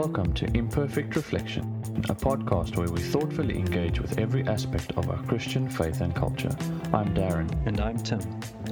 Welcome 0.00 0.32
to 0.32 0.46
Imperfect 0.56 1.14
Reflection, 1.14 1.64
a 2.08 2.14
podcast 2.14 2.74
where 2.78 2.88
we 2.88 3.02
thoughtfully 3.02 3.58
engage 3.58 4.00
with 4.00 4.18
every 4.18 4.48
aspect 4.48 4.92
of 4.96 5.10
our 5.10 5.22
Christian 5.24 5.68
faith 5.68 6.00
and 6.00 6.14
culture. 6.14 6.56
I'm 6.94 7.14
Darren. 7.14 7.50
And 7.66 7.78
I'm 7.82 7.98
Tim, 7.98 8.20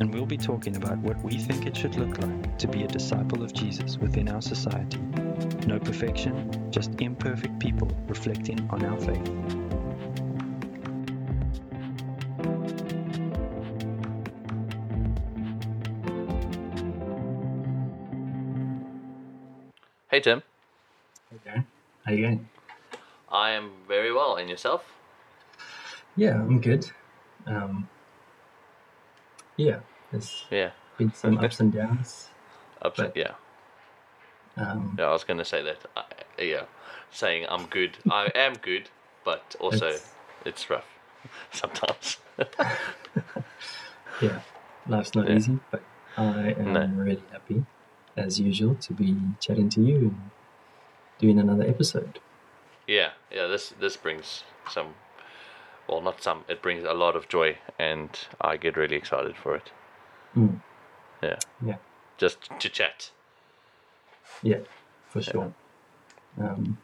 and 0.00 0.10
we'll 0.10 0.24
be 0.24 0.38
talking 0.38 0.76
about 0.76 0.96
what 1.00 1.22
we 1.22 1.36
think 1.36 1.66
it 1.66 1.76
should 1.76 1.96
look 1.96 2.16
like 2.16 2.56
to 2.56 2.66
be 2.66 2.84
a 2.84 2.88
disciple 2.88 3.42
of 3.42 3.52
Jesus 3.52 3.98
within 3.98 4.30
our 4.30 4.40
society. 4.40 4.96
No 5.66 5.78
perfection, 5.78 6.66
just 6.70 6.98
imperfect 6.98 7.58
people 7.58 7.90
reflecting 8.06 8.66
on 8.70 8.86
our 8.86 8.98
faith. 8.98 9.67
How 22.08 22.14
are 22.14 22.16
you 22.16 22.22
going? 22.26 22.48
I 23.30 23.50
am 23.50 23.70
very 23.86 24.10
well. 24.10 24.36
And 24.36 24.48
yourself? 24.48 24.82
Yeah, 26.16 26.36
I'm 26.40 26.58
good. 26.58 26.90
Um, 27.46 27.86
yeah, 29.58 29.80
there's 30.10 30.46
Yeah. 30.50 30.70
been 30.96 31.12
some 31.12 31.36
ups 31.36 31.60
and 31.60 31.70
downs. 31.70 32.30
Upset. 32.80 33.12
But- 33.12 33.16
Yeah. 33.16 33.34
Um, 34.56 34.96
Yeah, 34.98 35.08
I 35.08 35.12
was 35.12 35.22
going 35.24 35.36
to 35.36 35.44
say 35.44 35.62
that. 35.64 35.84
I, 35.94 36.04
yeah. 36.42 36.64
Saying 37.10 37.44
I'm 37.46 37.66
good. 37.66 37.98
I 38.10 38.30
am 38.34 38.54
good, 38.54 38.88
but 39.22 39.54
also 39.60 39.88
It's- 39.88 40.14
it's 40.46 40.70
rough 40.70 40.88
sometimes. 41.52 42.16
yeah, 44.22 44.40
life's 44.86 45.14
not 45.14 45.28
Yeah. 45.28 45.36
easy, 45.36 45.58
but 45.70 45.82
I 46.16 46.52
am 46.58 46.72
No. 46.72 46.86
really 46.86 47.22
happy, 47.30 47.66
as 48.16 48.40
usual, 48.40 48.76
to 48.76 48.94
be 48.94 49.14
chatting 49.40 49.68
to 49.70 49.82
you 49.82 49.96
and 49.98 50.30
doing 51.18 51.38
another 51.38 51.64
episode. 51.64 52.18
Yeah, 52.86 53.10
yeah. 53.30 53.46
This 53.46 53.74
this 53.80 53.96
brings 53.96 54.44
some, 54.70 54.94
well, 55.88 56.00
not 56.00 56.22
some. 56.22 56.44
It 56.48 56.62
brings 56.62 56.84
a 56.84 56.94
lot 56.94 57.16
of 57.16 57.28
joy, 57.28 57.58
and 57.78 58.10
I 58.40 58.56
get 58.56 58.76
really 58.76 58.96
excited 58.96 59.36
for 59.36 59.56
it. 59.56 59.70
Mm. 60.36 60.60
Yeah, 61.22 61.36
Yeah, 61.66 61.76
just 62.16 62.38
to 62.60 62.68
chat. 62.68 63.10
yeah, 64.42 64.58
for 65.08 65.20
sure. 65.22 65.52
Um, 66.40 66.78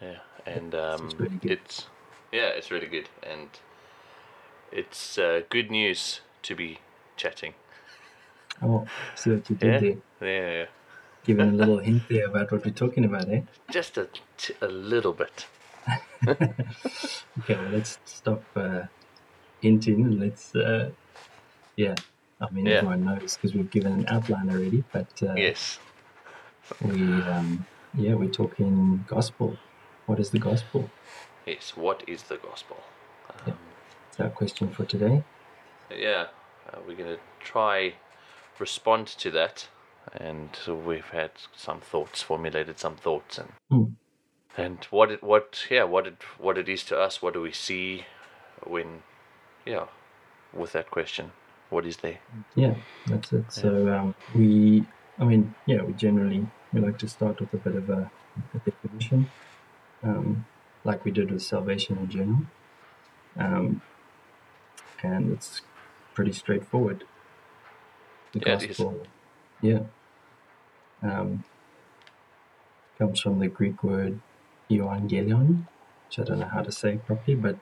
Yeah, 0.00 0.18
and 0.46 0.74
um, 0.74 1.04
it's 1.06 1.14
really 1.20 1.38
it's 1.42 1.86
yeah, 2.32 2.48
it's 2.48 2.70
really 2.70 2.86
good, 2.88 3.08
and 3.22 3.48
it's 4.70 5.18
uh, 5.18 5.42
good 5.48 5.70
news 5.70 6.20
to 6.42 6.54
be 6.54 6.78
chatting. 7.16 7.54
oh, 8.62 8.86
see 9.14 9.30
what 9.30 9.48
you 9.50 9.56
Yeah, 9.62 9.80
there. 9.80 9.96
yeah, 10.20 10.50
yeah. 10.52 10.66
Giving 11.24 11.48
a 11.48 11.52
little 11.52 11.78
hint 11.78 12.02
there 12.08 12.26
about 12.26 12.50
what 12.50 12.64
we're 12.64 12.72
talking 12.72 13.04
about, 13.04 13.28
eh? 13.28 13.42
just 13.70 13.96
a 13.96 14.08
t- 14.36 14.54
a 14.60 14.66
little 14.68 15.12
bit. 15.12 15.46
Okay, 16.26 17.56
well, 17.56 17.70
let's 17.72 17.98
stop 18.04 18.42
uh, 18.56 18.82
hinting 19.60 20.02
and 20.04 20.20
let's, 20.20 20.54
uh, 20.54 20.90
yeah. 21.76 21.94
I 22.40 22.50
mean, 22.50 22.66
Yeah. 22.66 22.78
everyone 22.78 23.04
knows 23.04 23.36
because 23.36 23.54
we've 23.54 23.70
given 23.70 23.92
an 23.92 24.04
outline 24.08 24.50
already, 24.50 24.84
but 24.92 25.08
uh, 25.22 25.34
Yes. 25.34 25.78
we, 26.80 27.22
um, 27.22 27.66
yeah, 27.94 28.14
we're 28.14 28.28
talking 28.30 29.04
gospel. 29.08 29.56
What 30.06 30.20
is 30.20 30.30
the 30.30 30.38
gospel? 30.38 30.90
Yes. 31.46 31.72
What 31.76 32.02
is 32.06 32.24
the 32.24 32.36
gospel? 32.36 32.76
Um, 33.46 33.58
our 34.18 34.28
question 34.30 34.70
for 34.70 34.84
today. 34.84 35.22
yeah, 35.90 36.26
uh, 36.72 36.78
we're 36.86 36.96
gonna 36.96 37.18
try 37.40 37.94
respond 38.58 39.06
to 39.08 39.30
that, 39.30 39.68
and 40.12 40.50
so 40.64 40.74
we've 40.74 41.10
had 41.10 41.32
some 41.56 41.80
thoughts, 41.80 42.22
formulated 42.22 42.78
some 42.78 42.96
thoughts, 42.96 43.38
and 43.38 43.52
Hmm. 43.70 43.84
and 44.56 44.84
what 44.90 45.10
it 45.10 45.22
what 45.22 45.66
yeah 45.70 45.84
what 45.84 46.06
it 46.06 46.22
what 46.38 46.58
it 46.58 46.68
is 46.68 46.84
to 46.84 46.98
us. 46.98 47.22
What 47.22 47.34
do 47.34 47.42
we 47.42 47.52
see 47.52 48.06
when 48.66 49.02
yeah 49.66 49.86
with 50.52 50.72
that 50.72 50.90
question? 50.90 51.32
What 51.70 51.86
is 51.86 51.98
there? 51.98 52.20
Yeah, 52.54 52.74
that's 53.06 53.32
it. 53.32 53.52
So 53.52 53.88
um, 53.92 54.14
we, 54.34 54.86
I 55.18 55.24
mean, 55.24 55.54
yeah, 55.66 55.82
we 55.82 55.94
generally 55.94 56.46
we 56.72 56.80
like 56.80 56.98
to 56.98 57.08
start 57.08 57.40
with 57.40 57.54
a 57.54 57.58
bit 57.58 57.76
of 57.76 57.90
a, 57.90 58.10
a 58.54 58.58
definition, 58.60 59.32
um, 60.02 60.46
like 60.84 61.04
we 61.04 61.12
did 61.12 61.30
with 61.32 61.42
salvation 61.42 61.98
in 61.98 62.08
general, 62.10 62.42
um, 63.38 63.82
and 65.02 65.32
it's 65.32 65.62
pretty 66.14 66.32
straightforward. 66.32 67.04
The 68.34 68.40
Yeah, 68.46 68.52
gospel, 68.52 69.08
yeah, 69.62 69.80
um, 71.02 71.44
comes 72.98 73.20
from 73.20 73.38
the 73.38 73.48
Greek 73.48 73.82
word 73.82 74.20
euangelion, 74.70 75.66
which 76.08 76.18
I 76.18 76.24
don't 76.24 76.40
know 76.40 76.46
how 76.48 76.62
to 76.62 76.72
say 76.72 76.98
properly, 76.98 77.34
but 77.36 77.56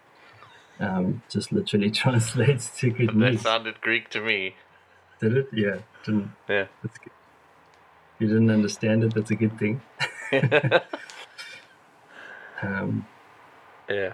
um, 0.80 1.22
just 1.30 1.52
literally 1.52 1.90
translates 2.02 2.70
to 2.80 2.90
good 2.90 3.14
news. 3.14 3.42
That 3.42 3.48
sounded 3.48 3.80
Greek 3.80 4.10
to 4.10 4.20
me. 4.20 4.56
Did 5.20 5.36
it? 5.36 5.48
Yeah, 5.52 5.78
didn't 6.04 6.32
Yeah. 6.48 6.66
that's 6.82 6.98
good. 6.98 7.12
You 8.18 8.26
didn't 8.28 8.50
understand 8.50 9.04
it. 9.04 9.14
That's 9.14 9.30
a 9.30 9.34
good 9.36 9.58
thing. 9.58 9.80
Um, 12.62 13.06
yeah. 13.88 14.12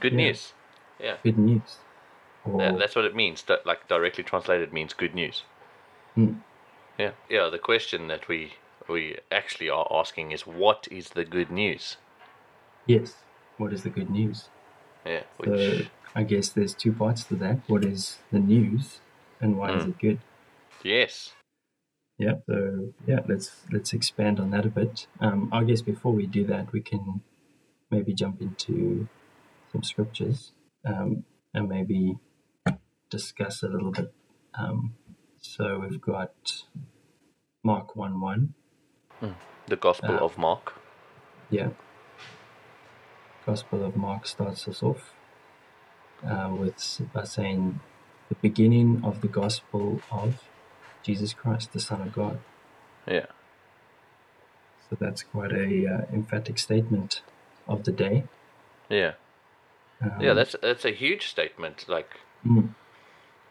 Good 0.00 0.12
Yeah. 0.12 0.16
news. 0.16 0.52
Yeah. 1.00 1.16
good 1.22 1.38
news. 1.38 1.78
Or, 2.44 2.60
Yeah, 2.62 2.72
that's 2.78 2.94
what 2.94 3.04
it 3.04 3.16
means. 3.16 3.42
That, 3.42 3.66
like 3.66 3.88
directly 3.88 4.22
translated 4.24 4.72
means 4.72 4.92
good 4.94 5.14
news. 5.14 5.42
Hmm. 6.14 6.34
Yeah, 6.98 7.12
yeah. 7.30 7.48
The 7.48 7.58
question 7.58 8.08
that 8.08 8.28
we 8.28 8.54
we 8.88 9.16
actually 9.30 9.70
are 9.70 9.88
asking 9.90 10.32
is, 10.32 10.46
what 10.46 10.86
is 10.90 11.10
the 11.10 11.24
good 11.24 11.50
news? 11.50 11.96
yes. 12.86 13.14
What 13.56 13.72
is 13.72 13.82
the 13.82 13.90
good 13.90 14.10
news? 14.10 14.48
Yeah, 15.04 15.24
So 15.44 15.78
which 15.78 15.90
I 16.14 16.22
guess 16.24 16.50
there's 16.50 16.74
two 16.74 16.92
parts 16.92 17.24
to 17.24 17.36
that. 17.36 17.60
What 17.68 17.84
is 17.84 18.18
the 18.32 18.40
news, 18.40 19.00
and 19.40 19.58
why 19.58 19.72
is 19.72 19.84
Hmm. 19.84 19.86
it 19.86 19.98
good? 19.98 20.20
yes, 20.84 21.34
Yeah. 22.18 22.34
So 22.46 22.92
yeah, 23.06 23.20
let's 23.28 23.64
let's 23.72 23.92
expand 23.92 24.40
on 24.40 24.50
that 24.50 24.66
a 24.66 24.70
bit. 24.70 25.06
Um, 25.20 25.48
I 25.52 25.64
guess 25.64 25.82
before 25.82 26.12
we 26.12 26.26
do 26.26 26.44
that, 26.46 26.72
we 26.72 26.80
can 26.80 27.22
maybe 27.90 28.14
jump 28.14 28.40
into 28.42 29.08
some 29.72 29.82
scriptures 29.84 30.52
um, 30.86 31.24
and 31.54 31.68
maybe 31.68 32.18
discuss 33.10 33.62
a 33.64 33.68
little 33.68 33.92
bit. 33.92 34.12
Um, 34.54 34.96
so 35.54 35.78
we've 35.80 36.00
got 36.00 36.34
Mark 37.64 37.96
one 37.96 38.20
one. 38.20 38.54
the 39.66 39.76
Gospel 39.76 40.16
Uh, 40.16 40.24
of 40.26 40.38
Mark. 40.38 40.74
Yeah. 41.50 41.70
Gospel 43.46 43.84
of 43.84 43.96
Mark 43.96 44.26
starts 44.26 44.68
us 44.68 44.82
off 44.82 45.02
uh, 46.30 46.48
with 46.60 47.00
by 47.14 47.24
saying 47.24 47.80
the 48.28 48.34
beginning 48.46 49.00
of 49.04 49.20
the 49.22 49.28
gospel 49.28 50.00
of 50.10 50.30
Jesus 51.02 51.32
Christ, 51.32 51.72
the 51.72 51.80
Son 51.80 52.00
of 52.02 52.12
God. 52.12 52.38
Yeah, 53.06 53.26
So 54.90 54.96
that's 55.00 55.22
quite 55.22 55.52
a 55.52 55.86
uh, 55.94 56.02
emphatic 56.12 56.58
statement 56.58 57.22
of 57.66 57.84
the 57.84 57.92
day. 57.92 58.24
yeah, 58.90 59.12
Um, 60.02 60.20
yeah. 60.20 60.34
That's 60.34 60.54
that's 60.62 60.84
a 60.84 60.90
huge 61.04 61.24
statement. 61.34 61.86
Like, 61.88 62.10
mm, 62.46 62.68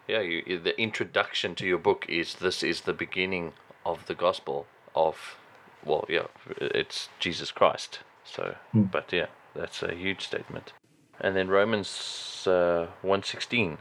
yeah, 0.07 0.21
you, 0.21 0.59
the 0.59 0.79
introduction 0.79 1.55
to 1.55 1.65
your 1.65 1.77
book 1.77 2.05
is 2.09 2.35
this 2.35 2.63
is 2.63 2.81
the 2.81 2.93
beginning 2.93 3.53
of 3.85 4.05
the 4.07 4.15
Gospel 4.15 4.65
of, 4.95 5.37
well, 5.85 6.05
yeah, 6.09 6.27
it's 6.59 7.09
Jesus 7.19 7.51
Christ. 7.51 7.99
So, 8.23 8.55
Hmm. 8.71 8.83
but 8.83 9.11
yeah, 9.13 9.27
that's 9.55 9.81
a 9.83 9.93
huge 9.93 10.25
statement. 10.25 10.73
And 11.19 11.35
then 11.35 11.47
Romans 11.49 12.45
uh, 12.47 12.87
one 13.01 13.23
sixteen. 13.23 13.77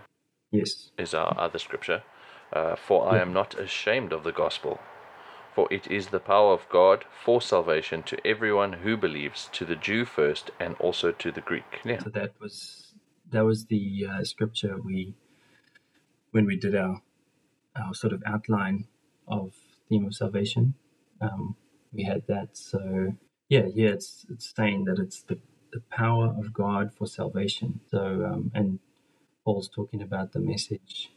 yes. 0.53 0.91
is 0.97 1.15
our 1.15 1.35
other 1.39 1.59
scripture. 1.59 2.03
Uh, 2.53 2.77
for 2.77 3.09
I 3.13 3.19
am 3.21 3.33
not 3.33 3.59
ashamed 3.59 4.13
of 4.13 4.23
the 4.23 4.33
gospel, 4.33 4.79
for 5.55 5.67
it 5.71 5.91
is 5.91 6.07
the 6.09 6.21
power 6.21 6.53
of 6.53 6.69
God 6.71 7.05
for 7.25 7.43
salvation 7.43 8.03
to 8.05 8.25
everyone 8.25 8.73
who 8.85 8.97
believes, 8.97 9.51
to 9.53 9.65
the 9.65 9.75
Jew 9.75 10.05
first, 10.05 10.53
and 10.61 10.77
also 10.79 11.11
to 11.11 11.33
the 11.33 11.41
Greek. 11.41 11.81
Yeah, 11.85 11.99
So 11.99 12.11
that 12.11 12.33
was 12.41 12.95
that 13.33 13.45
was 13.45 13.67
the 13.67 14.07
uh, 14.09 14.25
scripture 14.25 14.77
we 14.81 15.15
when 16.33 16.47
we 16.47 16.57
did 16.57 16.75
our 16.75 17.03
our 17.77 17.95
sort 17.95 18.13
of 18.13 18.23
outline 18.27 18.87
of 19.29 19.53
theme 19.89 20.07
of 20.07 20.15
salvation. 20.15 20.75
Um, 21.21 21.57
we 21.93 22.05
had 22.05 22.27
that. 22.29 22.57
So 22.57 23.15
yeah, 23.49 23.67
yeah, 23.75 23.91
it's 23.91 24.27
it's 24.31 24.53
saying 24.55 24.85
that 24.85 24.99
it's 24.99 25.23
the 25.23 25.39
the 25.73 25.81
power 25.91 26.35
of 26.39 26.53
God 26.53 26.93
for 26.97 27.07
salvation. 27.07 27.81
So 27.91 27.99
um, 27.99 28.51
and 28.55 28.79
Paul's 29.45 29.69
talking 29.69 30.03
about 30.03 30.33
the 30.33 30.41
message, 30.41 31.13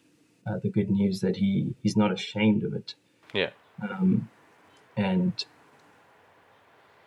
uh, 0.47 0.57
the 0.61 0.69
good 0.69 0.89
news 0.89 1.21
that 1.21 1.37
he 1.37 1.75
he's 1.81 1.97
not 1.97 2.11
ashamed 2.11 2.63
of 2.63 2.73
it. 2.73 2.95
yeah, 3.33 3.51
um, 3.81 4.29
and 4.97 5.45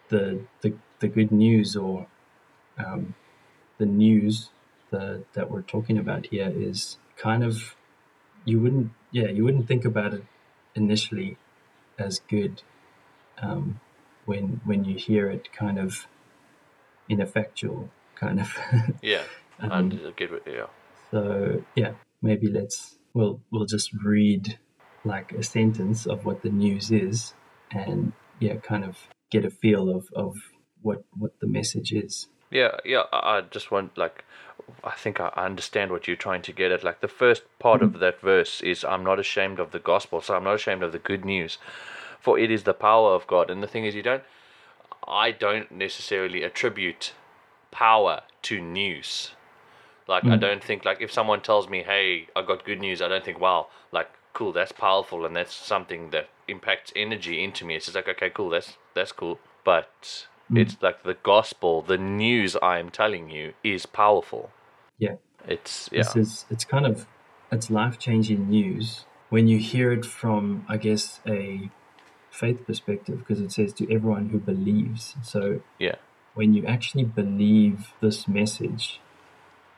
the, 0.09 0.41
the 0.61 0.75
the 1.01 1.09
good 1.09 1.33
news 1.33 1.77
or 1.77 2.07
um, 2.79 3.15
the 3.79 3.87
news 3.87 4.51
the, 4.91 5.25
that 5.35 5.51
we're 5.51 5.63
talking 5.63 5.99
about 5.99 6.27
here 6.27 6.53
is 6.55 6.99
kind 7.17 7.43
of 7.43 7.77
you 8.45 8.61
wouldn't 8.61 8.91
yeah 9.11 9.29
you 9.29 9.45
wouldn't 9.45 9.69
think 9.69 9.85
about 9.85 10.15
it 10.15 10.25
initially 10.75 11.37
as 11.99 12.21
good 12.29 12.63
um, 13.41 13.81
when 14.25 14.61
when 14.65 14.85
you 14.85 14.97
hear 14.97 15.31
it 15.31 15.53
kind 15.53 15.79
of 15.79 16.07
ineffectual, 17.09 17.91
kind 18.15 18.41
of. 18.41 18.57
Yeah. 19.03 19.23
Um, 19.61 19.71
and 19.71 20.17
get 20.17 20.31
rid- 20.31 20.43
yeah. 20.47 20.67
So 21.11 21.63
yeah, 21.77 21.93
maybe 22.21 22.49
let's 22.49 22.97
we'll 23.15 23.41
we'll 23.51 23.67
just 23.67 23.93
read 23.93 24.59
like 25.05 25.33
a 25.33 25.43
sentence 25.43 26.07
of 26.07 26.25
what 26.25 26.43
the 26.43 26.49
news 26.49 26.91
is, 26.91 27.35
and 27.71 28.13
yeah, 28.41 28.57
kind 28.57 28.85
of 28.85 29.09
get 29.31 29.45
a 29.45 29.51
feel 29.51 29.89
of 29.95 30.09
of 30.15 30.37
what 30.81 31.05
what 31.17 31.39
the 31.41 31.47
message 31.47 31.93
is. 31.93 32.29
Yeah, 32.53 32.77
yeah. 32.85 33.05
I 33.13 33.39
I 33.39 33.41
just 33.41 33.71
want 33.71 33.97
like, 33.97 34.25
I 34.85 34.91
think 34.91 35.21
I 35.21 35.29
understand 35.37 35.91
what 35.91 36.07
you're 36.07 36.17
trying 36.17 36.43
to 36.43 36.53
get 36.53 36.71
at. 36.71 36.85
Like 36.85 37.01
the 37.01 37.09
first 37.09 37.43
part 37.59 37.83
of 37.83 37.91
mm-hmm. 37.91 38.01
that 38.01 38.21
verse 38.21 38.61
is, 38.61 38.85
"I'm 38.85 39.03
not 39.03 39.19
ashamed 39.19 39.59
of 39.59 39.73
the 39.73 39.79
gospel." 39.79 40.21
So 40.21 40.37
I'm 40.37 40.45
not 40.45 40.55
ashamed 40.55 40.83
of 40.83 40.93
the 40.93 40.99
good 40.99 41.25
news, 41.25 41.59
for 42.21 42.39
it 42.39 42.51
is 42.51 42.65
the 42.65 42.75
power 42.75 43.15
of 43.15 43.27
God. 43.27 43.51
And 43.51 43.63
the 43.63 43.67
thing 43.67 43.85
is, 43.85 43.95
you 43.95 44.03
don't. 44.03 44.23
I 45.09 45.33
don't 45.33 45.73
necessarily 45.73 46.43
attribute 46.45 47.15
power 47.71 48.23
to 48.43 48.61
news. 48.61 49.33
Like 50.07 50.25
I 50.25 50.29
mm-hmm. 50.29 50.41
don't 50.41 50.65
think 50.65 50.85
like 50.85 51.01
if 51.01 51.11
someone 51.11 51.41
tells 51.41 51.69
me, 51.69 51.83
"Hey, 51.83 52.29
I 52.37 52.43
got 52.43 52.65
good 52.65 52.81
news," 52.81 53.01
I 53.01 53.09
don't 53.09 53.25
think, 53.25 53.41
"Wow, 53.41 53.69
like 53.93 54.11
cool, 54.35 54.53
that's 54.53 54.73
powerful 54.73 55.25
and 55.25 55.35
that's 55.35 55.55
something 55.55 56.11
that 56.11 56.29
impacts 56.49 56.93
energy 56.95 57.43
into 57.43 57.65
me." 57.65 57.77
It's 57.77 57.87
just 57.87 57.97
like, 57.97 58.09
"Okay, 58.09 58.31
cool, 58.31 58.51
that's 58.51 58.77
that's 58.95 59.13
cool." 59.13 59.39
But 59.65 60.27
it's 60.57 60.77
like 60.81 61.03
the 61.03 61.15
gospel, 61.15 61.83
the 61.83 61.99
news 61.99 62.57
I 62.63 62.79
am 62.79 62.91
telling 62.91 63.31
you 63.31 63.55
is 63.63 63.87
powerful. 63.87 64.51
Yeah, 64.99 65.17
It's 65.47 65.89
yeah. 65.93 66.03
this 66.03 66.17
is 66.17 66.47
it's 66.51 66.65
kind 66.65 66.87
of 66.87 67.07
it's 67.51 67.71
life 67.71 67.99
changing 67.99 68.49
news 68.49 69.05
when 69.31 69.49
you 69.49 69.59
hear 69.59 69.93
it 69.93 70.05
from 70.05 70.65
I 70.69 70.77
guess 70.77 71.21
a 71.27 71.71
faith 72.31 72.67
perspective 72.67 73.19
because 73.19 73.41
it 73.41 73.53
says 73.53 73.73
to 73.75 73.93
everyone 73.93 74.31
who 74.31 74.39
believes. 74.39 75.17
So 75.23 75.61
yeah. 75.79 75.97
when 76.35 76.55
you 76.55 76.67
actually 76.67 77.05
believe 77.05 77.93
this 78.01 78.27
message, 78.27 79.01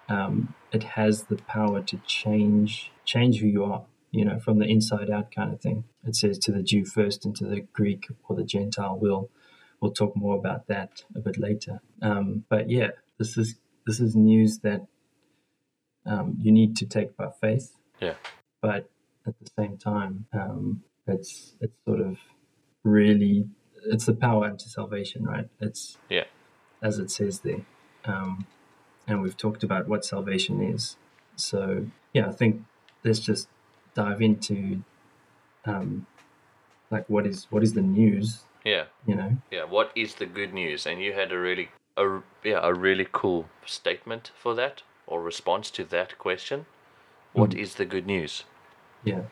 um, 0.08 0.54
it 0.72 0.82
has 0.82 1.24
the 1.24 1.36
power 1.36 1.82
to 1.82 1.96
change 2.06 2.92
change 3.04 3.40
who 3.40 3.46
you 3.46 3.64
are. 3.64 3.84
You 4.10 4.24
know, 4.24 4.38
from 4.38 4.60
the 4.60 4.66
inside 4.66 5.10
out, 5.10 5.34
kind 5.34 5.52
of 5.52 5.60
thing. 5.60 5.84
It 6.06 6.14
says 6.14 6.38
to 6.40 6.52
the 6.52 6.62
Jew 6.62 6.84
first, 6.84 7.24
and 7.24 7.34
to 7.36 7.46
the 7.46 7.62
Greek 7.72 8.06
or 8.28 8.36
the 8.36 8.44
Gentile. 8.44 8.96
We'll 9.00 9.28
we'll 9.84 9.92
talk 9.92 10.16
more 10.16 10.34
about 10.34 10.66
that 10.66 11.02
a 11.14 11.20
bit 11.20 11.38
later. 11.38 11.82
Um, 12.00 12.44
but 12.48 12.70
yeah, 12.70 12.92
this 13.18 13.36
is 13.36 13.56
this 13.86 14.00
is 14.00 14.16
news 14.16 14.60
that 14.60 14.80
um, 16.06 16.38
you 16.40 16.50
need 16.50 16.74
to 16.76 16.86
take 16.86 17.14
by 17.18 17.28
faith. 17.38 17.76
Yeah. 18.00 18.14
But 18.62 18.88
at 19.26 19.34
the 19.38 19.50
same 19.58 19.76
time, 19.76 20.24
um, 20.32 20.84
it's 21.06 21.54
it's 21.60 21.76
sort 21.86 22.00
of 22.00 22.16
really 22.82 23.44
it's 23.92 24.06
the 24.06 24.14
power 24.14 24.46
unto 24.46 24.64
salvation, 24.64 25.24
right? 25.24 25.50
It's 25.60 25.98
Yeah. 26.08 26.24
as 26.82 26.98
it 26.98 27.10
says 27.10 27.40
there. 27.40 27.66
Um, 28.06 28.46
and 29.06 29.20
we've 29.20 29.36
talked 29.36 29.62
about 29.62 29.86
what 29.86 30.02
salvation 30.02 30.62
is. 30.62 30.96
So, 31.36 31.88
yeah, 32.14 32.26
I 32.28 32.32
think 32.32 32.62
let's 33.04 33.20
just 33.20 33.48
dive 33.94 34.22
into 34.22 34.82
um, 35.66 36.06
like 36.90 37.04
what 37.10 37.26
is 37.26 37.46
what 37.50 37.62
is 37.62 37.74
the 37.74 37.82
news, 37.82 38.44
Yeah. 38.64 38.84
you 39.06 39.14
know? 39.14 39.36
Yeah. 39.50 39.64
What 39.64 39.92
is 39.94 40.16
the 40.16 40.26
good 40.26 40.52
news? 40.52 40.86
And 40.86 41.00
you 41.00 41.12
had 41.12 41.32
a 41.32 41.38
really 41.38 41.70
a 41.96 42.20
yeah, 42.42 42.60
a 42.62 42.74
really 42.74 43.06
cool 43.10 43.48
statement 43.66 44.32
for 44.36 44.54
that 44.54 44.82
or 45.06 45.22
response 45.22 45.70
to 45.72 45.84
that 45.84 46.18
question. 46.18 46.66
What 47.32 47.52
hmm. 47.52 47.58
is 47.58 47.74
the 47.74 47.84
good 47.84 48.06
news? 48.06 48.44
Yeah. 49.04 49.22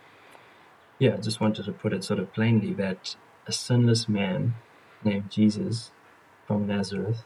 Yeah, 0.99 1.15
I 1.15 1.17
just 1.17 1.41
wanted 1.41 1.65
to 1.65 1.73
put 1.73 1.93
it 1.93 2.05
sort 2.05 2.21
of 2.21 2.33
plainly 2.33 2.73
that 2.75 3.17
a 3.47 3.53
sinless 3.53 4.09
man 4.09 4.55
named 5.03 5.31
Jesus 5.31 5.91
from 6.47 6.67
Nazareth 6.67 7.25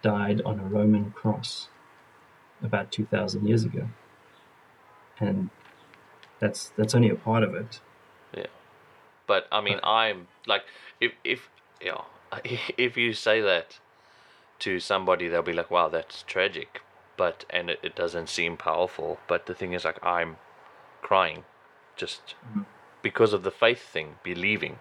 died 0.00 0.40
on 0.42 0.58
a 0.60 0.64
Roman 0.64 1.10
cross 1.10 1.68
about 2.62 2.90
2,000 2.90 3.46
years 3.46 3.64
ago. 3.64 3.88
And 5.20 5.50
that's 6.38 6.72
that's 6.76 6.94
only 6.94 7.10
a 7.10 7.16
part 7.16 7.42
of 7.42 7.54
it. 7.54 7.80
But 9.28 9.46
I 9.52 9.60
mean, 9.60 9.78
I'm 9.84 10.26
like, 10.46 10.64
if 11.00 11.12
if 11.22 11.48
yeah, 11.80 12.00
if 12.76 12.96
you 12.96 13.12
say 13.12 13.40
that 13.42 13.78
to 14.60 14.80
somebody, 14.80 15.28
they'll 15.28 15.42
be 15.42 15.52
like, 15.52 15.70
"Wow, 15.70 15.88
that's 15.88 16.24
tragic," 16.24 16.80
but 17.16 17.44
and 17.50 17.70
it, 17.70 17.78
it 17.84 17.94
doesn't 17.94 18.28
seem 18.30 18.56
powerful. 18.56 19.20
But 19.28 19.46
the 19.46 19.54
thing 19.54 19.74
is, 19.74 19.84
like, 19.84 20.04
I'm 20.04 20.38
crying 21.02 21.44
just 21.96 22.34
mm-hmm. 22.48 22.62
because 23.02 23.32
of 23.34 23.44
the 23.44 23.52
faith 23.52 23.82
thing, 23.82 24.16
believing, 24.24 24.80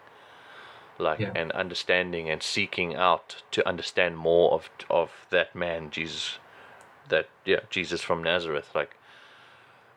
like, 0.97 1.19
Yeah. 1.19 1.33
and 1.35 1.51
understanding 1.51 2.29
and 2.29 2.41
seeking 2.41 2.95
out 2.95 3.43
to 3.51 3.67
understand 3.67 4.17
more 4.17 4.53
of 4.53 4.69
of 4.89 5.11
that 5.29 5.55
man, 5.55 5.91
Jesus, 5.91 6.39
that 7.09 7.27
yeah, 7.45 7.61
Jesus 7.69 8.01
from 8.01 8.23
Nazareth, 8.23 8.69
like 8.73 8.95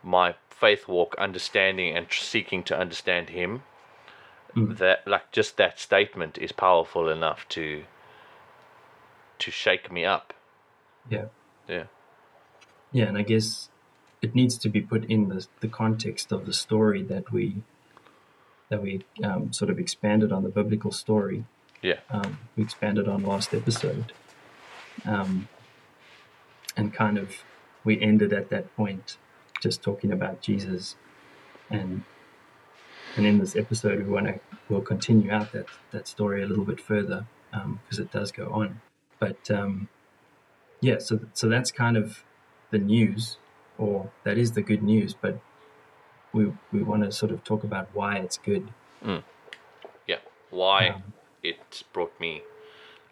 my 0.02 0.34
faith 0.50 0.88
walk 0.88 1.14
understanding 1.18 1.96
and 1.96 2.06
seeking 2.12 2.64
to 2.64 2.76
understand 2.76 3.30
him 3.30 3.62
that 4.56 5.06
like 5.06 5.30
just 5.32 5.56
that 5.56 5.78
statement 5.78 6.38
is 6.38 6.52
powerful 6.52 7.08
enough 7.08 7.48
to 7.48 7.84
to 9.38 9.50
shake 9.50 9.90
me 9.90 10.04
up 10.04 10.34
Yeah. 11.08 11.26
yeah 11.68 11.84
Yeah, 12.92 13.06
and 13.06 13.16
I 13.18 13.22
guess 13.22 13.68
it 14.22 14.34
needs 14.34 14.58
to 14.58 14.68
be 14.68 14.80
put 14.80 15.04
in 15.04 15.28
the, 15.28 15.46
the 15.60 15.68
context 15.68 16.30
of 16.32 16.44
the 16.46 16.52
story 16.52 17.02
that 17.04 17.32
we 17.32 17.62
that 18.68 18.82
we 18.82 19.04
um, 19.24 19.52
sort 19.52 19.70
of 19.70 19.78
expanded 19.78 20.30
on 20.30 20.42
the 20.42 20.48
biblical 20.50 20.92
story. 20.92 21.44
yeah 21.82 22.00
um, 22.10 22.38
we 22.56 22.62
expanded 22.62 23.08
on 23.08 23.22
last 23.22 23.52
episode. 23.54 24.12
Um, 25.06 25.48
and 26.76 26.92
kind 26.94 27.18
of 27.18 27.42
we 27.84 28.00
ended 28.00 28.32
at 28.32 28.50
that 28.50 28.74
point 28.76 29.16
just 29.60 29.82
talking 29.82 30.12
about 30.12 30.40
Jesus 30.40 30.96
and 31.70 32.04
and 33.16 33.26
in 33.26 33.38
this 33.38 33.56
episode 33.56 33.98
we 33.98 34.10
want 34.10 34.26
to 34.26 34.40
we'll 34.68 34.80
continue 34.80 35.30
out 35.30 35.52
that 35.52 35.66
that 35.90 36.06
story 36.08 36.42
a 36.42 36.46
little 36.46 36.64
bit 36.64 36.80
further 36.80 37.26
because 37.50 37.98
it 37.98 38.10
does 38.12 38.30
go 38.32 38.48
on. 38.52 38.80
But 39.18 39.50
um, 39.50 39.88
yeah 40.80 40.98
so 40.98 41.20
so 41.34 41.48
that's 41.48 41.70
kind 41.70 41.96
of 41.96 42.24
the 42.70 42.78
news 42.78 43.36
or 43.78 44.10
that 44.24 44.38
is 44.38 44.52
the 44.52 44.62
good 44.62 44.82
news 44.82 45.14
but 45.14 45.40
we 46.32 46.52
we 46.72 46.82
want 46.82 47.02
to 47.02 47.10
sort 47.10 47.32
of 47.32 47.42
talk 47.44 47.64
about 47.64 47.88
why 47.92 48.16
it's 48.18 48.38
good. 48.38 48.68
Yeah. 50.06 50.18
Why 50.50 50.88
Um, 50.90 51.02
it 51.42 51.82
brought 51.92 52.12
me 52.20 52.42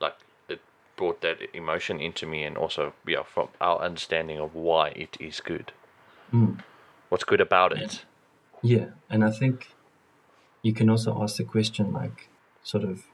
like 0.01 0.15
it 0.49 0.61
brought 0.97 1.21
that 1.23 1.39
emotion 1.55 2.01
into 2.01 2.27
me 2.27 2.45
and 2.45 2.57
also 2.57 2.93
yeah 3.07 3.25
from 3.25 3.49
our 3.61 3.81
understanding 3.81 4.39
of 4.39 4.55
why 4.55 4.89
it 4.91 5.17
is 5.21 5.41
good. 5.41 5.73
Mm. 6.33 6.61
what's 7.09 7.25
good 7.25 7.41
about 7.41 7.73
it. 7.73 8.05
Yeah, 8.63 8.91
and 9.09 9.25
I 9.25 9.31
think 9.31 9.69
you 10.63 10.73
can 10.73 10.89
also 10.91 11.21
ask 11.23 11.37
the 11.37 11.45
question 11.45 11.93
like, 11.93 12.29
sort 12.63 12.85
of, 12.85 13.07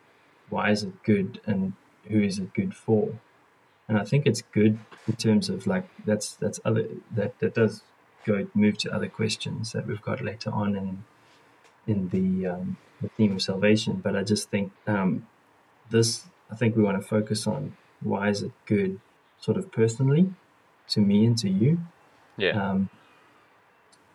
why 0.51 0.71
is 0.71 0.83
it 0.83 1.03
good 1.03 1.41
and 1.47 1.75
who 2.09 2.21
is 2.21 2.39
it 2.39 2.53
good 2.55 2.75
for? 2.75 3.19
And 3.89 3.99
I 3.99 4.05
think 4.05 4.27
it's 4.27 4.43
good 4.43 4.79
in 5.07 5.17
terms 5.17 5.49
of 5.51 5.67
like 5.67 5.89
that's 6.07 6.35
that's 6.35 6.61
other 6.65 6.89
that 7.11 7.39
that 7.41 7.55
does 7.55 7.83
go 8.25 8.49
move 8.55 8.79
to 8.79 8.93
other 8.95 9.09
questions 9.09 9.73
that 9.73 9.87
we've 9.87 10.01
got 10.03 10.23
later 10.23 10.51
on 10.51 10.75
in 10.77 11.05
in 11.87 12.09
the 12.11 12.47
um, 12.47 12.77
the 13.01 13.09
theme 13.11 13.33
of 13.33 13.43
salvation. 13.43 13.97
But 13.97 14.17
I 14.17 14.23
just 14.23 14.51
think 14.51 14.73
um, 14.87 15.27
this 15.91 16.27
I 16.51 16.57
think 16.57 16.77
we 16.77 16.83
want 16.83 17.01
to 17.01 17.07
focus 17.07 17.47
on 17.47 17.77
why 18.03 18.29
is 18.31 18.43
it 18.43 18.53
good, 18.67 19.01
sort 19.39 19.57
of 19.59 19.73
personally, 19.73 20.35
to 20.89 21.01
me 21.01 21.27
and 21.27 21.39
to 21.39 21.49
you 21.51 21.81
yeah 22.37 22.51
um, 22.51 22.91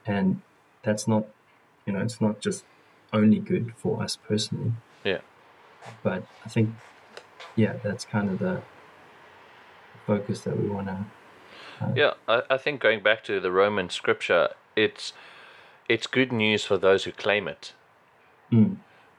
and 0.05 0.41
that's 0.83 1.07
not 1.07 1.25
you 1.85 1.93
know 1.93 1.99
it's 1.99 2.21
not 2.21 2.39
just 2.39 2.63
only 3.13 3.39
good 3.39 3.73
for 3.77 4.01
us 4.03 4.15
personally 4.15 4.71
yeah 5.03 5.19
but 6.03 6.23
i 6.45 6.49
think 6.49 6.69
yeah 7.55 7.73
that's 7.83 8.05
kind 8.05 8.29
of 8.29 8.39
the 8.39 8.61
focus 10.05 10.41
that 10.41 10.57
we 10.59 10.67
want 10.69 10.87
to 10.87 10.97
Yeah, 11.95 12.13
I, 12.27 12.41
I 12.49 12.57
think 12.57 12.81
going 12.81 13.01
back 13.03 13.23
to 13.25 13.39
the 13.39 13.51
Roman 13.51 13.89
scripture, 13.89 14.49
it's 14.75 15.13
it's 15.87 16.07
good 16.07 16.31
news 16.31 16.65
for 16.65 16.77
those 16.77 17.05
who 17.05 17.11
claim 17.11 17.47
it. 17.47 17.73
mm, 18.51 18.75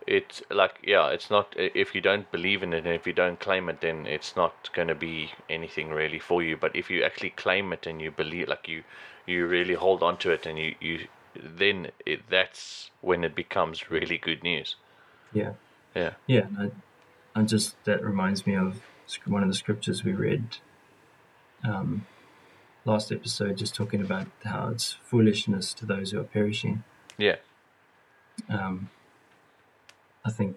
It's 0.07 0.43
like 0.51 0.75
yeah, 0.87 1.09
it's 1.09 1.31
not 1.31 1.55
if 1.57 1.95
you 1.95 2.01
don't 2.01 2.31
believe 2.33 2.63
in 2.63 2.73
it 2.73 2.85
and 2.87 2.95
if 2.95 3.07
you 3.07 3.13
don't 3.13 3.41
claim 3.41 3.69
it, 3.69 3.81
then 3.81 4.07
it's 4.07 4.35
not 4.37 4.71
going 4.73 4.89
to 4.89 4.95
be 4.95 5.31
anything 5.49 5.91
really 5.91 6.19
for 6.19 6.43
you. 6.43 6.57
But 6.57 6.75
if 6.77 6.91
you 6.91 7.03
actually 7.03 7.31
claim 7.31 7.73
it 7.73 7.87
and 7.87 8.01
you 8.01 8.11
believe, 8.11 8.49
like 8.49 8.69
you 8.69 8.83
you 9.27 9.47
really 9.47 9.75
hold 9.75 10.03
on 10.03 10.17
to 10.19 10.31
it 10.31 10.47
and 10.47 10.59
you 10.59 10.75
you 10.81 11.09
then 11.35 11.91
it, 12.05 12.21
that's 12.29 12.91
when 13.01 13.25
it 13.25 13.35
becomes 13.35 13.91
really 13.91 14.19
good 14.19 14.43
news. 14.43 14.77
yeah 15.33 15.53
Yeah, 15.95 16.15
yeah 16.27 16.47
and 16.47 16.73
I, 17.37 17.41
I 17.41 17.43
just 17.45 17.83
that 17.85 18.05
reminds 18.05 18.47
me 18.47 18.55
of 18.55 18.81
one 19.27 19.43
of 19.43 19.49
the 19.49 19.55
scriptures 19.55 20.05
we 20.05 20.13
read 20.13 20.59
um, 21.65 22.07
last 22.85 23.11
episode 23.13 23.59
just 23.59 23.75
talking 23.75 24.01
about 24.01 24.29
how 24.45 24.69
it's 24.69 24.93
foolishness 25.05 25.75
to 25.75 25.85
those 25.87 26.13
who 26.13 26.21
are 26.21 26.25
perishing 26.25 26.85
yeah, 27.19 27.37
um, 28.49 28.89
I 30.25 30.31
think 30.31 30.57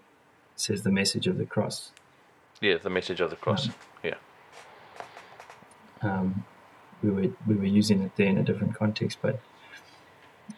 says 0.56 0.84
the 0.84 0.92
message 0.92 1.28
of 1.28 1.38
the 1.38 1.46
cross. 1.46 1.92
Yeah, 2.62 2.78
the 2.78 2.90
message 2.90 3.20
of 3.20 3.30
the 3.30 3.36
cross. 3.36 3.68
Yeah. 4.02 4.16
Um, 6.02 6.46
we 7.02 7.10
were 7.10 7.30
we 7.46 7.56
were 7.56 7.66
using 7.66 8.02
it 8.02 8.16
there 8.16 8.28
in 8.28 8.38
a 8.38 8.44
different 8.44 8.76
context, 8.76 9.18
but 9.22 9.42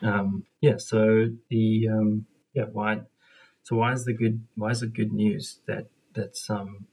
um, 0.03 0.45
yeah. 0.61 0.77
So 0.77 1.27
the 1.49 1.89
um, 1.91 2.25
yeah 2.53 2.65
why 2.71 3.01
so 3.63 3.77
why 3.77 3.93
is 3.93 4.05
the 4.05 4.13
good 4.13 4.45
why 4.55 4.71
is 4.71 4.83
it 4.83 4.93
good 4.93 5.13
news 5.13 5.59
that 5.67 5.87
that 6.15 6.35
some 6.37 6.87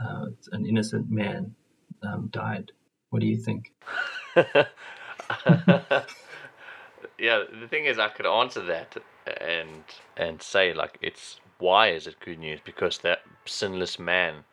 uh, 0.00 0.26
an 0.52 0.66
innocent 0.66 1.10
man 1.10 1.54
um, 2.02 2.28
died? 2.32 2.72
What 3.10 3.20
do 3.20 3.26
you 3.26 3.36
think? 3.42 3.72
yeah, 7.18 7.44
the 7.60 7.68
thing 7.68 7.86
is, 7.86 7.98
I 7.98 8.08
could 8.08 8.26
answer 8.26 8.64
that 8.66 8.96
and 9.40 9.84
and 10.16 10.42
say 10.42 10.72
like 10.72 10.98
it's 11.02 11.40
why 11.58 11.88
is 11.88 12.06
it 12.06 12.20
good 12.20 12.38
news? 12.38 12.60
Because 12.64 12.98
that 12.98 13.22
sinless 13.46 13.98
man 13.98 14.44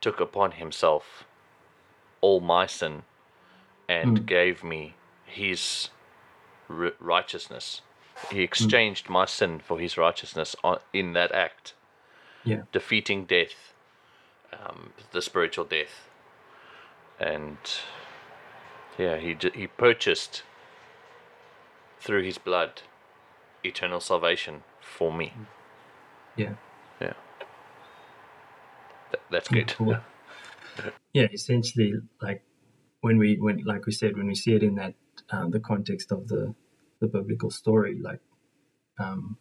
took 0.00 0.20
upon 0.20 0.52
himself 0.52 1.24
all 2.20 2.40
my 2.40 2.66
sin 2.66 3.02
and 3.88 4.20
Mm. 4.20 4.26
gave 4.26 4.64
me 4.64 4.94
his 5.26 5.90
righteousness. 6.68 7.82
He 8.30 8.42
mm. 8.60 8.74
exchanged 8.74 9.08
my 9.08 9.26
sin 9.26 9.60
for 9.60 9.78
his 9.78 9.98
righteousness 9.98 10.56
in 10.92 11.12
that 11.14 11.32
act, 11.32 11.74
Yeah. 12.44 12.62
defeating 12.72 13.26
death, 13.26 13.74
um, 14.52 14.92
the 15.12 15.22
spiritual 15.22 15.64
death, 15.64 16.08
and 17.20 17.58
yeah, 18.98 19.18
he 19.18 19.36
he 19.54 19.66
purchased 19.66 20.42
through 22.00 22.22
his 22.24 22.38
blood 22.38 22.82
eternal 23.64 24.00
salvation 24.00 24.62
for 24.80 25.12
me. 25.12 25.34
Mm. 25.38 25.46
Yeah. 26.36 26.54
Yeah, 27.00 27.14
Th- 29.10 29.22
that's 29.30 29.48
mm, 29.50 29.54
good. 29.54 29.74
Cool. 29.76 29.98
Yeah, 31.14 31.28
essentially, 31.32 31.94
like 32.22 32.44
when 33.00 33.18
we 33.18 33.36
when 33.40 33.64
like 33.64 33.86
we 33.86 33.92
said 33.92 34.16
when 34.16 34.26
we 34.28 34.34
see 34.34 34.54
it 34.54 34.62
in 34.62 34.76
that 34.76 34.94
um, 35.30 35.50
the 35.50 35.60
context 35.60 36.12
of 36.12 36.28
the 36.28 36.54
the 37.00 37.08
biblical 37.08 37.50
story, 37.50 37.98
like 38.00 38.20
um, 38.98 39.38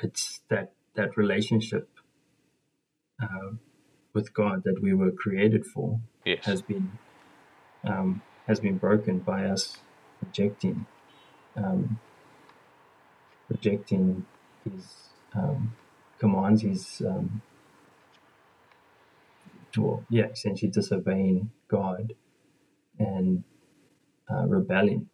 it's 0.00 0.42
that 0.50 0.72
that 0.96 1.16
relationship 1.16 1.88
uh, 3.22 3.52
with 4.14 4.34
God 4.34 4.64
that 4.64 4.82
we 4.82 4.94
were 4.94 5.12
created 5.12 5.66
for 5.66 6.00
Yes. 6.24 6.46
has 6.46 6.62
been 6.62 6.98
um, 7.84 8.22
has 8.46 8.60
been 8.60 8.78
broken 8.78 9.20
by 9.20 9.46
us 9.46 9.78
rejecting 10.24 10.86
um, 11.56 12.00
rejecting 13.48 14.26
His 14.64 14.86
um, 15.34 15.74
commands, 16.18 16.62
His 16.62 17.02
um, 17.06 17.42
well, 19.76 20.04
yeah, 20.10 20.26
essentially 20.26 20.70
disobeying 20.70 21.50
God 21.68 22.14
and 22.98 23.44
uh, 24.32 24.46
rebelling 24.46 25.08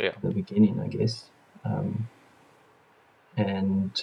Yeah. 0.00 0.14
at 0.16 0.22
the 0.22 0.30
beginning, 0.30 0.80
I 0.80 0.88
guess. 0.88 1.30
Um, 1.64 2.08
and 3.36 4.02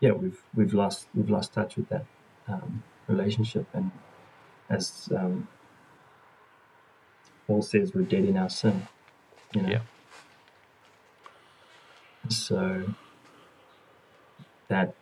yeah, 0.00 0.12
we've 0.12 0.42
we've 0.54 0.74
lost 0.74 1.08
we've 1.14 1.30
lost 1.30 1.54
touch 1.54 1.76
with 1.76 1.88
that 1.90 2.06
um, 2.48 2.84
relationship, 3.08 3.66
and 3.74 3.92
as 4.70 5.08
um, 5.16 5.48
Paul 7.46 7.62
says, 7.62 7.92
we're 7.94 8.02
dead 8.04 8.24
in 8.24 8.36
our 8.38 8.50
sin. 8.50 8.88
You 9.54 9.62
know. 9.62 9.68
Yeah. 9.70 9.80
So 12.30 12.84
that 14.68 14.94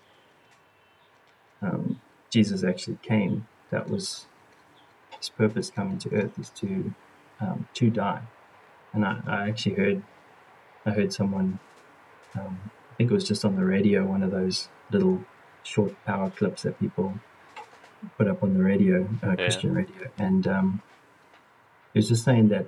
um, 1.62 2.00
Jesus 2.30 2.64
actually 2.64 2.98
came. 3.02 3.46
That 3.70 3.90
was 3.90 4.26
his 5.18 5.30
purpose 5.30 5.70
coming 5.70 5.98
to 6.00 6.14
earth 6.14 6.38
is 6.38 6.50
to 6.50 6.94
um, 7.44 7.68
to 7.74 7.90
die. 7.90 8.22
And 8.92 9.04
I, 9.04 9.20
I 9.26 9.48
actually 9.48 9.74
heard 9.82 10.02
I 10.86 10.90
heard 10.98 11.12
someone 11.12 11.58
um, 12.38 12.54
I 12.90 12.94
think 12.96 13.10
it 13.10 13.14
was 13.14 13.26
just 13.32 13.44
on 13.44 13.56
the 13.56 13.64
radio 13.64 14.04
one 14.14 14.22
of 14.22 14.30
those 14.30 14.68
little 14.90 15.16
short 15.62 15.92
power 16.04 16.30
clips 16.30 16.62
that 16.62 16.78
people 16.78 17.08
put 18.18 18.28
up 18.28 18.42
on 18.42 18.50
the 18.56 18.62
radio 18.62 19.08
uh, 19.22 19.34
Christian 19.36 19.74
radio 19.74 20.02
and 20.18 20.46
um, 20.46 20.82
it 21.92 21.98
was 21.98 22.08
just 22.08 22.24
saying 22.24 22.48
that 22.48 22.66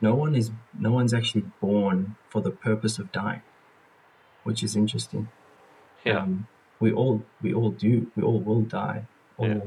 no 0.00 0.14
one 0.14 0.34
is 0.34 0.50
no 0.78 0.90
one's 0.92 1.14
actually 1.14 1.44
born 1.60 2.16
for 2.30 2.40
the 2.40 2.50
purpose 2.50 2.98
of 2.98 3.12
dying, 3.12 3.42
which 4.44 4.62
is 4.62 4.74
interesting. 4.74 5.28
Yeah. 6.04 6.20
Um, 6.20 6.46
we 6.80 6.90
all 6.90 7.22
we 7.42 7.52
all 7.52 7.70
do 7.70 8.10
we 8.16 8.22
all 8.22 8.40
will 8.40 8.62
die. 8.62 9.04
All 9.36 9.46
Yeah. 9.48 9.60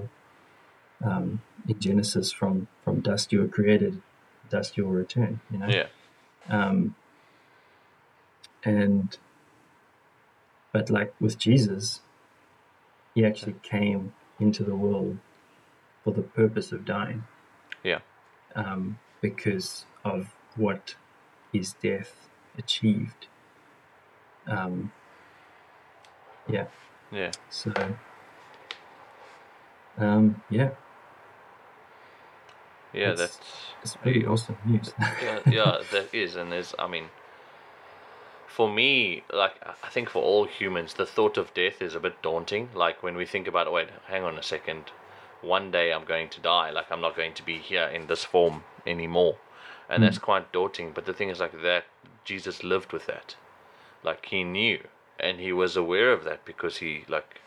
um, 1.09 1.41
in 1.67 1.79
Genesis, 1.79 2.31
from 2.31 2.67
from 2.83 2.99
dust 3.01 3.31
you 3.31 3.41
were 3.41 3.47
created, 3.47 4.01
dust 4.53 4.77
your 4.77 4.91
return. 4.91 5.41
You 5.51 5.57
know. 5.57 5.67
yeah. 5.67 5.87
Um, 6.49 6.95
and 8.63 9.17
but 10.71 10.89
like 10.89 11.13
with 11.19 11.37
Jesus, 11.37 12.01
he 13.15 13.25
actually 13.25 13.55
came 13.63 14.13
into 14.39 14.63
the 14.63 14.75
world 14.75 15.17
for 16.03 16.11
the 16.11 16.21
purpose 16.21 16.71
of 16.71 16.85
dying. 16.85 17.23
Yeah. 17.83 17.99
Um, 18.55 18.99
because 19.21 19.85
of 20.03 20.33
what 20.55 20.95
his 21.51 21.73
death 21.73 22.29
achieved. 22.57 23.27
Um, 24.47 24.91
yeah. 26.47 26.65
Yeah. 27.11 27.31
So, 27.49 27.71
um, 29.97 30.41
yeah, 30.49 30.71
Yeah. 32.93 33.11
It's- 33.11 33.19
That's 33.19 33.39
it's 33.83 33.95
pretty 33.97 34.25
awesome 34.25 34.57
news. 34.65 34.93
yeah, 34.99 35.39
yeah, 35.45 35.77
that 35.91 36.13
is, 36.13 36.37
and 36.37 36.51
there's, 36.51 36.73
I 36.79 36.87
mean, 36.87 37.05
for 38.47 38.71
me, 38.71 39.23
like, 39.33 39.55
I 39.83 39.89
think 39.89 40.09
for 40.09 40.23
all 40.23 40.45
humans, 40.45 40.93
the 40.93 41.05
thought 41.05 41.37
of 41.37 41.53
death 41.53 41.81
is 41.81 41.95
a 41.95 41.99
bit 41.99 42.21
daunting. 42.21 42.69
Like, 42.73 43.03
when 43.03 43.15
we 43.15 43.25
think 43.25 43.47
about, 43.47 43.71
wait, 43.71 43.89
hang 44.07 44.23
on 44.23 44.37
a 44.37 44.43
second, 44.43 44.91
one 45.41 45.69
day 45.69 45.91
I'm 45.91 46.05
going 46.05 46.29
to 46.29 46.39
die, 46.39 46.71
like, 46.71 46.91
I'm 46.91 47.01
not 47.01 47.15
going 47.17 47.33
to 47.33 47.43
be 47.43 47.57
here 47.57 47.85
in 47.85 48.07
this 48.07 48.23
form 48.23 48.63
anymore. 48.87 49.35
And 49.89 50.01
hmm. 50.01 50.05
that's 50.05 50.17
quite 50.17 50.53
daunting. 50.53 50.91
But 50.93 51.05
the 51.05 51.13
thing 51.13 51.29
is, 51.29 51.39
like, 51.39 51.61
that 51.61 51.85
Jesus 52.23 52.63
lived 52.63 52.93
with 52.93 53.05
that. 53.07 53.35
Like, 54.01 54.27
he 54.27 54.43
knew, 54.45 54.79
and 55.19 55.39
he 55.39 55.51
was 55.51 55.75
aware 55.75 56.13
of 56.13 56.23
that 56.23 56.45
because 56.45 56.77
he, 56.77 57.03
like, 57.09 57.41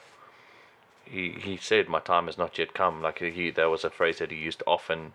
he, 1.05 1.31
he 1.31 1.57
said, 1.57 1.89
My 1.89 2.01
time 2.01 2.27
has 2.27 2.37
not 2.37 2.59
yet 2.59 2.75
come. 2.75 3.01
Like, 3.01 3.21
he, 3.21 3.51
that 3.51 3.71
was 3.71 3.85
a 3.85 3.91
phrase 3.91 4.19
that 4.19 4.31
he 4.31 4.37
used 4.37 4.63
often 4.67 5.13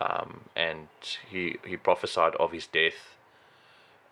um, 0.00 0.42
and 0.56 0.88
he 1.30 1.58
he 1.66 1.76
prophesied 1.76 2.34
of 2.36 2.52
his 2.52 2.66
death, 2.66 3.16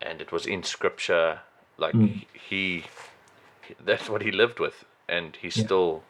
and 0.01 0.21
it 0.21 0.31
was 0.31 0.45
in 0.47 0.63
scripture. 0.63 1.41
Like 1.77 1.99
he, 2.33 2.85
that's 3.83 4.09
what 4.09 4.23
he 4.23 4.31
lived 4.31 4.59
with, 4.59 4.85
and 5.09 5.35
he 5.37 5.49
Yeah. 5.55 5.65
still, 5.65 6.03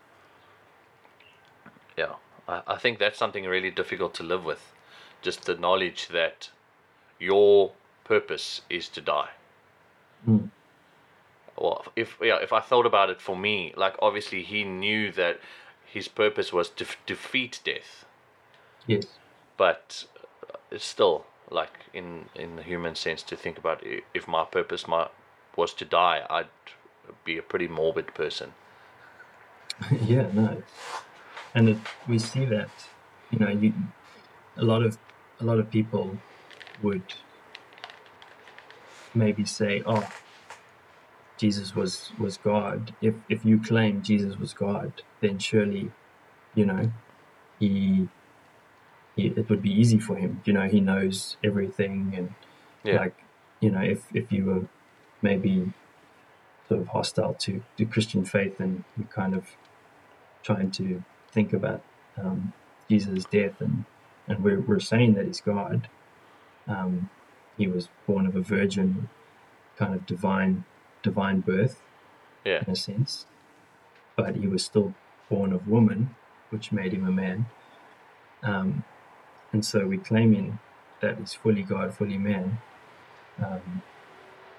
yeah. 1.98 2.15
I, 2.48 2.62
I 2.67 2.77
think 2.77 3.00
that's 3.00 3.19
something 3.19 3.46
really 3.46 3.72
difficult 3.72 4.13
to 4.15 4.24
live 4.24 4.46
with, 4.46 4.74
just 5.22 5.46
the 5.46 5.55
knowledge 5.55 6.10
that 6.10 6.51
your 7.19 7.74
purpose 8.05 8.62
is 8.69 8.89
to 8.89 9.01
die. 9.01 9.29
Mm. 10.27 10.51
Well, 11.57 11.86
if 11.96 12.17
yeah, 12.22 12.38
if 12.41 12.53
I 12.53 12.62
thought 12.62 12.86
about 12.88 13.10
it 13.12 13.22
for 13.22 13.38
me, 13.38 13.74
like 13.77 13.96
obviously 14.01 14.43
he 14.43 14.63
knew 14.65 15.12
that 15.13 15.39
his 15.86 16.07
purpose 16.10 16.53
was 16.53 16.69
to 16.72 16.86
f- 16.86 16.98
defeat 17.07 17.62
death 17.65 18.05
yes. 18.88 19.19
But 19.57 20.05
it's 20.71 20.85
still 20.85 21.25
like 21.49 21.85
in 21.93 22.25
in 22.35 22.55
the 22.57 22.63
human 22.63 22.95
sense 22.95 23.23
to 23.23 23.35
think 23.35 23.57
about 23.57 23.83
if 24.13 24.27
my 24.27 24.45
purpose 24.45 24.87
my 24.87 25.07
was 25.55 25.73
to 25.73 25.85
die 25.85 26.25
i'd 26.29 26.47
be 27.25 27.37
a 27.37 27.41
pretty 27.41 27.67
morbid 27.67 28.13
person 28.13 28.53
yeah, 30.05 30.27
no, 30.33 30.63
and 31.53 31.69
it, 31.69 31.77
we 32.07 32.19
see 32.19 32.45
that 32.45 32.69
you 33.31 33.39
know 33.39 33.49
you 33.49 33.73
a 34.57 34.63
lot 34.63 34.83
of 34.83 34.97
a 35.39 35.43
lot 35.43 35.59
of 35.59 35.69
people 35.69 36.17
would 36.81 37.03
maybe 39.13 39.45
say, 39.45 39.83
"Oh, 39.85 40.09
Jesus 41.37 41.75
was 41.75 42.11
was 42.17 42.37
God." 42.37 42.95
If 43.01 43.15
if 43.29 43.45
you 43.45 43.59
claim 43.59 44.01
Jesus 44.01 44.37
was 44.37 44.53
God, 44.53 45.03
then 45.21 45.39
surely, 45.39 45.91
you 46.55 46.65
know, 46.65 46.91
he, 47.59 48.09
he 49.17 49.27
it 49.27 49.50
would 49.50 49.62
be 49.62 49.71
easy 49.71 50.00
for 50.00 50.15
him. 50.15 50.41
You 50.45 50.53
know, 50.53 50.67
he 50.67 50.79
knows 50.79 51.36
everything, 51.43 52.13
and 52.15 52.33
yeah 52.83 52.97
like 53.01 53.15
you 53.59 53.71
know, 53.71 53.81
if 53.81 54.05
if 54.13 54.31
you 54.31 54.45
were 54.45 54.63
maybe 55.21 55.74
sort 56.69 56.81
of 56.81 56.88
hostile 56.89 57.33
to 57.33 57.63
to 57.77 57.86
Christian 57.86 58.24
faith 58.24 58.59
and 58.59 58.83
you're 58.95 59.07
kind 59.07 59.33
of 59.33 59.47
trying 60.43 60.71
to 60.71 61.03
think 61.31 61.51
about 61.53 61.81
um, 62.17 62.53
Jesus' 62.89 63.25
death 63.25 63.59
and 63.59 63.86
and 64.27 64.43
we're 64.43 64.62
we're 64.62 64.79
saying 64.79 65.15
that 65.15 65.25
he's 65.25 65.41
God. 65.41 65.89
Um, 66.67 67.09
he 67.57 67.67
was 67.67 67.89
born 68.05 68.27
of 68.27 68.36
a 68.36 68.41
virgin, 68.41 69.09
kind 69.77 69.93
of 69.95 70.05
divine 70.05 70.63
divine 71.03 71.41
birth. 71.41 71.81
Yeah. 72.45 72.63
in 72.65 72.71
a 72.71 72.75
sense, 72.77 73.25
but 74.15 74.38
he 74.38 74.47
was 74.47 74.63
still 74.63 74.93
born 75.29 75.51
of 75.51 75.67
woman, 75.67 76.15
which 76.50 76.71
made 76.71 76.93
him 76.93 77.05
a 77.05 77.12
man. 77.12 77.47
Um, 78.41 78.86
and 79.53 79.65
so 79.65 79.87
we're 79.87 79.99
claiming 79.99 80.59
that 81.01 81.17
he's 81.17 81.33
fully 81.33 81.63
God, 81.63 81.93
fully 81.93 82.17
man. 82.17 82.59
Um, 83.43 83.81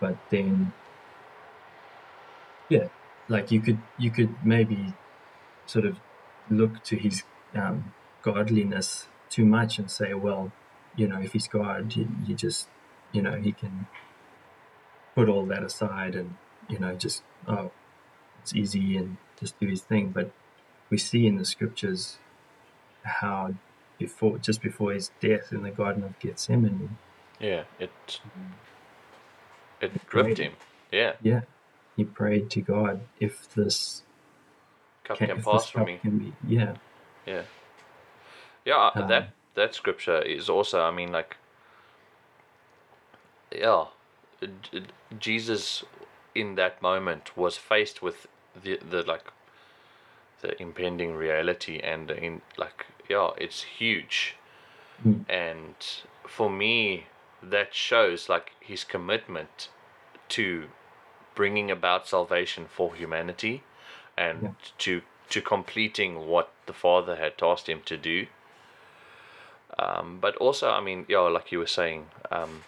but 0.01 0.17
then, 0.31 0.73
yeah, 2.69 2.89
like 3.29 3.51
you 3.51 3.61
could 3.61 3.79
you 3.99 4.11
could 4.11 4.35
maybe 4.45 4.95
sort 5.67 5.85
of 5.85 5.99
look 6.51 6.83
to 6.85 6.97
his 6.97 7.23
um, 7.55 7.93
godliness 8.23 9.07
too 9.29 9.45
much 9.45 9.79
and 9.79 9.91
say, 9.91 10.15
well, 10.15 10.53
you 10.97 11.07
know, 11.07 11.21
if 11.21 11.33
he's 11.33 11.49
God, 11.49 11.93
he, 11.93 12.07
he 12.27 12.35
just, 12.35 12.69
you 13.13 13.23
know, 13.23 13.37
he 13.37 13.53
can 13.53 13.87
put 15.15 15.29
all 15.29 15.45
that 15.47 15.63
aside 15.63 16.15
and, 16.15 16.37
you 16.69 16.79
know, 16.79 16.95
just, 16.95 17.23
oh, 17.47 17.71
it's 18.43 18.55
easy 18.55 18.97
and 18.97 19.17
just 19.39 19.59
do 19.61 19.67
his 19.67 19.83
thing. 19.83 20.09
But 20.09 20.33
we 20.91 20.99
see 20.99 21.27
in 21.27 21.37
the 21.37 21.45
scriptures 21.45 22.19
how 23.03 23.55
before, 23.99 24.39
just 24.39 24.63
before 24.63 24.93
his 24.93 25.11
death 25.21 25.53
in 25.53 25.63
the 25.63 25.71
Garden 25.71 26.05
of 26.05 26.19
Gethsemane, 26.19 26.99
Yeah. 27.41 27.65
It 27.79 28.21
it 29.81 30.07
gripped 30.09 30.39
him. 30.39 30.53
Yeah. 30.93 31.13
yeah, 31.23 31.43
he 31.97 32.05
prayed 32.05 32.51
to 32.51 32.61
God, 32.63 33.03
if 33.21 33.49
this 33.55 34.03
Cup 35.05 35.19
can, 35.19 35.29
can 35.29 35.43
pass 35.43 35.69
from 35.69 35.87
me. 35.87 35.99
can 36.03 36.19
be, 36.19 36.33
yeah, 36.47 36.75
Yeah. 37.27 37.43
Yeah, 38.65 38.91
Um, 38.95 39.09
that 39.09 39.31
that 39.55 39.75
scripture 39.75 40.21
is 40.23 40.49
also, 40.49 40.83
I 40.83 40.91
mean, 40.91 41.13
like, 41.13 41.37
yeah, 43.53 43.87
Jesus 45.19 45.85
in 46.35 46.55
that 46.57 46.83
moment 46.83 47.37
was 47.37 47.57
faced 47.57 48.03
with 48.03 48.27
the 48.63 48.79
the 48.91 49.03
like 49.03 49.27
the 50.43 50.61
impending 50.63 51.15
reality 51.17 51.79
and 51.81 52.11
in 52.11 52.43
like 52.59 52.87
yeah, 53.09 53.31
it's 53.39 53.63
huge, 53.63 54.37
Mm. 55.07 55.25
and 55.29 55.75
for 56.27 56.51
me 56.51 57.07
that 57.43 57.73
shows 57.73 58.29
like 58.29 58.53
his 58.61 58.83
commitment 58.85 59.69
to 60.29 60.65
bringing 61.35 61.71
about 61.71 62.09
salvation 62.09 62.67
for 62.67 62.95
humanity 62.97 63.63
and 64.17 64.43
Yeah. 64.43 64.51
to 64.79 65.03
to 65.31 65.41
completing 65.41 66.27
what 66.27 66.51
the 66.67 66.73
father 66.73 67.15
had 67.17 67.39
tasked 67.39 67.69
him 67.69 67.81
to 67.83 67.97
do 67.97 68.27
um, 69.79 70.19
but 70.21 70.35
also 70.37 70.71
i 70.71 70.81
mean 70.81 71.05
yeah 71.09 71.21
like 71.21 71.53
you 71.53 71.59
were 71.59 71.67
saying 71.67 72.07
um, 72.33 72.63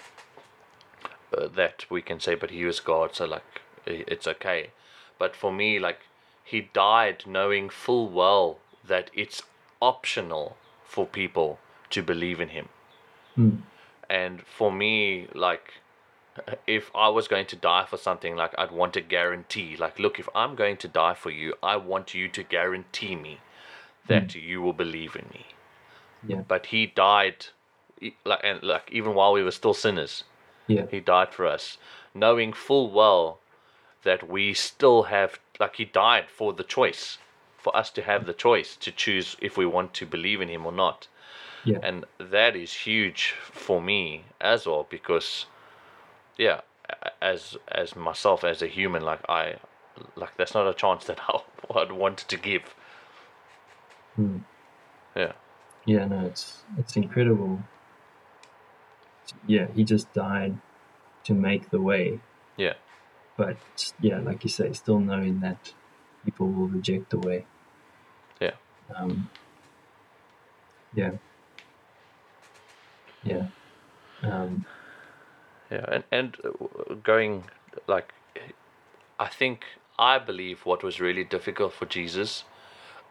uh, 1.36 1.48
that 1.48 1.84
we 1.90 2.00
can 2.02 2.20
say 2.20 2.34
but 2.34 2.50
he 2.50 2.64
was 2.64 2.80
god 2.80 3.14
so 3.14 3.24
like 3.24 3.62
it's 3.86 4.26
okay 4.26 4.70
but 5.18 5.34
for 5.34 5.52
me 5.52 5.78
like 5.78 6.00
he 6.44 6.60
died 6.72 7.24
knowing 7.26 7.68
full 7.68 8.08
well 8.08 8.58
that 8.86 9.10
it's 9.14 9.42
optional 9.80 10.56
for 10.84 11.06
people 11.06 11.58
to 11.90 12.02
believe 12.02 12.40
in 12.40 12.50
him. 12.50 12.68
Mm. 13.38 13.62
and 14.08 14.42
for 14.42 14.72
me 14.72 15.28
like 15.34 15.74
if 16.66 16.90
i 16.94 17.08
was 17.08 17.28
going 17.28 17.46
to 17.46 17.54
die 17.54 17.86
for 17.88 17.96
something 17.96 18.34
like 18.34 18.52
i'd 18.58 18.72
want 18.72 18.96
a 18.96 19.00
guarantee. 19.00 19.76
Like 19.76 19.98
look 20.00 20.18
if 20.18 20.28
i'm 20.34 20.56
going 20.56 20.76
to 20.78 20.88
die 20.88 21.14
for 21.14 21.30
you 21.30 21.54
i 21.62 21.76
want 21.76 22.12
you 22.12 22.28
to 22.28 22.42
guarantee 22.42 23.14
me 23.14 23.38
that 24.08 24.34
you 24.34 24.60
will 24.60 24.72
believe 24.72 25.14
in 25.14 25.26
me. 25.32 25.46
Yeah, 26.26 26.42
but 26.46 26.66
he 26.66 26.86
died 26.86 27.46
like 28.24 28.40
and 28.42 28.62
like 28.62 28.88
even 28.90 29.14
while 29.14 29.32
we 29.32 29.42
were 29.42 29.50
still 29.52 29.74
sinners 29.74 30.24
yeah, 30.66 30.86
he 30.90 31.00
died 31.00 31.32
for 31.32 31.46
us 31.46 31.78
knowing 32.14 32.52
full 32.52 32.90
well 32.90 33.38
that 34.02 34.28
we 34.28 34.54
still 34.54 35.04
have 35.04 35.38
like 35.58 35.76
he 35.76 35.84
died 35.84 36.26
for 36.28 36.52
the 36.52 36.64
choice 36.64 37.18
for 37.60 37.76
us 37.76 37.90
to 37.90 38.02
have 38.02 38.26
the 38.26 38.32
choice 38.34 38.76
to 38.76 38.90
choose 38.92 39.36
if 39.40 39.56
we 39.56 39.66
want 39.66 39.94
to 39.94 40.06
believe 40.06 40.40
in 40.40 40.48
him 40.48 40.66
or 40.66 40.72
not 40.72 41.08
yeah, 41.64 41.78
and 41.82 42.04
that 42.18 42.56
is 42.56 42.72
huge 42.72 43.34
for 43.52 43.80
me 43.82 44.24
as 44.40 44.66
well 44.66 44.86
because 44.90 45.46
yeah 46.38 46.60
as 47.22 47.56
as 47.68 47.96
myself 47.96 48.44
as 48.44 48.62
a 48.62 48.66
human 48.66 49.02
like 49.02 49.20
i 49.28 49.56
like 50.16 50.36
that's 50.36 50.54
not 50.54 50.66
a 50.68 50.74
chance 50.74 51.04
that 51.06 51.20
I, 51.28 51.40
i'd 51.80 51.92
want 51.92 52.18
to 52.18 52.36
give 52.36 52.74
Mm. 54.18 54.42
yeah 55.16 55.32
yeah. 55.86 56.04
No, 56.06 56.26
it's 56.26 56.62
it's 56.78 56.96
incredible. 56.96 57.60
Yeah, 59.46 59.68
he 59.74 59.84
just 59.84 60.12
died 60.12 60.58
to 61.24 61.34
make 61.34 61.70
the 61.70 61.80
way. 61.80 62.20
yeah 62.56 62.74
but 63.36 63.56
yeah, 64.00 64.20
like 64.20 64.44
you 64.44 64.50
say, 64.50 64.72
still 64.72 65.00
knowing 65.00 65.40
that 65.40 65.74
people 66.24 66.48
will 66.50 66.68
reject 66.68 67.10
the 67.10 67.18
way. 67.18 67.46
Yeah. 68.40 68.52
Um, 68.96 69.30
yeah. 70.94 71.12
Yeah. 73.22 73.48
Um, 74.22 74.66
Yeah, 75.70 75.84
and 75.88 76.04
and 76.10 76.36
uh, 76.44 76.94
going 77.02 77.44
like, 77.86 78.12
I 79.18 79.28
think 79.28 79.64
I 79.98 80.18
believe 80.18 80.66
what 80.66 80.82
was 80.82 81.00
really 81.00 81.24
difficult 81.24 81.72
for 81.72 81.86
Jesus, 81.86 82.44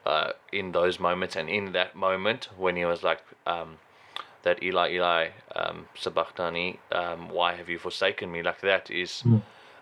uh, 0.06 0.34
in 0.52 0.72
those 0.72 1.00
moments 1.00 1.36
and 1.36 1.50
in 1.50 1.72
that 1.74 1.95
moment 1.95 2.50
when 2.58 2.76
he 2.76 2.86
was 2.86 3.04
like, 3.04 3.22
um, 3.48 3.78
that 4.43 4.63
Eli 4.63 4.91
Eli, 4.93 5.30
um, 5.56 5.88
sabachthani, 5.95 6.80
um, 6.91 7.30
why 7.30 7.56
have 7.56 7.69
you 7.69 7.78
forsaken 7.80 8.32
me? 8.32 8.41
Like 8.43 8.62
that 8.62 8.89
is 8.91 9.24
Mm. 9.26 9.41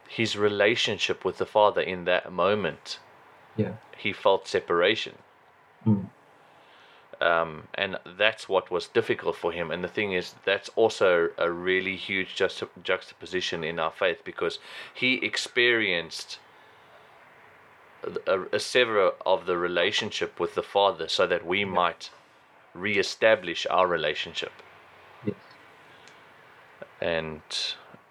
his 0.10 0.38
relationship 0.38 1.26
with 1.26 1.38
the 1.38 1.46
Father 1.46 1.82
in 1.82 2.06
that 2.06 2.32
moment. 2.32 3.00
Yeah. 3.58 3.74
He 3.98 4.14
felt 4.14 4.48
separation. 4.48 5.16
Mm. 5.86 6.10
um, 7.22 7.68
and 7.74 7.98
that's 8.18 8.48
what 8.50 8.70
was 8.70 8.88
difficult 8.88 9.36
for 9.36 9.52
him. 9.52 9.72
And 9.72 9.84
the 9.84 9.88
thing 9.88 10.14
is, 10.14 10.36
that's 10.46 10.70
also 10.76 11.30
a 11.38 11.52
really 11.52 11.96
huge 11.96 12.36
juxta- 12.36 12.70
juxtaposition 12.84 13.64
in 13.64 13.80
our 13.80 13.92
faith 13.92 14.20
because 14.24 14.60
he 14.94 15.16
experienced 15.26 16.40
a, 18.28 18.42
a 18.54 18.60
sever 18.60 19.12
of 19.26 19.46
the 19.46 19.58
relationship 19.58 20.40
with 20.40 20.56
the 20.56 20.64
Father, 20.64 21.08
so 21.08 21.26
that 21.28 21.46
we 21.46 21.66
might 21.66 22.10
reestablish 22.74 23.66
our 23.70 23.88
relationship. 23.88 24.52
Yes. 25.26 25.36
And 27.02 27.42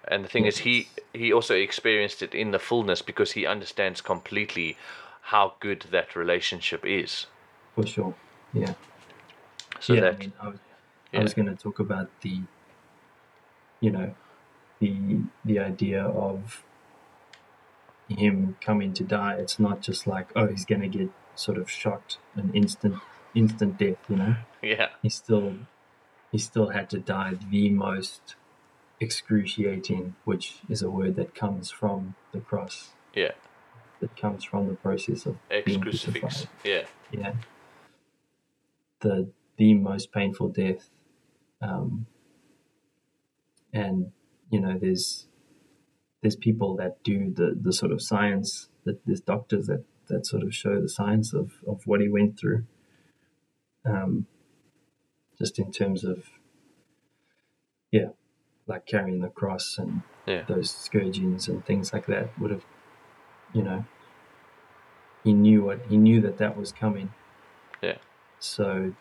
and 0.07 0.23
the 0.23 0.29
thing 0.29 0.45
is, 0.45 0.59
he 0.59 0.89
he 1.13 1.31
also 1.31 1.55
experienced 1.55 2.21
it 2.21 2.35
in 2.35 2.51
the 2.51 2.59
fullness 2.59 3.01
because 3.01 3.31
he 3.33 3.45
understands 3.45 4.01
completely 4.01 4.77
how 5.27 5.55
good 5.59 5.85
that 5.91 6.15
relationship 6.15 6.85
is. 6.85 7.25
For 7.75 7.85
sure. 7.85 8.15
Yeah. 8.53 8.73
So 9.81 9.93
yeah. 9.93 10.01
that 10.01 10.13
I, 10.13 10.17
mean, 10.17 10.33
I 10.39 10.47
was, 10.47 10.59
yeah. 11.11 11.19
I 11.19 11.23
was 11.23 11.33
going 11.33 11.49
to 11.49 11.55
talk 11.55 11.79
about 11.79 12.09
the, 12.21 12.39
you 13.81 13.91
know, 13.91 14.15
the 14.79 15.19
the 15.43 15.59
idea 15.59 16.01
of 16.03 16.63
him 18.07 18.55
coming 18.61 18.93
to 18.93 19.03
die. 19.03 19.35
It's 19.37 19.59
not 19.59 19.81
just 19.81 20.07
like 20.07 20.29
oh 20.35 20.47
he's 20.47 20.65
going 20.65 20.81
to 20.81 20.87
get 20.87 21.09
sort 21.35 21.57
of 21.57 21.69
shot 21.69 22.17
an 22.35 22.51
instant 22.53 22.95
instant 23.35 23.77
death. 23.77 23.97
You 24.07 24.15
know. 24.15 24.35
yeah, 24.61 24.89
he 25.01 25.09
still 25.09 25.55
he 26.31 26.37
still 26.37 26.69
had 26.69 26.89
to 26.91 26.99
die 26.99 27.33
the 27.51 27.69
most 27.69 28.35
excruciating, 29.01 30.15
which 30.23 30.59
is 30.69 30.81
a 30.81 30.89
word 30.89 31.15
that 31.17 31.35
comes 31.35 31.69
from 31.69 32.15
the 32.31 32.39
cross, 32.39 32.93
yeah. 33.13 33.31
That 33.99 34.15
comes 34.15 34.43
from 34.43 34.67
the 34.67 34.75
process 34.75 35.25
of 35.25 35.37
being 35.49 35.77
Ex-crucifix. 35.77 36.47
Yeah, 36.63 36.83
Yeah, 37.11 37.33
the 38.99 39.31
the 39.57 39.73
most 39.73 40.11
painful 40.11 40.49
death, 40.49 40.89
um, 41.61 42.05
and 43.73 44.11
you 44.49 44.59
know 44.59 44.77
there's 44.79 45.27
there's 46.21 46.35
people 46.35 46.75
that 46.77 47.03
do 47.03 47.33
the 47.33 47.57
the 47.59 47.73
sort 47.73 47.91
of 47.91 48.01
science 48.01 48.69
that 48.85 49.05
there's 49.05 49.21
doctors 49.21 49.67
that 49.67 49.83
that 50.07 50.25
sort 50.25 50.43
of 50.43 50.53
show 50.53 50.81
the 50.81 50.89
science 50.89 51.33
of 51.33 51.53
of 51.67 51.81
what 51.85 52.01
he 52.01 52.09
went 52.09 52.39
through. 52.39 52.65
Um, 53.85 54.27
just 55.37 55.59
in 55.59 55.71
terms 55.71 56.03
of 56.03 56.29
yeah, 57.91 58.09
like 58.67 58.85
carrying 58.85 59.21
the 59.21 59.29
cross 59.29 59.77
and 59.77 60.01
yeah, 60.25 60.43
those 60.47 60.71
scourgings 60.71 61.47
and 61.47 61.65
things 61.65 61.93
like 61.93 62.05
that 62.07 62.37
would 62.39 62.51
have, 62.51 62.65
you 63.53 63.63
know, 63.63 63.85
he 65.23 65.33
knew 65.33 65.63
what 65.63 65.81
he 65.89 65.97
knew 65.97 66.21
that 66.21 66.37
that 66.37 66.57
was 66.57 66.71
coming. 66.71 67.13
Yeah. 67.81 67.97
So 68.39 68.93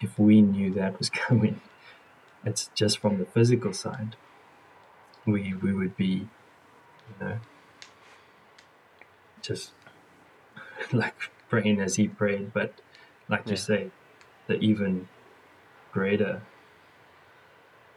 if 0.00 0.18
we 0.18 0.40
knew 0.42 0.72
that 0.74 0.98
was 0.98 1.10
coming, 1.26 1.60
it's 2.44 2.70
just 2.74 2.98
from 2.98 3.18
the 3.18 3.26
physical 3.26 3.72
side. 3.72 4.16
We 5.26 5.52
we 5.54 5.72
would 5.74 5.96
be, 5.96 6.28
you 7.08 7.14
know, 7.20 7.40
just 9.42 9.72
like 10.92 11.14
praying 11.48 11.80
as 11.80 11.96
he 11.96 12.08
prayed, 12.08 12.52
but 12.52 12.74
like 13.28 13.46
Yeah. 13.46 13.52
you 13.52 13.56
say, 13.56 13.90
the 14.46 14.54
even 14.60 15.08
greater 15.92 16.42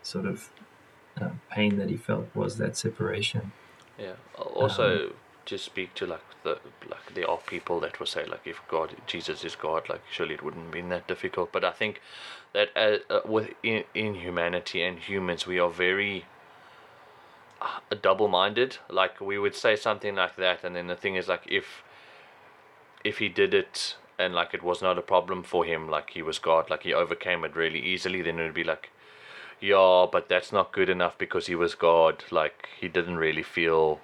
sort 0.02 0.26
of 0.26 0.50
uh, 1.20 1.32
pain 1.50 1.78
that 1.78 1.90
he 1.90 1.98
felt 1.98 2.34
was 2.36 2.58
that 2.58 2.78
separation. 2.78 3.52
Yeah. 4.00 4.14
Also, 4.38 5.12
to 5.46 5.58
speak 5.58 5.96
to 5.96 6.06
like 6.06 6.22
the 6.44 6.60
like 6.90 7.14
there 7.16 7.30
are 7.30 7.38
people 7.38 7.80
that 7.80 8.00
will 8.00 8.06
say 8.06 8.24
like 8.26 8.46
if 8.46 8.62
God 8.70 8.96
Jesus 9.08 9.44
is 9.44 9.56
God, 9.56 9.90
like 9.90 10.02
surely 10.12 10.36
it 10.36 10.44
wouldn't 10.44 10.66
have 10.66 10.72
been 10.72 10.90
that 10.90 11.08
difficult. 11.08 11.52
But 11.52 11.64
I 11.64 11.72
think 11.72 12.02
that 12.54 12.70
uh, 12.76 12.98
uh, 13.14 13.22
with 13.26 13.50
in, 13.64 13.84
in 13.94 14.16
humanity 14.16 14.84
and 14.84 15.00
humans, 15.00 15.48
we 15.48 15.60
are 15.60 15.70
very 15.70 16.26
uh, 17.62 17.96
double-minded. 18.02 18.78
Like 18.90 19.20
we 19.20 19.38
would 19.38 19.56
say 19.56 19.76
something 19.76 20.16
like 20.16 20.36
that, 20.36 20.64
and 20.64 20.76
then 20.76 20.88
the 20.88 20.96
thing 20.96 21.16
is 21.16 21.28
like 21.28 21.44
if 21.48 21.84
if 23.04 23.18
he 23.18 23.30
did 23.30 23.54
it 23.54 23.96
and 24.20 24.36
like 24.36 24.54
it 24.54 24.62
was 24.62 24.82
not 24.82 24.98
a 24.98 25.02
problem 25.02 25.44
for 25.44 25.66
him, 25.66 25.90
like 25.90 26.12
he 26.12 26.22
was 26.22 26.40
God, 26.40 26.70
like 26.70 26.84
he 26.84 26.94
overcame 26.94 27.44
it 27.46 27.56
really 27.56 27.80
easily, 27.80 28.22
then 28.22 28.38
it 28.40 28.44
would 28.44 28.54
be 28.54 28.64
like 28.64 28.92
yeah, 29.62 30.06
but 30.12 30.30
that's 30.30 30.52
not 30.52 30.72
good 30.72 30.90
enough 30.90 31.18
because 31.18 31.48
he 31.48 31.56
was 31.56 31.76
God. 31.76 32.24
Like 32.32 32.70
he 32.80 32.88
didn't 32.88 33.18
really 33.18 33.44
feel. 33.44 34.00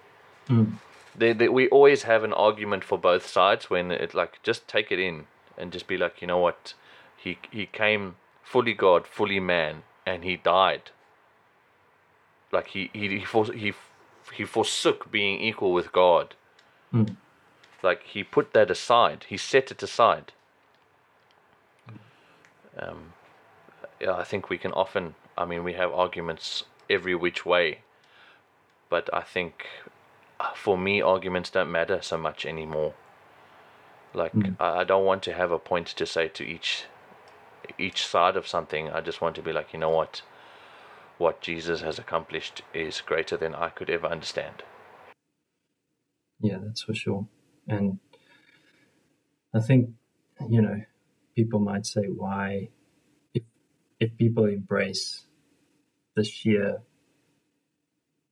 They, 1.18 1.32
they, 1.34 1.48
we 1.48 1.70
always 1.70 2.04
have 2.04 2.24
an 2.24 2.34
argument 2.34 2.84
for 2.84 2.98
both 2.98 3.26
sides 3.26 3.70
when 3.70 3.90
it 3.92 4.14
like 4.14 4.42
just 4.44 4.68
take 4.68 4.92
it 4.92 5.00
in 5.00 5.26
and 5.58 5.72
just 5.72 5.88
be 5.88 5.98
like, 5.98 6.22
you 6.22 6.28
know 6.28 6.40
what, 6.40 6.74
he 7.16 7.38
he 7.52 7.66
came 7.66 8.16
fully 8.44 8.74
God, 8.74 9.08
fully 9.08 9.40
man, 9.40 9.84
and 10.06 10.24
he 10.24 10.36
died. 10.36 10.92
Like 12.52 12.68
he 12.68 12.90
he 12.94 13.08
he, 13.20 13.26
for, 13.26 13.46
he 13.54 13.74
he 14.34 14.44
forsook 14.46 15.10
being 15.12 15.40
equal 15.40 15.72
with 15.74 15.92
God. 15.92 16.36
Like 17.82 18.04
he 18.04 18.24
put 18.24 18.54
that 18.54 18.70
aside. 18.72 19.26
He 19.30 19.38
set 19.38 19.72
it 19.72 19.82
aside. 19.84 20.34
Um, 22.78 23.14
yeah, 24.02 24.14
I 24.16 24.24
think 24.24 24.50
we 24.50 24.58
can 24.58 24.72
often. 24.74 25.16
I 25.38 25.46
mean, 25.46 25.64
we 25.64 25.74
have 25.74 25.92
arguments 25.92 26.64
every 26.90 27.16
which 27.16 27.46
way, 27.46 27.80
but 28.90 29.10
I 29.14 29.22
think 29.22 29.66
uh, 30.40 30.54
for 30.56 30.78
me, 30.78 31.02
arguments 31.02 31.50
don't 31.50 31.72
matter 31.72 32.00
so 32.02 32.18
much 32.18 32.46
anymore. 32.46 32.94
Like 34.14 34.34
I, 34.60 34.82
I 34.82 34.84
don't 34.84 35.06
want 35.06 35.24
to 35.24 35.34
have 35.34 35.52
a 35.52 35.60
point 35.60 35.88
to 35.88 36.06
say 36.06 36.28
to 36.30 36.44
each 36.44 36.86
each 37.78 38.06
side 38.06 38.38
of 38.38 38.48
something. 38.48 38.90
I 38.90 39.02
just 39.02 39.22
want 39.22 39.36
to 39.36 39.42
be 39.42 39.52
like, 39.52 39.74
you 39.74 39.80
know 39.80 39.90
what, 39.90 40.22
what 41.18 41.42
Jesus 41.42 41.82
has 41.82 42.00
accomplished 42.00 42.62
is 42.74 43.02
greater 43.02 43.38
than 43.38 43.56
I 43.56 43.70
could 43.70 43.90
ever 43.90 44.08
understand. 44.08 44.64
Yeah, 46.40 46.58
that's 46.64 46.84
for 46.84 46.94
sure. 46.94 47.28
And 47.68 48.00
I 49.54 49.60
think, 49.60 49.90
you 50.50 50.62
know, 50.62 50.82
people 51.36 51.60
might 51.60 51.86
say, 51.86 52.04
why, 52.04 52.70
if, 53.34 53.44
if 54.00 54.16
people 54.18 54.46
embrace 54.46 55.25
the 56.16 56.24
sheer 56.24 56.82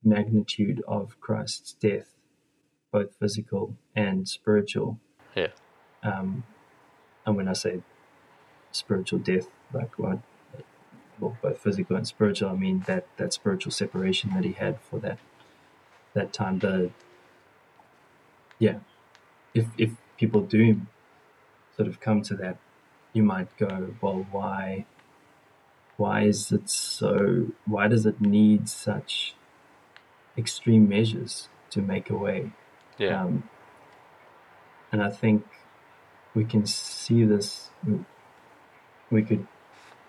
magnitude 0.04 0.82
of 0.88 1.20
Christ's 1.20 1.74
death, 1.74 2.14
both 2.92 3.16
physical 3.20 3.76
and 3.96 4.28
spiritual, 4.28 4.98
Yeah, 5.36 5.48
um, 6.02 6.44
and 7.26 7.36
when 7.36 7.48
I 7.48 7.54
say 7.54 7.82
spiritual 8.72 9.20
death, 9.20 9.48
like 9.72 9.98
what, 9.98 10.20
well, 11.20 11.36
both 11.42 11.58
physical 11.60 11.96
and 11.96 12.06
spiritual, 12.06 12.50
I 12.50 12.54
mean 12.54 12.84
that 12.86 13.06
that 13.16 13.32
spiritual 13.32 13.72
separation 13.72 14.32
that 14.34 14.44
he 14.44 14.52
had 14.52 14.80
for 14.80 14.98
that 15.00 15.18
that 16.14 16.32
time. 16.32 16.60
The 16.60 16.90
yeah, 18.58 18.80
if 19.54 19.66
if 19.78 19.92
people 20.18 20.42
do 20.42 20.82
sort 21.76 21.88
of 21.88 22.00
come 22.00 22.22
to 22.22 22.34
that, 22.36 22.58
you 23.12 23.22
might 23.22 23.56
go, 23.58 23.94
well, 24.00 24.26
why? 24.30 24.86
Why 25.96 26.22
is 26.24 26.50
it 26.52 26.68
so? 26.68 27.48
Why 27.66 27.88
does 27.88 28.06
it 28.06 28.20
need 28.20 28.68
such 28.68 29.34
extreme 30.36 30.88
measures 30.88 31.48
to 31.70 31.80
make 31.80 32.10
a 32.10 32.16
way? 32.16 32.52
yeah, 32.98 33.22
Um, 33.22 33.48
and 34.92 35.02
I 35.02 35.10
think 35.10 35.44
we 36.34 36.44
can 36.44 36.66
see 36.66 37.24
this. 37.24 37.70
We 39.10 39.22
could 39.22 39.46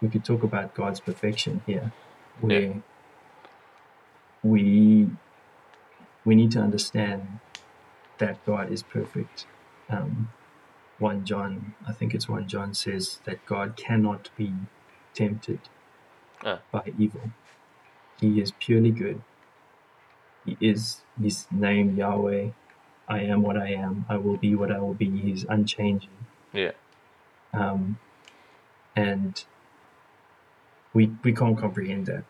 we 0.02 0.10
could 0.10 0.26
talk 0.26 0.43
about 0.43 0.74
God's 0.76 1.00
perfection 1.00 1.62
here, 1.67 1.91
where 2.41 2.84
we 4.43 5.10
we 6.26 6.36
need 6.36 6.52
to 6.52 6.60
understand 6.60 7.39
that 8.17 8.43
God 8.45 8.71
is 8.71 8.84
perfect. 8.84 9.45
Um, 9.89 10.30
one 11.00 11.26
John, 11.26 11.76
I 11.88 11.93
think 11.93 12.13
it's 12.15 12.30
one 12.30 12.48
John 12.48 12.74
says 12.74 13.19
that 13.26 13.45
God 13.45 13.76
cannot 13.76 14.30
be 14.38 14.54
tempted 15.13 15.60
Ah. 16.43 16.60
by 16.71 16.91
evil. 16.98 17.32
He 18.19 18.39
is 18.41 18.52
purely 18.60 18.91
good. 18.91 19.21
He 20.45 20.58
is 20.62 21.02
His 21.21 21.48
name 21.52 21.95
Yahweh. 21.98 22.50
I 23.08 23.19
am 23.19 23.41
what 23.43 23.58
I 23.58 23.69
am. 23.74 24.06
I 24.10 24.17
will 24.17 24.38
be 24.38 24.56
what 24.56 24.71
I 24.71 24.80
will 24.80 24.93
be. 24.95 25.10
He's 25.10 25.45
unchanging. 25.45 26.10
yeah, 26.54 26.71
Um, 27.54 28.00
and 28.95 29.43
we 30.93 31.12
we 31.24 31.34
can't 31.34 31.58
comprehend 31.58 32.06
that. 32.08 32.24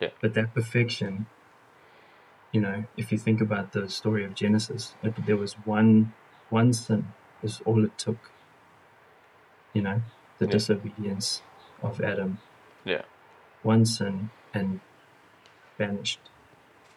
Yeah. 0.00 0.10
But 0.20 0.34
that 0.34 0.54
perfection, 0.54 1.26
you 2.52 2.60
know, 2.60 2.84
if 2.96 3.10
you 3.12 3.18
think 3.18 3.40
about 3.40 3.72
the 3.72 3.88
story 3.88 4.24
of 4.24 4.34
Genesis, 4.34 4.94
it, 5.02 5.14
there 5.26 5.36
was 5.36 5.54
one 5.64 6.12
one 6.50 6.72
sin 6.72 7.12
is 7.42 7.60
all 7.64 7.84
it 7.84 7.96
took. 7.98 8.30
You 9.72 9.82
know, 9.82 10.02
the 10.38 10.46
Yeah. 10.46 10.52
disobedience 10.52 11.42
of 11.82 12.00
Adam. 12.00 12.38
yeah, 12.84 13.02
One 13.62 13.84
sin 13.84 14.30
and 14.54 14.80
vanished, 15.78 16.20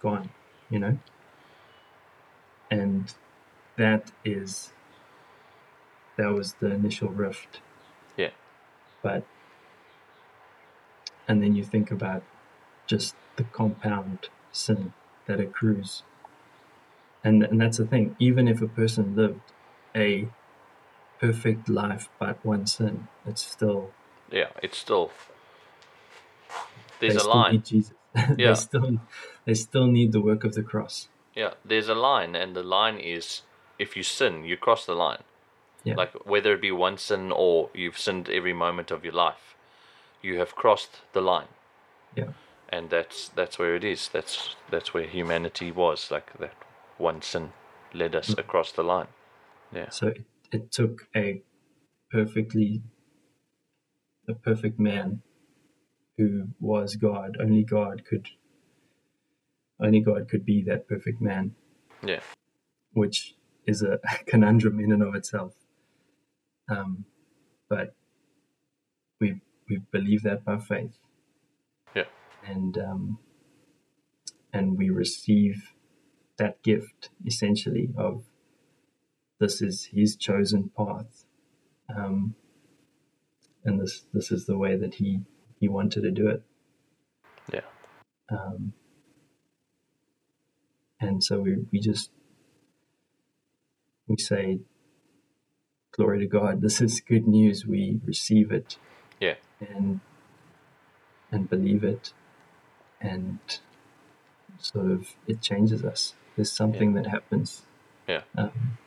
gone. 0.02 0.30
You 0.70 0.80
know, 0.80 0.98
and 2.70 3.14
that 3.78 4.12
is 4.24 4.72
that 6.18 6.28
was 6.32 6.54
the 6.60 6.72
initial 6.72 7.10
rift 7.10 7.62
yeah, 8.18 8.30
but 9.02 9.24
and 11.28 11.42
then 11.42 11.56
you 11.56 11.64
think 11.64 11.90
about 11.92 12.24
just 12.86 13.16
the 13.38 13.44
compound 13.46 14.30
sin 14.52 14.94
that 15.26 15.40
accrues 15.40 16.04
and 17.24 17.44
and 17.44 17.62
that's 17.62 17.78
the 17.78 17.86
thing 17.86 18.16
even 18.20 18.48
if 18.48 18.62
a 18.62 18.68
person 18.68 19.16
lived 19.16 19.42
a 19.96 20.28
perfect 21.20 21.68
life 21.70 22.10
but 22.20 22.44
one 22.46 22.68
sin 22.68 23.08
it's 23.26 23.42
still 23.42 23.92
yeah. 24.32 24.50
It's 24.62 24.78
still 24.78 25.12
there's 27.00 27.14
they 27.14 27.18
a 27.18 27.24
still 27.24 27.30
line. 27.30 27.52
need 27.52 27.66
jesus 27.66 27.94
Yeah. 28.38 28.50
they 28.50 28.56
still 28.56 29.00
they 29.46 29.54
still 29.56 29.88
need 29.88 30.12
the 30.14 30.22
work 30.22 30.44
of 30.46 30.54
the 30.56 30.64
cross 30.64 31.10
Yeah, 31.36 31.54
there's 31.66 31.90
a 31.90 31.96
line, 31.96 32.36
and 32.36 32.56
the 32.56 32.64
line 32.64 33.00
is 33.00 33.44
if 33.80 33.98
you 33.98 34.04
sin, 34.04 34.46
you 34.46 34.58
cross 34.58 34.86
the 34.86 34.96
line. 34.96 35.24
yeah 35.84 35.98
Like 35.98 36.14
whether 36.26 36.54
it 36.54 36.62
be 36.62 36.72
one 36.72 36.98
sin 36.98 37.32
or 37.34 37.70
you've 37.74 38.00
sinned 38.00 38.30
every 38.30 38.54
moment 38.54 38.92
of 38.92 39.04
your 39.06 39.14
life, 39.14 39.56
you 40.22 40.40
have 40.40 40.56
crossed 40.56 41.02
the 41.14 41.22
line, 41.22 41.50
yeah 42.16 42.32
and 42.70 42.90
that's 42.90 43.30
that's 43.30 43.60
where 43.60 43.76
it 43.76 43.84
is. 43.84 44.10
That's 44.10 44.56
that's 44.72 44.94
where 44.94 45.06
humanity 45.06 45.72
was. 45.72 46.12
Like 46.12 46.38
that 46.40 46.56
one 46.98 47.22
sin 47.22 47.54
led 47.94 48.16
us 48.16 48.34
mm. 48.34 48.40
across 48.40 48.72
the 48.72 48.84
line. 48.84 49.10
Yeah, 49.74 49.92
so 49.92 50.08
it, 50.08 50.26
it 50.52 50.72
took 50.72 51.04
a 51.16 51.44
perfectly 52.12 52.84
a 54.30 54.34
perfect 54.36 54.80
man 54.80 55.22
who 56.20 56.50
was 56.60 56.98
god. 56.98 57.38
Only 57.40 57.64
god 57.64 58.04
could 58.06 58.28
only 59.80 60.02
god 60.02 60.28
could 60.28 60.46
be 60.46 60.62
that 60.64 60.88
perfect 60.88 61.22
man. 61.22 61.56
Yeah, 62.04 62.20
which 62.92 63.36
is 63.66 63.82
a 63.82 64.00
conundrum 64.26 64.80
in 64.80 64.92
and 64.92 65.02
of 65.02 65.16
itself. 65.16 65.54
Um, 66.70 67.06
but 67.70 67.96
we 69.22 69.40
we 69.70 69.78
believe 69.92 70.24
that 70.24 70.44
by 70.44 70.60
faith, 70.60 70.98
yeah, 71.96 72.04
and 72.46 72.78
um, 72.78 73.20
and 74.52 74.78
we 74.78 74.90
receive 74.90 75.72
that 76.38 76.62
gift 76.64 77.10
essentially 77.26 77.90
of 77.98 78.26
this 79.40 79.62
is 79.62 79.90
His 79.94 80.18
chosen 80.18 80.70
path, 80.76 81.24
um, 81.96 82.36
and 83.64 83.80
this 83.80 84.06
this 84.14 84.32
is 84.34 84.48
the 84.48 84.58
way 84.58 84.76
that 84.76 84.96
He 84.96 85.22
He 85.60 85.68
wanted 85.68 86.02
to 86.02 86.12
do 86.12 86.28
it. 86.28 86.42
yeah, 87.54 87.62
Um, 88.30 88.74
and 91.00 91.24
so 91.24 91.42
we, 91.42 91.58
we 91.72 91.80
just 91.80 92.12
we 94.08 94.18
say 94.18 94.60
glory 95.92 96.20
to 96.20 96.26
god 96.26 96.62
this 96.62 96.82
is 96.82 97.02
good 97.02 97.28
news. 97.28 97.66
We 97.66 98.00
receive 98.06 98.52
it 98.52 98.78
yeah, 99.20 99.36
and 99.60 100.00
and 101.32 101.50
believe 101.50 101.84
it. 101.84 102.14
And 103.02 103.40
sort 104.58 104.92
of 104.92 105.16
it 105.28 105.42
changes 105.42 105.84
us. 105.84 106.14
There's 106.36 106.52
something 106.52 106.94
that 106.94 107.08
happens. 107.08 107.64
Yeah. 108.08 108.22
um, 108.38 108.78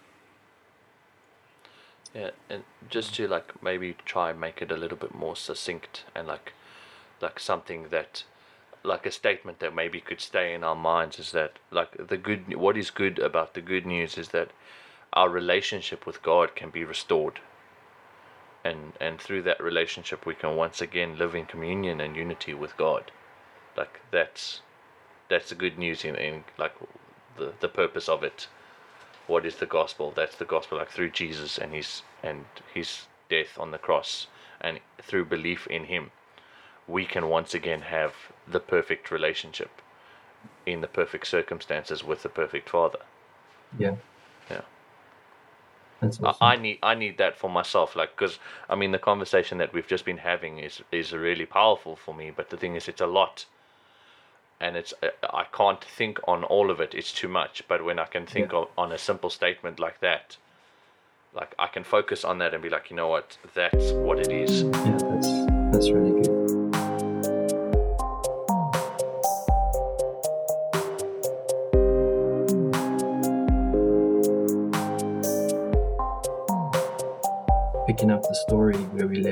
Yeah, 2.15 2.31
and 2.51 2.65
just 2.91 3.15
to 3.15 3.27
like 3.27 3.63
maybe 3.63 3.97
try 4.05 4.31
and 4.31 4.41
make 4.41 4.61
it 4.61 4.71
a 4.71 4.77
little 4.77 4.99
bit 4.99 5.15
more 5.15 5.35
succinct 5.37 6.05
and 6.15 6.29
like 6.29 6.53
like 7.23 7.39
something 7.39 7.87
that 7.91 8.25
like 8.85 9.07
a 9.07 9.11
statement 9.13 9.61
that 9.61 9.75
maybe 9.75 10.01
could 10.01 10.21
stay 10.21 10.53
in 10.53 10.65
our 10.65 10.75
minds 10.75 11.19
is 11.19 11.31
that 11.33 11.53
like 11.71 12.09
the 12.09 12.17
good 12.17 12.57
what 12.57 12.77
is 12.77 12.91
good 12.91 13.19
about 13.21 13.55
the 13.55 13.61
good 13.61 13.87
news 13.87 14.19
is 14.19 14.31
that 14.31 14.51
our 15.13 15.29
relationship 15.29 16.05
with 16.05 16.23
God 16.23 16.57
can 16.57 16.71
be 16.71 16.85
restored. 16.85 17.39
And 18.65 18.93
and 19.01 19.21
through 19.21 19.43
that 19.43 19.63
relationship 19.63 20.27
we 20.27 20.35
can 20.35 20.57
once 20.57 20.81
again 20.81 21.17
live 21.17 21.35
in 21.35 21.47
communion 21.47 22.01
and 22.01 22.17
unity 22.17 22.55
with 22.55 22.77
God. 22.77 23.13
Like 23.77 24.01
that's 24.11 24.61
that's 25.29 25.51
the 25.51 25.55
good 25.55 25.79
news 25.79 26.05
in, 26.05 26.17
in 26.17 26.45
like 26.59 26.75
the 27.39 27.53
the 27.61 27.69
purpose 27.69 28.09
of 28.09 28.25
it. 28.25 28.49
What 29.29 29.47
is 29.47 29.57
the 29.57 29.67
gospel? 29.67 30.13
That's 30.15 30.37
the 30.37 30.45
gospel 30.45 30.79
like 30.79 30.91
through 30.91 31.11
Jesus 31.11 31.57
and 31.57 31.73
his 31.73 32.03
and 32.23 32.47
his 32.75 33.07
death 33.29 33.59
on 33.59 33.71
the 33.71 33.79
cross 33.79 34.27
and 34.61 34.81
through 35.01 35.25
belief 35.27 35.67
in 35.69 35.85
him 35.85 36.11
we 36.89 37.05
can 37.07 37.29
once 37.29 37.55
again 37.55 37.81
have 37.83 38.15
the 38.49 38.61
perfect 38.61 39.11
relationship 39.11 39.71
in 40.67 40.81
the 40.81 40.89
perfect 40.89 41.27
circumstances 41.27 42.03
with 42.05 42.23
the 42.23 42.29
perfect 42.29 42.69
father 42.69 42.99
Yeah. 43.79 43.95
Yeah. 44.51 44.63
That's 46.01 46.19
I- 46.21 46.27
awesome. 46.29 46.39
I 46.41 46.57
need 46.57 46.79
I 46.83 46.95
need 46.95 47.19
that 47.19 47.39
for 47.39 47.49
myself, 47.49 47.95
like 47.97 48.11
because 48.17 48.39
I 48.69 48.75
mean 48.75 48.91
the 48.93 48.99
conversation 48.99 49.59
that 49.59 49.73
we've 49.73 49.87
just 49.87 50.05
been 50.05 50.19
having 50.19 50.59
is 50.59 50.83
is 50.91 51.13
really 51.13 51.47
powerful 51.47 51.95
for 51.97 52.13
me. 52.15 52.31
But 52.37 52.51
the 52.51 52.57
thing 52.57 52.75
is, 52.77 52.89
it's 52.89 53.01
a 53.01 53.07
lot, 53.07 53.47
and 54.61 54.77
it's 54.77 54.93
I 55.23 55.45
can't 55.53 55.83
think 55.85 56.19
on 56.27 56.43
all 56.45 56.71
of 56.73 56.81
it. 56.81 56.93
It's 56.95 57.13
too 57.13 57.29
much. 57.29 57.63
But 57.69 57.85
when 57.85 57.99
I 58.01 58.07
can 58.07 58.27
think 58.27 58.51
Yeah. 58.53 58.59
of, 58.63 58.69
on 58.77 58.91
a 58.93 58.99
simple 58.99 59.31
statement 59.31 59.79
like 59.79 60.01
that, 60.01 60.37
like 61.33 61.55
I 61.59 61.69
can 61.69 61.85
focus 61.85 62.25
on 62.25 62.39
that 62.39 62.53
and 62.53 62.63
be 62.63 62.69
like, 62.69 62.91
you 62.91 62.97
know 62.97 63.09
what, 63.09 63.39
that's 63.55 63.93
what 63.93 64.19
it 64.19 64.33
is. 64.33 64.63
yeah, 64.63 64.99
that's 65.11 65.31
that's 65.73 65.91
really 65.93 66.11
good. 66.21 66.32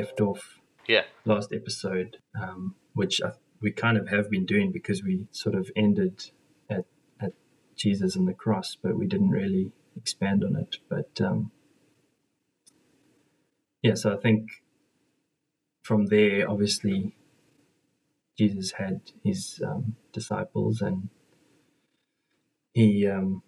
Left 0.01 0.21
off 0.21 0.59
Yeah, 0.89 1.05
last 1.25 1.53
episode, 1.53 2.19
um, 2.41 2.75
which 2.95 3.21
I, 3.23 3.31
we 3.61 3.71
kind 3.71 3.97
of 3.99 4.09
have 4.09 4.31
been 4.31 4.47
doing 4.47 4.73
because 4.73 5.03
we 5.03 5.27
sort 5.31 5.55
of 5.55 5.71
ended 5.77 6.31
at, 6.69 6.85
at 7.21 7.33
Jesus 7.77 8.17
and 8.17 8.27
the 8.27 8.35
cross, 8.35 8.77
but 8.83 8.97
we 8.97 9.07
didn't 9.07 9.31
really 9.31 9.73
expand 9.97 10.43
on 10.45 10.57
it. 10.57 10.77
But 10.89 11.21
um, 11.21 11.53
yeah, 13.83 13.95
so 13.95 14.15
I 14.15 14.17
think 14.17 14.49
from 15.83 16.07
there, 16.07 16.49
obviously, 16.49 17.15
Jesus 18.39 18.73
had 18.73 19.01
his 19.25 19.61
um, 19.65 19.97
disciples 20.13 20.81
and 20.81 21.09
he, 22.73 23.07
um, 23.07 23.43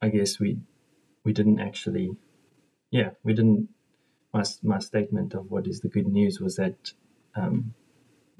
I 0.00 0.08
guess 0.08 0.40
we 0.40 0.58
we 1.24 1.32
didn't 1.32 1.60
actually, 1.60 2.16
yeah, 2.92 3.10
we 3.24 3.32
didn't 3.32 3.68
my, 4.32 4.44
my 4.62 4.78
statement 4.78 5.34
of 5.34 5.50
what 5.50 5.66
is 5.66 5.80
the 5.80 5.88
good 5.88 6.06
news 6.06 6.40
was 6.40 6.56
that 6.56 6.92
um, 7.34 7.74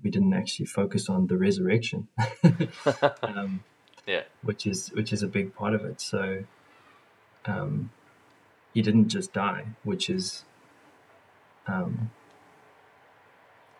we 0.03 0.11
didn't 0.11 0.35
actually 0.35 0.67
focus 0.67 1.09
on 1.09 1.27
the 1.27 1.37
resurrection, 1.37 2.09
um, 3.23 3.65
yeah, 4.07 4.23
which 4.43 4.67
is 4.67 4.89
which 4.93 5.13
is 5.13 5.23
a 5.23 5.27
big 5.27 5.55
part 5.55 5.75
of 5.75 5.85
it. 5.85 6.01
So 6.01 6.45
um, 7.47 7.91
he 8.75 8.83
didn't 8.83 9.09
just 9.09 9.33
die, 9.33 9.67
which 9.85 10.11
is, 10.11 10.45
um, 11.67 12.11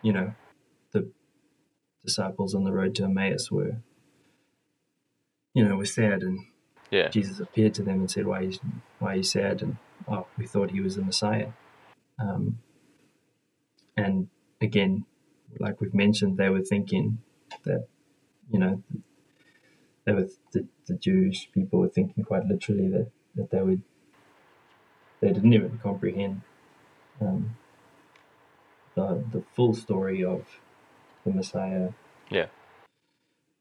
you 0.01 0.11
know, 0.11 0.33
the 0.91 1.09
disciples 2.03 2.55
on 2.55 2.63
the 2.63 2.73
road 2.73 2.95
to 2.95 3.03
Emmaus 3.03 3.51
were, 3.51 3.77
you 5.53 5.63
know, 5.63 5.75
were 5.75 5.85
sad 5.85 6.23
and 6.23 6.39
yeah, 6.89 7.09
Jesus 7.09 7.39
appeared 7.39 7.73
to 7.75 7.83
them 7.83 7.99
and 7.99 8.11
said, 8.11 8.25
"Why, 8.25 8.39
are 8.39 8.43
you, 8.43 8.59
why 8.99 9.13
are 9.13 9.17
you 9.17 9.23
sad?" 9.23 9.61
And 9.61 9.77
oh, 10.07 10.27
we 10.37 10.45
thought 10.45 10.71
he 10.71 10.81
was 10.81 10.95
the 10.95 11.03
Messiah. 11.03 11.49
Um, 12.19 12.59
and 13.97 14.27
again, 14.61 15.05
like 15.59 15.81
we've 15.81 15.93
mentioned, 15.93 16.37
they 16.37 16.49
were 16.49 16.61
thinking 16.61 17.19
that, 17.63 17.87
you 18.49 18.59
know, 18.59 18.81
they 20.05 20.13
were 20.13 20.27
the, 20.51 20.67
the 20.87 20.95
Jewish 20.95 21.49
people 21.53 21.79
were 21.79 21.89
thinking 21.89 22.23
quite 22.23 22.45
literally 22.45 22.87
that 22.89 23.11
that 23.35 23.51
they 23.51 23.61
would 23.61 23.81
they 25.21 25.31
didn't 25.31 25.53
even 25.53 25.79
comprehend 25.81 26.41
um, 27.21 27.55
the 28.95 29.23
the 29.31 29.43
full 29.55 29.73
story 29.73 30.23
of 30.23 30.45
the 31.25 31.31
Messiah 31.31 31.89
yeah, 32.29 32.47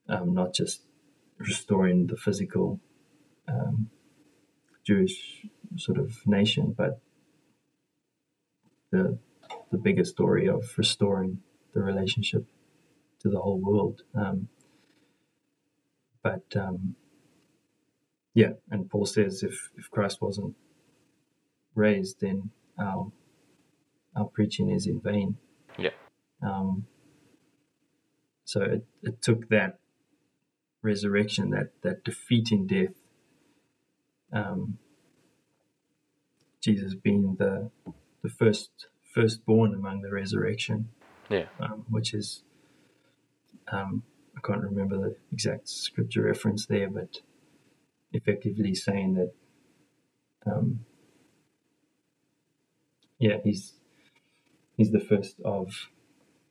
um, 0.09 0.35
not 0.35 0.55
just 0.55 0.83
restoring 1.39 2.07
the 2.07 2.17
physical 2.17 2.81
um, 3.49 3.91
Jewish 4.85 5.47
sort 5.77 5.99
of 5.99 6.27
nation, 6.27 6.75
but 6.77 7.01
the 8.91 9.19
the 9.71 9.79
bigger 9.79 10.05
story 10.05 10.49
of 10.49 10.65
restoring 10.79 11.41
the 11.75 11.83
relationship 11.83 12.47
to 13.21 13.31
the 13.31 13.41
whole 13.41 13.61
world. 13.61 14.03
Um, 14.15 14.49
but 16.23 16.45
um, 16.57 16.97
yeah, 18.35 18.53
and 18.71 18.91
Paul 18.91 19.07
says 19.07 19.43
if 19.43 19.71
if 19.77 19.91
Christ 19.91 20.23
wasn't 20.23 20.57
raised, 21.75 22.21
then 22.21 22.51
our 22.79 23.13
our 24.17 24.27
preaching 24.27 24.71
is 24.71 24.87
in 24.87 25.01
vain. 25.01 25.37
yeah, 25.79 25.91
Um, 26.43 26.87
so 28.45 28.63
it, 28.63 28.87
it 29.03 29.23
took 29.23 29.49
that 29.49 29.79
resurrection, 30.83 31.51
that 31.51 31.73
that 31.83 32.05
defeating 32.05 32.67
death, 32.67 32.95
um, 34.33 34.79
Jesus 36.63 36.95
being 36.95 37.37
the 37.39 37.71
the 38.23 38.29
first 38.31 38.71
firstborn 39.15 39.75
among 39.75 40.03
the 40.03 40.11
resurrection, 40.11 40.89
yeah, 41.29 41.47
um, 41.61 41.85
which 41.91 42.15
is 42.15 42.45
um, 43.71 44.05
I 44.37 44.41
can't 44.47 44.63
remember 44.63 44.97
the 44.97 45.17
exact 45.33 45.69
scripture 45.69 46.23
reference 46.23 46.67
there, 46.67 46.89
but 46.89 47.21
effectively 48.13 48.75
saying 48.75 49.15
that 49.15 49.33
um, 50.47 50.81
yeah, 53.19 53.39
he's 53.45 53.75
he's 54.77 54.91
the 54.91 55.01
first 55.01 55.37
of 55.45 55.89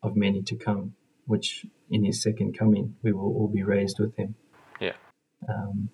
of 0.04 0.16
many 0.16 0.42
to 0.44 0.56
come, 0.56 0.94
which 1.26 1.66
in 1.90 2.04
his 2.04 2.22
second 2.22 2.58
coming 2.58 2.96
we 3.02 3.12
will 3.12 3.36
all 3.36 3.48
be 3.48 3.64
raised 3.64 4.00
with 4.00 4.16
him. 4.18 4.36
yeah, 4.80 4.94
Um, 5.48 5.90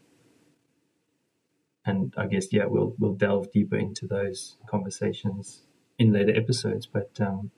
and 1.87 2.13
I 2.17 2.27
guess 2.27 2.51
yeah, 2.51 2.65
we'll 2.65 2.93
we'll 2.99 3.13
delve 3.13 3.51
deeper 3.51 3.77
into 3.77 4.05
those 4.05 4.57
conversations 4.69 5.61
in 5.97 6.11
later 6.11 6.35
episodes. 6.35 6.85
But 6.85 7.11
um, 7.19 7.51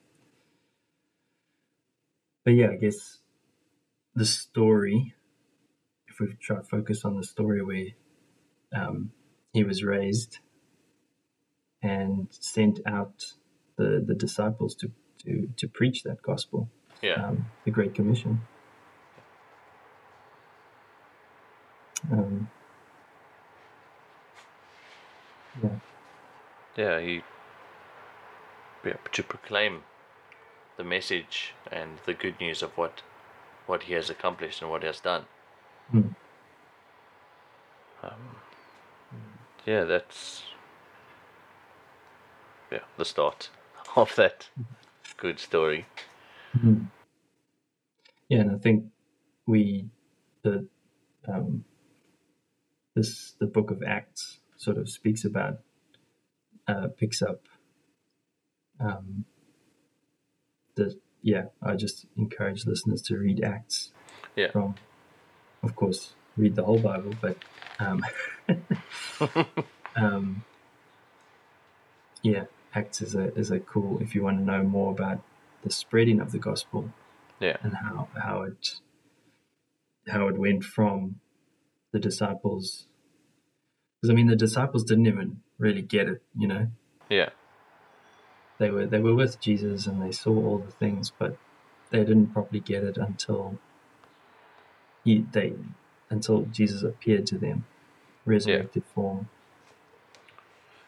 but 2.46 2.52
yeah, 2.52 2.70
I 2.72 2.76
guess 2.76 3.18
the 4.16 4.26
story. 4.26 5.16
If 6.08 6.20
we 6.20 6.36
try 6.42 6.58
to 6.58 6.64
focus 6.64 7.06
on 7.06 7.18
the 7.18 7.24
story 7.24 7.64
where 7.64 7.88
um, 8.76 9.12
he 9.54 9.64
was 9.64 9.84
raised 9.84 10.40
and 11.82 12.28
sent 12.32 12.80
out 12.86 13.34
the 13.78 14.04
the 14.06 14.16
disciples 14.16 14.76
to 14.76 14.92
to 15.24 15.50
to 15.58 15.68
preach 15.68 16.04
that 16.04 16.22
gospel, 16.22 16.70
yeah, 17.02 17.26
um, 17.26 17.48
the 17.66 17.72
Great 17.72 17.96
Commission. 17.96 18.42
Um, 22.12 22.50
yeah, 25.64 25.70
yeah. 26.80 27.00
He 27.02 27.22
yeah, 28.86 28.94
to 29.12 29.24
proclaim 29.24 29.84
the 30.78 30.84
message 30.84 31.54
and 31.72 32.00
the 32.06 32.14
good 32.14 32.40
news 32.40 32.62
of 32.64 32.72
what 32.78 33.02
what 33.66 33.84
he 33.84 33.94
has 33.94 34.10
accomplished 34.10 34.62
and 34.62 34.72
what 34.72 34.82
he 34.82 34.88
has 34.88 35.00
done. 35.02 35.26
Hmm. 35.92 36.08
Um, 38.02 38.38
yeah, 39.66 39.84
that's 39.84 40.44
yeah 42.72 42.86
the 42.98 43.06
start 43.06 43.50
of 43.96 44.16
that 44.16 44.48
good 45.18 45.40
story. 45.40 45.86
Mhm. 46.58 46.88
yeah, 48.30 48.40
and 48.40 48.52
I 48.52 48.58
think 48.58 48.86
we 49.46 49.90
the 50.44 50.68
um, 51.28 51.66
this 52.96 53.34
the 53.40 53.48
book 53.48 53.70
of 53.70 53.84
Acts 53.84 54.40
sort 54.56 54.78
of 54.78 54.90
speaks 54.90 55.26
about 55.26 55.60
uh, 56.70 56.88
picks 57.00 57.22
up 57.22 57.42
um, 58.80 59.26
the 60.76 60.98
yeah. 61.22 61.46
I 61.62 61.76
just 61.76 62.06
encourage 62.18 62.66
listeners 62.66 63.02
to 63.04 63.18
read 63.18 63.44
Acts 63.44 63.92
Yeah, 64.36 64.52
from, 64.52 64.76
of 65.64 65.76
course, 65.76 66.14
read 66.38 66.56
the 66.56 66.64
whole 66.64 66.80
Bible, 66.80 67.14
but 67.20 67.38
um, 67.80 68.06
um, 69.96 70.44
yeah, 72.22 72.46
Acts 72.74 73.02
is 73.02 73.16
a 73.16 73.34
is 73.36 73.52
a 73.52 73.60
cool. 73.60 74.00
If 74.02 74.16
you 74.16 74.24
want 74.24 74.38
to 74.40 74.44
know 74.44 74.64
more 74.64 74.92
about 74.92 75.22
the 75.64 75.72
spreading 75.72 76.20
of 76.22 76.32
the 76.32 76.40
gospel 76.40 76.94
Yeah. 77.40 77.58
and 77.64 77.74
how 77.76 78.08
how 78.22 78.44
it 78.44 78.76
how 80.08 80.28
it 80.28 80.38
went 80.38 80.64
from 80.64 81.20
the 81.92 82.00
disciples 82.00 82.86
because 84.02 84.12
I 84.12 84.14
mean 84.14 84.28
the 84.28 84.36
disciples 84.36 84.84
didn't 84.84 85.08
even 85.08 85.42
really 85.58 85.82
get 85.82 86.08
it, 86.08 86.22
you 86.38 86.48
know. 86.48 86.68
Yeah. 87.10 87.30
They 88.60 88.72
were 88.72 88.86
they 88.86 89.00
were 89.00 89.16
with 89.16 89.40
Jesus 89.42 89.88
and 89.88 90.02
they 90.02 90.12
saw 90.12 90.32
all 90.32 90.58
the 90.60 90.72
things, 90.72 91.12
but 91.18 91.38
they 91.92 92.00
didn't 92.00 92.28
properly 92.34 92.60
get 92.62 92.84
it 92.84 92.98
until 92.98 93.60
he 95.04 95.26
they 95.32 95.54
until 96.10 96.44
Jesus 96.46 96.84
appeared 96.84 97.26
to 97.28 97.38
them, 97.38 97.66
resurrected 98.26 98.84
form, 98.96 99.30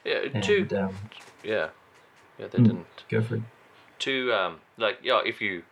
Yeah. 0.06 0.20
and 0.34 0.44
Two. 0.44 0.68
um, 0.78 0.96
Yeah. 1.44 1.70
Yeah. 2.40 2.48
They 2.48 2.60
Mm. 2.60 2.66
didn't. 2.68 2.88
go 3.10 3.22
for 3.22 3.36
it. 3.36 3.42
to 4.00 4.34
um 4.34 4.60
like 4.78 5.00
yeah 5.04 5.22
if 5.26 5.42
you 5.42 5.64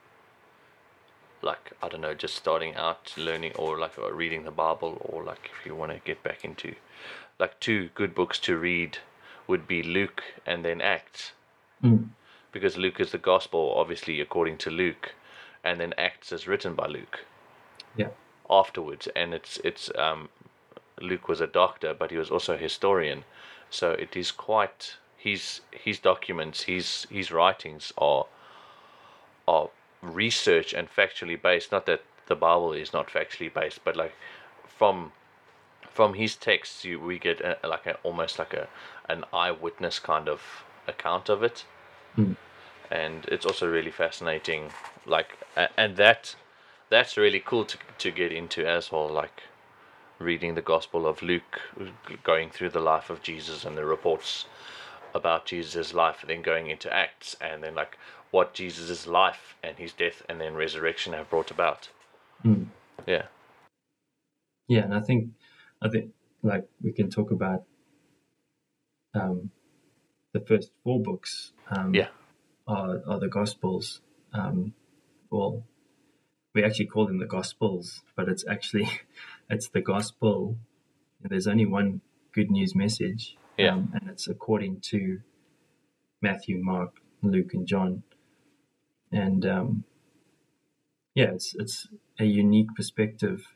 like 1.42 1.72
i 1.82 1.88
don't 1.90 2.02
know 2.02 2.14
just 2.14 2.36
starting 2.36 2.76
out 2.76 3.14
learning 3.18 3.54
or 3.56 3.80
like 3.80 3.98
or 3.98 4.14
reading 4.14 4.44
the 4.44 4.52
bible 4.52 4.98
or 5.10 5.24
like 5.24 5.50
if 5.58 5.66
you 5.66 5.74
want 5.76 5.92
to 5.92 6.00
get 6.00 6.22
back 6.24 6.44
into 6.46 6.76
like 7.40 7.60
two 7.60 7.90
good 7.96 8.14
books 8.14 8.40
to 8.40 8.58
read 8.58 8.98
would 9.48 9.68
be 9.68 9.82
luke 9.82 10.24
and 10.46 10.64
then 10.64 10.82
acts 10.82 11.32
Mm. 11.84 12.10
because 12.52 12.76
luke 12.78 13.00
is 13.00 13.12
the 13.12 13.18
gospel 13.18 13.74
obviously 13.78 14.20
according 14.20 14.58
to 14.58 14.70
luke 14.70 15.16
and 15.64 15.80
then 15.80 15.94
acts 15.98 16.32
is 16.34 16.48
written 16.48 16.76
by 16.76 16.86
luke 16.88 17.26
Yeah. 17.96 18.10
afterwards 18.50 19.08
and 19.16 19.34
it's 19.34 19.58
it's 19.64 19.90
um 19.98 20.28
luke 21.00 21.30
was 21.30 21.40
a 21.40 21.48
doctor 21.48 21.94
but 21.94 22.12
he 22.12 22.18
was 22.18 22.30
also 22.30 22.54
a 22.56 22.58
historian 22.58 23.24
so 23.70 23.92
it 23.92 24.18
is 24.18 24.32
quite 24.32 24.98
his 25.18 25.62
his 25.72 26.00
documents 26.00 26.64
his 26.64 27.08
his 27.10 27.32
writings 27.32 27.94
are 27.98 28.26
are 29.48 29.70
research 30.02 30.74
and 30.74 30.90
factually 30.90 31.42
based 31.42 31.72
not 31.72 31.86
that 31.86 32.02
the 32.28 32.36
bible 32.36 32.74
is 32.74 32.94
not 32.94 33.08
factually 33.08 33.54
based 33.54 33.84
but 33.86 33.96
like 33.96 34.14
from 34.68 35.12
from 35.94 36.16
his 36.16 36.36
texts 36.36 36.86
you 36.86 37.00
we 37.00 37.20
get 37.20 37.42
a, 37.42 37.58
like 37.68 37.88
a, 37.88 37.96
almost 38.04 38.40
like 38.40 38.54
a 38.54 38.68
an 39.10 39.26
eyewitness 39.34 40.00
kind 40.00 40.30
of 40.30 40.42
account 40.88 41.30
of 41.30 41.44
it 41.44 41.66
Mm. 42.18 42.38
and 42.92 43.26
it's 43.28 43.46
also 43.46 43.70
really 43.70 43.92
fascinating 43.92 44.72
like 45.06 45.38
a- 45.58 45.70
and 45.80 45.98
that 45.98 46.36
that's 46.90 47.18
really 47.18 47.42
cool 47.42 47.66
to 47.66 47.78
to 48.00 48.12
get 48.12 48.32
into 48.32 48.66
as 48.68 48.92
well 48.92 49.10
like 49.10 49.44
reading 50.20 50.56
the 50.56 50.62
gospel 50.62 51.08
of 51.08 51.22
luke 51.24 51.62
going 52.24 52.50
through 52.50 52.70
the 52.70 52.80
life 52.82 53.10
of 53.10 53.24
jesus 53.24 53.66
and 53.66 53.78
the 53.78 53.86
reports 53.86 54.46
about 55.16 55.46
jesus' 55.46 55.94
life 55.94 56.20
and 56.22 56.30
then 56.32 56.42
going 56.44 56.70
into 56.70 56.94
acts 56.94 57.36
and 57.42 57.64
then 57.64 57.76
like 57.76 57.98
what 58.32 58.54
jesus' 58.54 59.08
life 59.08 59.56
and 59.64 59.78
his 59.78 59.94
death 59.94 60.24
and 60.30 60.42
then 60.42 60.56
resurrection 60.56 61.14
have 61.14 61.30
brought 61.30 61.52
about 61.52 61.90
Mm. 62.46 62.68
yeah 63.08 63.24
Yeah, 64.70 64.84
and 64.86 64.96
I 64.96 65.02
think 65.02 65.30
I 65.82 65.90
think 65.90 66.12
like 66.44 66.68
we 66.82 66.92
can 66.92 67.10
talk 67.10 67.32
about 67.32 67.64
um, 69.14 69.52
the 70.34 70.40
first 70.40 70.72
four 70.84 71.02
books. 71.02 71.54
Um, 71.70 71.94
Yeah. 71.94 72.10
are 72.68 73.02
are 73.08 73.20
the 73.20 73.28
Gospels. 73.30 74.02
Um, 74.34 74.74
well, 75.32 75.64
we 76.54 76.64
actually 76.64 76.88
call 76.88 77.06
them 77.08 77.20
the 77.20 77.26
Gospels, 77.26 78.02
but 78.16 78.28
it's 78.30 78.46
actually 78.48 78.90
it's 79.50 79.70
the 79.70 79.82
Gospel. 79.82 80.58
There's 81.22 81.48
only 81.48 81.66
one 81.66 82.02
good 82.32 82.50
news 82.52 82.76
message, 82.76 83.38
Yeah. 83.58 83.74
um, 83.74 83.92
and 83.94 84.10
it's 84.10 84.28
according 84.28 84.82
to 84.92 85.22
Matthew, 86.22 86.60
Mark, 86.62 87.02
Luke, 87.22 87.54
and 87.54 87.68
John. 87.68 88.04
And 89.12 89.46
um, 89.46 89.84
yeah, 91.16 91.32
it's 91.34 91.56
it's 91.56 91.88
a 92.20 92.26
unique 92.26 92.70
perspective 92.76 93.48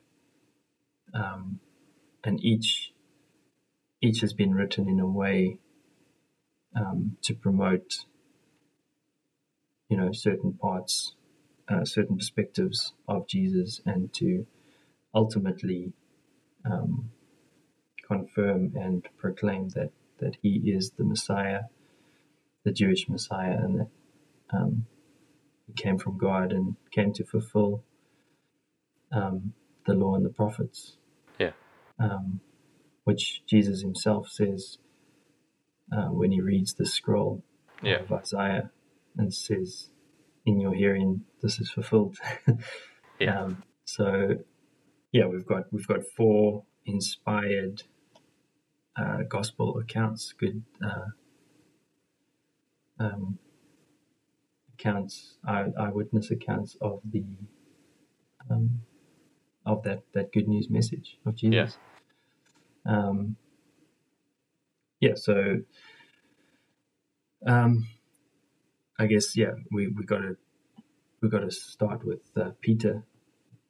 um, 1.14 1.60
and 2.24 2.42
each 2.42 2.92
each 4.00 4.20
has 4.20 4.32
been 4.32 4.54
written 4.54 4.88
in 4.88 5.00
a 5.00 5.06
way 5.06 5.58
um, 6.76 7.16
to 7.22 7.34
promote 7.34 8.04
you 9.88 9.96
know 9.96 10.12
certain 10.12 10.52
parts 10.54 11.14
uh, 11.68 11.84
certain 11.84 12.16
perspectives 12.16 12.92
of 13.08 13.26
Jesus 13.26 13.80
and 13.86 14.12
to 14.12 14.46
ultimately 15.14 15.92
um, 16.64 17.10
confirm 18.06 18.72
and 18.76 19.08
proclaim 19.16 19.68
that 19.70 19.90
that 20.18 20.36
he 20.42 20.62
is 20.66 20.92
the 20.92 21.04
Messiah 21.04 21.62
the 22.64 22.72
Jewish 22.72 23.08
Messiah 23.08 23.56
and 23.58 23.80
that 23.80 23.88
um, 24.52 24.86
he 25.66 25.72
came 25.74 25.98
from 25.98 26.18
God 26.18 26.52
and 26.52 26.76
came 26.90 27.12
to 27.14 27.24
fulfill 27.24 27.82
um, 29.12 29.52
the 29.86 29.94
law 29.94 30.14
and 30.14 30.24
the 30.24 30.30
prophets 30.30 30.96
um, 31.98 32.40
which 33.04 33.42
Jesus 33.46 33.82
himself 33.82 34.28
says 34.28 34.78
uh, 35.92 36.08
when 36.08 36.32
he 36.32 36.40
reads 36.40 36.74
the 36.74 36.86
scroll 36.86 37.42
Yeah. 37.82 38.00
of 38.00 38.12
Isaiah 38.12 38.70
and 39.16 39.32
says, 39.34 39.90
"In 40.46 40.60
your 40.60 40.74
hearing, 40.74 41.22
this 41.42 41.60
is 41.60 41.70
fulfilled." 41.70 42.18
Yeah. 43.20 43.42
Um, 43.44 43.62
so, 43.84 44.38
yeah, 45.12 45.26
we've 45.26 45.46
got 45.46 45.72
we've 45.72 45.86
got 45.86 46.04
four 46.16 46.64
inspired 46.84 47.84
uh, 48.96 49.18
gospel 49.28 49.78
accounts, 49.78 50.32
good 50.36 50.64
uh, 50.84 51.10
um, 52.98 53.38
accounts, 54.74 55.36
eye, 55.46 55.66
eyewitness 55.78 56.30
accounts 56.32 56.76
of 56.80 57.00
the 57.08 57.24
um, 58.50 58.80
of 59.66 59.82
that 59.84 60.02
that 60.12 60.32
good 60.32 60.48
news 60.48 60.68
message 60.70 61.18
of 61.26 61.36
Jesus. 61.36 61.52
Um, 62.86 63.36
yeah, 65.00 65.14
so 65.14 65.60
um, 67.46 67.88
I 68.98 69.06
guess 69.06 69.36
yeah, 69.36 69.52
we 69.70 69.88
we 69.88 70.04
got 70.04 70.18
to 70.18 70.36
we 71.22 71.28
got 71.28 71.40
to 71.40 71.50
start 71.50 72.04
with 72.04 72.20
uh, 72.36 72.50
Peter 72.60 73.04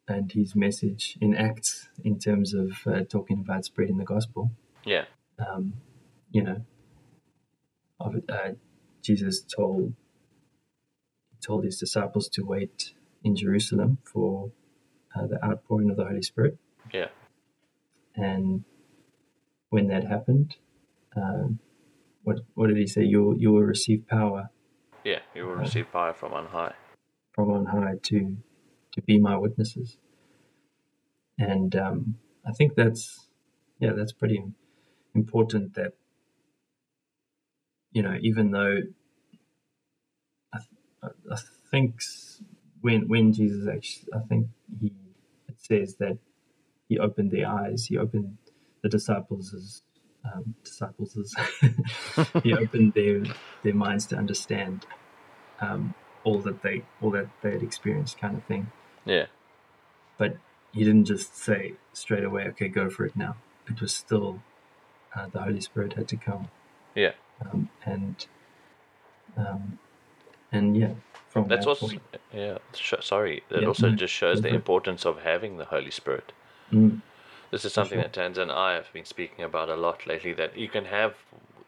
and 0.08 0.30
his 0.32 0.54
message 0.54 1.16
in 1.20 1.34
Acts 1.34 1.88
in 2.04 2.18
terms 2.18 2.52
of 2.54 2.72
uh, 2.86 3.04
talking 3.08 3.40
about 3.40 3.64
spreading 3.64 3.98
the 3.98 4.04
gospel. 4.04 4.50
yeah 4.84 5.04
Um, 5.38 5.74
you 6.30 6.42
know, 6.42 6.64
of 8.00 8.16
uh, 8.28 8.50
Jesus 9.02 9.42
told 9.42 9.94
told 11.44 11.64
his 11.64 11.78
disciples 11.78 12.28
to 12.30 12.44
wait 12.44 12.92
in 13.22 13.36
Jerusalem 13.36 13.98
for 14.04 14.50
uh, 15.14 15.26
the 15.26 15.42
outpouring 15.44 15.90
of 15.90 15.96
the 15.96 16.04
Holy 16.04 16.22
Spirit. 16.22 16.58
yeah 16.92 17.08
and 18.16 18.64
when 19.70 19.88
that 19.88 20.04
happened, 20.04 20.54
um, 21.16 21.58
what 22.22 22.40
what 22.54 22.68
did 22.68 22.76
he 22.76 22.86
say? 22.86 23.02
You 23.02 23.34
you 23.36 23.52
will 23.52 23.62
receive 23.62 24.06
power 24.06 24.50
yeah 25.04 25.18
you 25.34 25.46
will 25.46 25.56
receive 25.56 25.90
power 25.92 26.12
from 26.14 26.32
on 26.32 26.46
high 26.46 26.74
from 27.32 27.50
on 27.50 27.66
high 27.66 27.96
to 28.04 28.36
to 28.92 29.02
be 29.02 29.18
my 29.18 29.36
witnesses. 29.36 29.98
And 31.38 31.74
um, 31.74 32.16
I 32.46 32.52
think 32.52 32.76
that's 32.76 33.26
yeah, 33.80 33.92
that's 33.92 34.12
pretty 34.12 34.44
important. 35.14 35.74
That 35.74 35.92
you 37.90 38.02
know, 38.02 38.16
even 38.20 38.52
though 38.52 38.78
I, 40.52 40.58
th- 40.58 41.12
I 41.32 41.36
think 41.70 42.00
when 42.80 43.08
when 43.08 43.32
Jesus 43.32 43.66
actually, 43.66 44.12
I 44.14 44.20
think 44.28 44.46
he 44.80 44.92
says 45.64 45.96
that 45.96 46.18
he 46.88 46.98
opened 46.98 47.30
their 47.30 47.48
eyes. 47.48 47.86
He 47.86 47.98
opened 47.98 48.38
the 48.82 48.88
disciples' 48.88 49.82
um, 50.24 50.54
disciples' 50.64 51.34
he 52.42 52.54
opened 52.64 52.94
their 52.94 53.22
their 53.62 53.74
minds 53.74 54.06
to 54.08 54.16
understand 54.16 54.86
um, 55.60 55.94
all 56.24 56.40
that 56.40 56.62
they 56.62 56.84
all 57.00 57.10
that 57.12 57.28
they 57.42 57.52
had 57.52 57.62
experienced, 57.62 58.18
kind 58.18 58.36
of 58.36 58.44
thing. 58.44 58.72
yeah 59.04 59.26
But 60.18 60.36
he 60.72 60.84
didn't 60.84 61.06
just 61.06 61.36
say 61.36 61.74
straight 61.92 62.24
away, 62.24 62.44
"Okay, 62.48 62.68
go 62.68 62.90
for 62.90 63.06
it 63.06 63.16
now." 63.16 63.36
It 63.68 63.80
was 63.80 63.94
still 63.94 64.40
uh, 65.14 65.28
the 65.32 65.42
Holy 65.42 65.60
Spirit 65.60 65.94
had 65.94 66.08
to 66.08 66.16
come, 66.16 66.48
yeah 66.94 67.12
um, 67.44 67.70
and 67.84 68.26
um, 69.36 69.78
and 70.52 70.76
yeah, 70.76 70.94
from 71.34 71.50
That's 71.50 71.66
that 71.66 71.68
also 71.68 71.80
point, 71.80 72.02
yeah. 72.32 72.58
Sh- 72.74 72.94
sorry, 73.02 73.44
it 73.50 73.66
Yeah, 73.66 73.68
also 73.68 73.90
no, 73.90 73.96
just 73.96 74.14
shows 74.14 74.42
the 74.42 74.52
importance 74.54 75.06
of 75.06 75.22
having 75.22 75.58
the 75.58 75.66
Holy 75.66 75.92
Spirit. 75.92 76.32
Mm, 76.72 77.02
This 77.50 77.64
is 77.64 77.72
something 77.72 77.98
sure. 77.98 78.00
that 78.00 78.12
Tanza 78.14 78.38
and 78.42 78.52
I 78.52 78.74
have 78.74 78.92
been 78.92 79.06
speaking 79.06 79.44
about 79.44 79.70
a 79.70 79.76
lot 79.76 80.06
lately. 80.06 80.34
That 80.34 80.56
you 80.58 80.68
can 80.68 80.86
have 80.86 81.14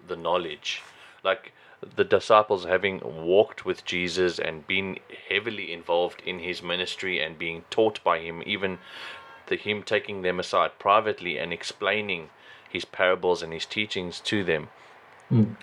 the 0.06 0.16
knowledge, 0.16 0.82
like 1.24 1.52
the 1.96 2.04
disciples 2.04 2.64
having 2.66 3.00
walked 3.02 3.64
with 3.64 3.84
Jesus 3.86 4.38
and 4.38 4.66
been 4.66 4.98
heavily 5.30 5.72
involved 5.72 6.22
in 6.26 6.40
his 6.40 6.62
ministry 6.62 7.20
and 7.22 7.38
being 7.38 7.64
taught 7.70 8.04
by 8.04 8.20
him, 8.20 8.42
even 8.46 8.78
the 9.48 9.56
him 9.56 9.82
taking 9.82 10.22
them 10.22 10.40
aside 10.40 10.78
privately 10.78 11.38
and 11.38 11.52
explaining 11.52 12.30
his 12.68 12.84
parables 12.84 13.42
and 13.42 13.52
his 13.52 13.66
teachings 13.66 14.20
to 14.20 14.44
them. 14.44 14.68
mm, 15.32 15.56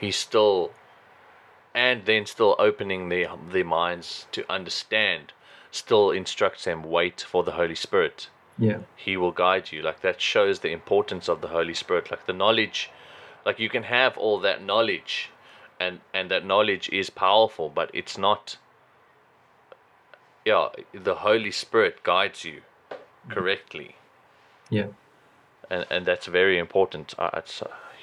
He 0.00 0.10
still 0.12 0.72
and 1.76 2.06
then 2.06 2.26
still 2.26 2.56
opening 2.58 3.08
their 3.10 3.28
their 3.52 3.64
minds 3.64 4.26
to 4.32 4.50
understand 4.50 5.32
still 5.70 6.10
instructs 6.10 6.64
them 6.64 6.82
wait 6.82 7.20
for 7.20 7.44
the 7.44 7.52
holy 7.52 7.74
spirit. 7.74 8.28
Yeah. 8.58 8.78
he 8.96 9.18
will 9.18 9.32
guide 9.32 9.70
you. 9.70 9.82
Like 9.82 10.00
that 10.00 10.18
shows 10.18 10.60
the 10.60 10.72
importance 10.72 11.28
of 11.28 11.42
the 11.42 11.48
holy 11.48 11.74
spirit. 11.74 12.10
Like 12.10 12.24
the 12.26 12.32
knowledge 12.32 12.90
like 13.46 13.60
you 13.60 13.68
can 13.68 13.84
have 13.84 14.18
all 14.18 14.40
that 14.40 14.62
knowledge 14.62 15.30
and 15.78 16.00
and 16.12 16.30
that 16.30 16.44
knowledge 16.44 16.88
is 16.90 17.08
powerful 17.10 17.68
but 17.68 17.90
it's 17.94 18.18
not 18.18 18.56
yeah 20.44 20.68
the 20.92 21.16
holy 21.16 21.52
spirit 21.52 22.02
guides 22.02 22.44
you 22.44 22.62
correctly. 23.28 23.96
Yeah. 24.70 24.88
and 25.70 25.86
and 25.90 26.06
that's 26.06 26.26
very 26.26 26.58
important 26.58 27.14
uh, 27.18 27.30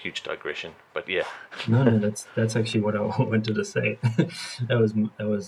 huge 0.04 0.22
digression 0.24 0.72
but 0.93 1.06
yeah 1.10 1.28
No, 1.68 1.84
no, 1.84 1.97
that's 2.06 2.28
that's 2.36 2.56
actually 2.60 2.82
what 2.82 2.95
I 2.95 3.01
wanted 3.32 3.56
to 3.56 3.64
say. 3.64 3.88
that 4.70 4.78
was 4.84 4.91
that 5.18 5.28
was 5.36 5.45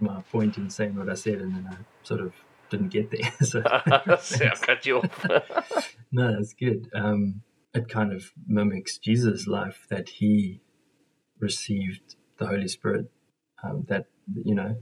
my 0.00 0.20
point 0.34 0.56
in 0.60 0.68
saying 0.70 0.96
what 0.96 1.08
I 1.08 1.14
said, 1.14 1.38
and 1.44 1.54
then 1.54 1.66
I 1.70 1.76
sort 2.02 2.20
of 2.26 2.32
didn't 2.70 2.88
get 2.88 3.10
there. 3.12 3.30
so 3.52 3.62
See, 4.20 4.46
I 4.46 4.54
cut 4.68 4.84
you 4.86 4.98
off 4.98 5.26
no, 6.10 6.24
that's 6.34 6.54
good. 6.54 6.88
Um, 6.94 7.42
it 7.74 7.88
kind 7.88 8.12
of 8.12 8.32
mimics 8.46 8.98
Jesus' 8.98 9.46
life 9.46 9.86
that 9.90 10.06
he 10.20 10.60
received 11.38 12.16
the 12.38 12.46
Holy 12.46 12.68
Spirit. 12.68 13.06
Um, 13.62 13.84
that 13.88 14.06
you 14.50 14.54
know, 14.54 14.72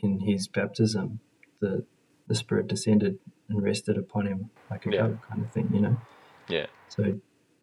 in 0.00 0.20
his 0.20 0.48
baptism, 0.48 1.20
the 1.60 1.84
the 2.26 2.34
Spirit 2.34 2.68
descended 2.68 3.18
and 3.48 3.62
rested 3.62 3.96
upon 3.98 4.26
him 4.26 4.50
like 4.70 4.86
a 4.86 4.90
Yeah. 4.90 5.02
dove, 5.02 5.20
kind 5.28 5.42
of 5.44 5.52
thing. 5.52 5.68
You 5.72 5.80
know. 5.80 5.96
yeah 6.48 6.66
So 6.88 7.02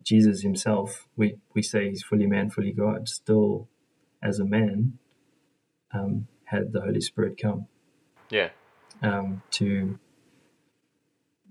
Jesus 0.04 0.42
himself, 0.42 1.08
we, 1.16 1.38
we 1.56 1.62
say 1.62 1.90
he's 1.90 2.04
fully 2.04 2.28
man, 2.28 2.50
fully 2.50 2.72
God, 2.74 3.08
still 3.08 3.70
as 4.24 4.40
a 4.40 4.46
man, 4.46 5.00
um, 5.94 6.28
had 6.46 6.74
the 6.74 6.82
Holy 6.82 7.02
Spirit 7.02 7.40
come 7.42 7.68
yeah 8.30 8.50
um, 9.02 9.42
to, 9.52 10.00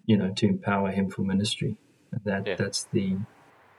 you 0.07 0.17
know, 0.17 0.33
to 0.37 0.47
empower 0.47 0.91
him 0.91 1.11
for 1.11 1.23
ministry. 1.23 1.77
And 2.13 2.21
that 2.25 2.47
Yeah. 2.47 2.57
that's 2.57 2.85
the 2.93 3.19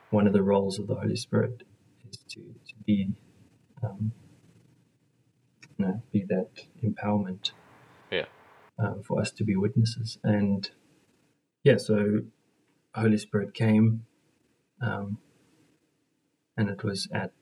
one 0.09 0.27
of 0.27 0.33
the 0.33 0.43
roles 0.43 0.79
of 0.79 0.87
the 0.87 0.95
Holy 0.95 1.15
Spirit 1.15 1.63
is 2.09 2.17
to, 2.29 2.39
to 2.39 2.75
be, 2.85 3.09
um, 3.83 4.11
you 5.77 5.85
know, 5.85 6.03
be 6.11 6.23
that 6.29 6.49
empowerment 6.83 7.51
yeah 8.11 8.25
um, 8.79 9.03
for 9.03 9.19
us 9.19 9.31
to 9.31 9.43
be 9.43 9.55
witnesses. 9.55 10.17
And 10.23 10.69
yeah, 11.63 11.77
so 11.77 12.21
Holy 12.95 13.17
Spirit 13.17 13.53
came, 13.53 14.05
um, 14.83 15.17
and 16.57 16.69
it 16.69 16.83
was 16.83 17.07
at 17.13 17.33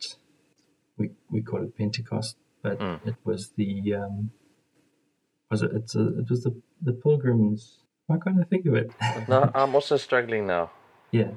we 0.97 1.09
we 1.29 1.41
call 1.41 1.63
it 1.63 1.75
Pentecost, 1.77 2.37
but 2.63 2.79
Mm. 2.79 2.99
it 3.07 3.15
was 3.23 3.51
the 3.57 3.93
um, 3.95 4.31
was 5.49 5.61
it? 5.63 5.71
It's 5.73 5.95
a, 5.95 6.19
it 6.19 6.29
was 6.29 6.43
the 6.43 6.53
the 6.81 6.93
pilgrims. 6.93 7.79
Why 8.07 8.17
can't 8.23 8.39
I 8.39 8.43
think 8.43 8.65
of 8.65 8.75
it? 8.75 8.91
no 9.29 9.49
i'm 9.55 9.73
also 9.75 9.95
struggling 9.97 10.45
now 10.47 10.69
yeah, 11.11 11.31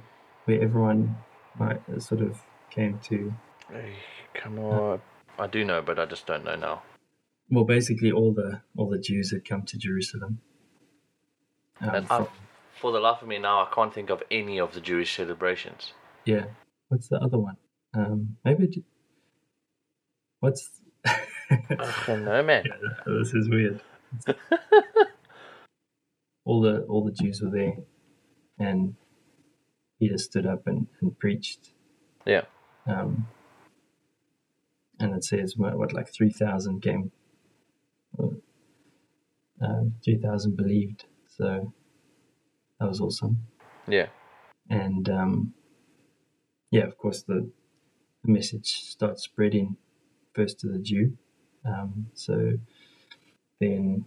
where 0.44 0.60
everyone 0.62 1.16
might, 1.58 1.80
uh, 1.88 1.98
sort 2.00 2.20
of 2.20 2.40
came 2.70 2.98
to. 3.08 3.32
Hey, 3.70 3.94
come 4.34 4.58
on 4.58 5.00
i 5.38 5.46
do 5.48 5.64
know 5.64 5.80
but 5.82 5.98
i 5.98 6.04
just 6.04 6.26
don't 6.26 6.44
know 6.44 6.54
now 6.56 6.82
Well, 7.50 7.64
basically, 7.64 8.10
all 8.18 8.32
the 8.32 8.50
all 8.76 8.88
the 8.96 8.98
Jews 9.08 9.30
had 9.32 9.42
come 9.48 9.62
to 9.70 9.76
Jerusalem. 9.86 10.40
Um, 11.80 11.94
and 11.96 12.06
from- 12.08 12.28
for 12.84 12.92
the 12.92 13.00
life 13.00 13.22
of 13.22 13.28
me 13.28 13.38
now 13.38 13.62
i 13.64 13.68
can't 13.74 13.94
think 13.94 14.10
of 14.10 14.22
any 14.30 14.60
of 14.60 14.74
the 14.74 14.80
jewish 14.90 15.16
celebrations 15.16 15.94
Yeah. 16.26 16.44
What's 16.88 17.08
the 17.08 17.16
other 17.26 17.38
one? 17.38 17.56
Um, 17.96 18.36
maybe. 18.44 18.64
it- 18.66 18.84
What's? 20.40 20.62
oh 21.08 22.16
no 22.30 22.42
man 22.42 22.64
Yeah, 22.66 23.14
this 23.18 23.32
is 23.40 23.48
weird. 23.48 23.80
all 26.44 26.60
the 26.60 26.74
all 26.90 27.02
the 27.08 27.12
Jews 27.20 27.40
were 27.42 27.50
there, 27.60 27.76
and 28.58 28.96
Peter 29.98 30.18
stood 30.18 30.46
up 30.46 30.62
and, 30.66 30.86
and 31.00 31.18
preached. 31.18 31.62
yeah 32.26 32.44
Um, 32.86 33.26
and 35.00 35.14
it 35.18 35.24
says 35.24 35.54
what, 35.56 35.78
what 35.78 35.92
like 35.98 36.12
three 36.12 36.30
thousand 36.42 36.82
came. 36.82 37.12
Uh, 38.20 39.84
three 40.04 40.18
thousand 40.26 40.56
believed, 40.56 41.04
so 41.38 41.72
that 42.84 42.90
was 42.90 43.00
awesome. 43.00 43.38
yeah 43.88 44.08
and 44.68 45.08
um, 45.10 45.54
yeah, 46.70 46.84
of 46.84 46.98
course, 46.98 47.22
the, 47.22 47.50
the 48.24 48.30
message 48.32 48.80
starts 48.82 49.22
spreading 49.22 49.76
first 50.32 50.58
to 50.60 50.66
the 50.68 50.78
Jew. 50.78 51.16
Um, 51.64 52.06
so 52.14 52.54
then, 53.60 54.06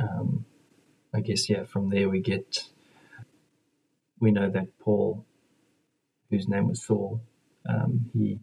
um, 0.00 0.44
I 1.14 1.20
guess, 1.20 1.48
yeah, 1.48 1.64
from 1.64 1.90
there 1.90 2.08
we 2.08 2.20
get, 2.20 2.64
we 4.18 4.30
know 4.32 4.50
that 4.50 4.78
Paul, 4.80 5.24
whose 6.30 6.48
name 6.48 6.68
was 6.68 6.82
Saul, 6.82 7.20
um, 7.68 8.10
he 8.12 8.40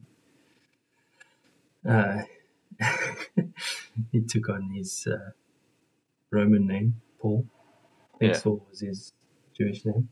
uh, 1.87 2.21
he 4.11 4.21
took 4.21 4.49
on 4.49 4.71
his 4.73 5.07
uh, 5.11 5.31
Roman 6.29 6.67
name, 6.67 7.01
Paul. 7.19 7.45
I 8.15 8.17
think 8.19 8.33
Yeah. 8.33 8.39
Saul 8.39 8.65
was 8.69 8.79
his 8.81 9.13
Jewish 9.57 9.85
name. 9.85 10.09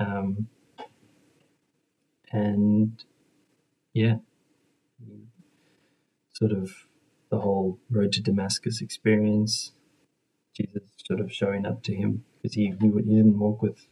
Um, 0.00 0.48
and 2.32 3.02
yeah, 3.94 4.16
sort 6.32 6.52
of 6.52 6.70
the 7.30 7.40
whole 7.40 7.78
road 7.90 8.12
to 8.12 8.22
Damascus 8.22 8.80
experience, 8.80 9.72
Jesus 10.54 10.82
sort 11.06 11.20
of 11.20 11.32
showing 11.32 11.66
up 11.66 11.82
to 11.84 11.94
him 11.94 12.24
because 12.42 12.54
he, 12.54 12.74
he 12.80 12.88
he 12.88 13.16
didn't 13.16 13.38
walk 13.38 13.62
with 13.62 13.88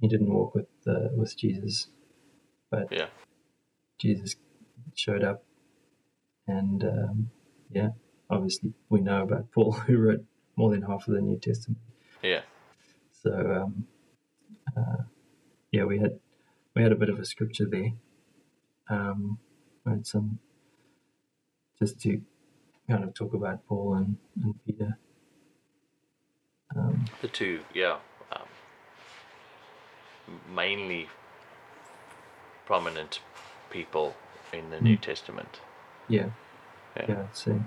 he 0.00 0.08
didn't 0.08 0.32
walk 0.32 0.54
with 0.54 0.68
uh, 0.86 1.08
with 1.16 1.36
Jesus, 1.36 1.88
but 2.70 2.88
yeah 2.90 3.06
Jesus 4.00 4.36
showed 4.96 5.24
up, 5.24 5.44
and 6.46 6.84
um, 6.84 7.30
yeah, 7.70 7.90
obviously 8.30 8.74
we 8.88 9.00
know 9.00 9.22
about 9.22 9.50
Paul 9.52 9.72
who 9.86 9.98
wrote 9.98 10.24
more 10.56 10.70
than 10.70 10.82
half 10.82 11.08
of 11.08 11.14
the 11.14 11.20
New 11.22 11.38
Testament. 11.38 11.80
So 13.24 13.32
um, 13.32 13.86
uh, 14.76 15.02
yeah, 15.72 15.84
we 15.84 15.98
had 15.98 16.20
we 16.74 16.82
had 16.82 16.92
a 16.92 16.96
bit 16.96 17.08
of 17.08 17.18
a 17.18 17.24
scripture 17.24 17.66
there. 17.66 17.92
Um, 18.88 19.38
we 19.84 19.92
had 19.92 20.06
some 20.06 20.38
just 21.78 22.00
to 22.02 22.20
kind 22.88 23.02
of 23.02 23.14
talk 23.14 23.34
about 23.34 23.66
Paul 23.66 23.94
and, 23.94 24.16
and 24.42 24.54
Peter. 24.66 24.98
Um, 26.76 27.04
the 27.22 27.28
two 27.28 27.60
yeah 27.72 27.98
um, 28.32 28.48
mainly 30.54 31.08
prominent 32.66 33.20
people 33.70 34.14
in 34.52 34.70
the 34.70 34.80
new 34.80 34.96
testament 34.96 35.60
yeah, 36.08 36.30
yeah 36.96 37.04
yeah. 37.08 37.26
So 37.32 37.60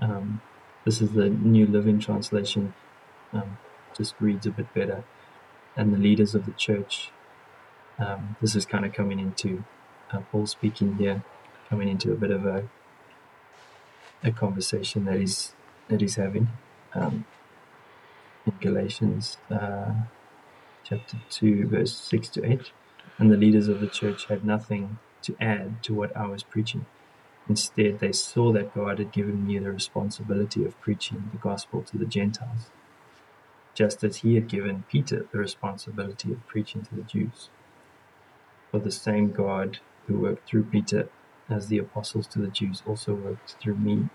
um, 0.00 0.40
this 0.84 1.00
is 1.00 1.12
the 1.12 1.28
New 1.28 1.66
Living 1.66 2.00
Translation. 2.00 2.74
Um, 3.32 3.56
just 3.96 4.14
reads 4.20 4.46
a 4.46 4.50
bit 4.50 4.72
better, 4.74 5.04
and 5.76 5.92
the 5.92 5.98
leaders 5.98 6.34
of 6.34 6.46
the 6.46 6.52
church. 6.52 7.10
Um, 7.98 8.36
this 8.40 8.54
is 8.56 8.64
kind 8.66 8.84
of 8.84 8.92
coming 8.92 9.20
into 9.20 9.64
uh, 10.12 10.20
Paul 10.30 10.46
speaking 10.46 10.96
here, 10.96 11.22
coming 11.68 11.88
into 11.88 12.12
a 12.12 12.16
bit 12.16 12.30
of 12.30 12.46
a 12.46 12.68
a 14.24 14.30
conversation 14.30 15.04
that 15.04 15.18
he's 15.18 15.52
that 15.88 16.00
he's 16.00 16.16
having 16.16 16.48
um, 16.94 17.24
in 18.46 18.54
Galatians 18.60 19.38
uh, 19.50 19.92
chapter 20.84 21.18
two, 21.30 21.66
verse 21.66 21.94
six 21.94 22.28
to 22.30 22.44
eight. 22.44 22.70
And 23.18 23.30
the 23.30 23.36
leaders 23.36 23.68
of 23.68 23.80
the 23.80 23.88
church 23.88 24.26
had 24.26 24.44
nothing 24.44 24.98
to 25.22 25.36
add 25.40 25.82
to 25.84 25.94
what 25.94 26.16
I 26.16 26.26
was 26.26 26.42
preaching. 26.42 26.86
Instead, 27.48 27.98
they 27.98 28.12
saw 28.12 28.52
that 28.52 28.74
God 28.74 28.98
had 28.98 29.12
given 29.12 29.46
me 29.46 29.58
the 29.58 29.70
responsibility 29.70 30.64
of 30.64 30.80
preaching 30.80 31.28
the 31.32 31.38
gospel 31.38 31.82
to 31.82 31.98
the 31.98 32.06
Gentiles, 32.06 32.70
just 33.74 34.04
as 34.04 34.16
He 34.18 34.34
had 34.34 34.48
given 34.48 34.84
Peter 34.90 35.26
the 35.32 35.38
responsibility 35.38 36.32
of 36.32 36.46
preaching 36.46 36.82
to 36.82 36.94
the 36.94 37.02
Jews. 37.02 37.48
For 38.70 38.78
the 38.78 38.90
same 38.90 39.32
God 39.32 39.78
who 40.06 40.18
worked 40.18 40.48
through 40.48 40.64
Peter 40.64 41.08
as 41.48 41.68
the 41.68 41.78
apostles 41.78 42.26
to 42.28 42.38
the 42.38 42.48
Jews 42.48 42.82
also 42.86 43.14
worked 43.14 43.56
through 43.60 43.76
me 43.76 44.08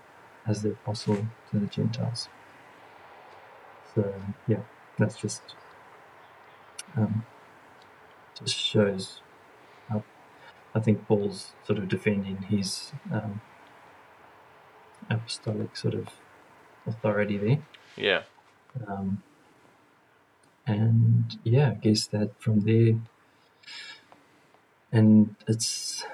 as 0.46 0.62
the 0.62 0.70
apostle 0.70 1.26
to 1.50 1.58
the 1.58 1.66
Gentiles. 1.66 2.28
So, 3.94 4.14
yeah, 4.46 4.60
that's 4.98 5.16
just 5.16 5.42
um, 6.96 7.24
just 8.38 8.56
shows 8.56 9.20
how 9.88 10.02
I 10.74 10.80
think 10.80 11.06
Paul's 11.06 11.52
sort 11.64 11.78
of 11.78 11.88
defending 11.88 12.42
his 12.42 12.92
um, 13.12 13.40
apostolic 15.10 15.76
sort 15.76 15.94
of 15.94 16.08
authority 16.86 17.36
there. 17.38 17.58
yeah 17.96 18.22
Um, 18.86 19.22
and 20.68 21.36
yeah, 21.44 21.70
I 21.70 21.74
guess 21.74 22.06
that 22.08 22.40
from 22.40 22.60
there, 22.60 22.94
and 24.92 25.34
it's 25.46 26.04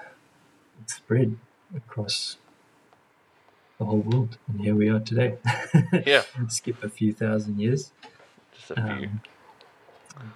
it 0.81 0.91
spread 0.91 1.37
across 1.77 2.39
the 3.79 3.85
whole 3.85 3.99
world, 4.01 4.39
and 4.49 4.61
here 4.61 4.75
we 4.75 4.89
are 4.89 5.01
today. 5.01 5.37
Yeah. 6.07 6.23
Skip 6.49 6.83
a 6.83 6.89
few 6.89 7.13
thousand 7.13 7.61
years, 7.61 7.93
Just 8.55 8.71
a 8.73 8.75
few. 8.75 8.83
um, 8.83 9.21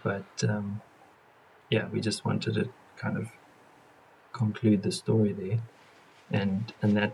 but 0.03 0.25
um, 0.49 0.81
yeah, 1.71 1.87
we 1.89 2.01
just 2.01 2.25
wanted 2.25 2.55
to 2.55 2.69
kind 2.97 3.17
of 3.17 3.29
conclude 4.33 4.83
the 4.83 4.93
story 4.93 5.33
there, 5.33 5.61
and 6.31 6.73
and 6.83 6.97
that 6.97 7.13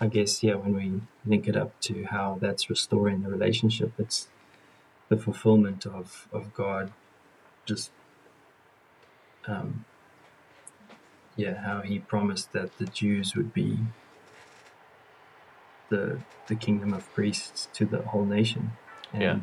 I 0.00 0.06
guess 0.08 0.42
yeah, 0.42 0.54
when 0.54 0.74
we 0.76 1.00
link 1.26 1.48
it 1.48 1.56
up 1.56 1.78
to 1.82 2.04
how 2.04 2.38
that's 2.40 2.68
restoring 2.70 3.22
the 3.22 3.30
relationship, 3.30 3.92
it's 3.98 4.28
the 5.08 5.18
fulfillment 5.18 5.86
of 5.86 6.28
of 6.32 6.54
God, 6.54 6.92
just 7.66 7.92
um, 9.48 9.86
yeah, 11.36 11.62
how 11.64 11.82
He 11.82 12.00
promised 12.00 12.52
that 12.52 12.78
the 12.78 12.86
Jews 12.86 13.34
would 13.36 13.52
be 13.52 13.86
the 15.90 16.22
the 16.48 16.56
kingdom 16.56 16.94
of 16.94 17.12
priests 17.12 17.68
to 17.74 17.86
the 17.86 18.02
whole 18.02 18.26
nation, 18.26 18.78
and 19.12 19.22
Yeah. 19.22 19.40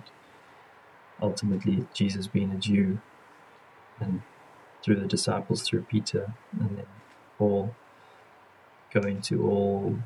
ultimately 1.22 1.88
Jesus 1.94 2.28
being 2.28 2.52
a 2.52 2.58
Jew, 2.58 3.02
and 4.00 4.24
through 4.84 5.00
the 5.02 5.08
disciples, 5.08 5.64
through 5.68 5.84
Peter, 5.84 6.36
and 6.60 6.78
then 6.78 6.88
Paul 7.38 7.76
going 8.94 9.22
to 9.24 9.44
all 9.48 10.00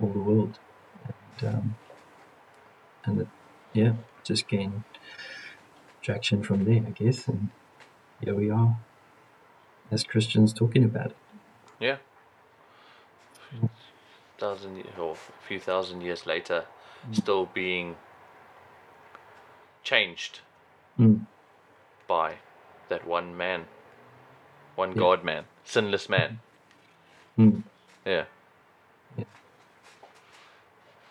all 0.00 0.12
the 0.12 0.20
world, 0.20 0.60
and 1.04 1.54
um, 1.54 1.76
and 3.04 3.22
it, 3.22 3.28
yeah, 3.74 3.94
just 4.24 4.48
gain 4.48 4.84
traction 6.02 6.42
from 6.42 6.64
there, 6.64 6.82
I 6.86 6.90
guess, 6.90 7.28
and 7.28 7.50
here 8.22 8.34
we 8.34 8.50
are 8.50 8.76
as 9.90 10.04
Christians 10.04 10.52
talking 10.52 10.84
about 10.84 11.06
it. 11.06 11.16
Yeah. 11.80 11.96
Thousand 14.38 14.76
ye- 14.76 14.84
or 14.98 15.12
a 15.12 15.46
few 15.46 15.60
thousand 15.60 16.00
years 16.00 16.26
later, 16.26 16.64
still 17.12 17.46
being 17.46 17.96
changed 19.84 20.40
Mm. 20.98 21.26
by 22.06 22.36
that 22.88 23.06
one 23.06 23.36
man, 23.36 23.66
one 24.76 24.90
Yeah. 24.92 24.98
God 24.98 25.24
man, 25.24 25.44
sinless 25.64 26.08
man. 26.08 26.40
Mm. 27.38 27.62
Yeah. 28.04 28.24
Yeah. 29.16 29.24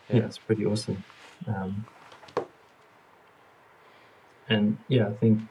Yeah. 0.09 0.15
yeah, 0.17 0.25
it's 0.25 0.37
pretty 0.37 0.65
awesome. 0.65 1.03
Um, 1.47 1.85
and 4.51 4.77
yeah, 4.89 5.07
I 5.07 5.13
think 5.13 5.41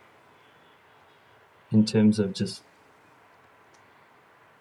in 1.73 1.87
terms 1.87 2.19
of 2.19 2.35
just 2.35 2.63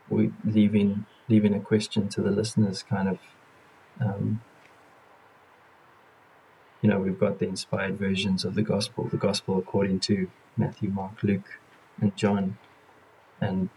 we 0.10 0.32
leaving 0.46 1.06
leaving 1.28 1.54
a 1.54 1.60
question 1.60 2.08
to 2.10 2.22
the 2.22 2.32
listeners, 2.32 2.82
kind 2.82 3.10
of, 3.10 3.20
um, 4.00 4.42
you 6.82 6.90
know, 6.90 7.00
we've 7.00 7.20
got 7.20 7.40
the 7.40 7.48
inspired 7.48 8.00
versions 8.00 8.46
of 8.46 8.56
the 8.56 8.64
gospel, 8.64 9.04
the 9.04 9.18
gospel 9.18 9.60
according 9.60 10.00
to 10.00 10.32
Matthew, 10.56 10.90
Mark, 10.90 11.22
Luke, 11.22 11.60
and 12.00 12.16
John, 12.16 12.58
and 13.42 13.70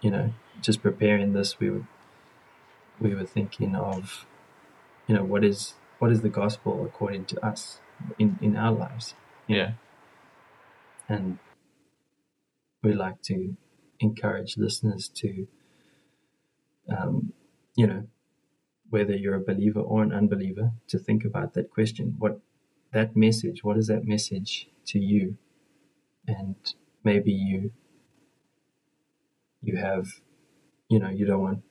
you 0.00 0.10
know, 0.10 0.32
just 0.60 0.82
preparing 0.82 1.32
this, 1.32 1.60
we 1.60 1.70
were 1.70 1.86
we 2.98 3.14
were 3.14 3.24
thinking 3.24 3.76
of 3.76 4.26
you 5.06 5.14
know 5.14 5.22
what 5.22 5.44
is 5.44 5.74
what 6.00 6.10
is 6.10 6.22
the 6.22 6.28
gospel 6.28 6.84
according 6.84 7.24
to 7.26 7.46
us 7.46 7.78
in 8.18 8.38
in 8.42 8.56
our 8.56 8.72
lives 8.72 9.14
Yeah. 9.48 9.72
and 11.08 11.38
we 12.82 12.92
like 12.92 13.22
to 13.22 13.56
encourage 14.00 14.56
listeners 14.56 15.08
to 15.08 15.46
um, 16.90 17.32
you 17.76 17.86
know 17.86 18.06
whether 18.90 19.14
you're 19.16 19.34
a 19.34 19.40
believer 19.40 19.80
or 19.80 20.02
an 20.02 20.12
unbeliever 20.12 20.72
to 20.88 20.98
think 20.98 21.24
about 21.24 21.54
that 21.54 21.70
question 21.70 22.14
what 22.18 22.40
that 22.92 23.16
message 23.16 23.64
what 23.64 23.76
is 23.76 23.88
that 23.88 24.04
message 24.04 24.68
to 24.86 24.98
you 24.98 25.36
and 26.26 26.56
maybe 27.04 27.32
you 27.32 27.72
you 29.62 29.76
have 29.76 30.06
you 30.88 30.98
know 30.98 31.08
you 31.10 31.26
don't 31.26 31.42
want 31.42 31.62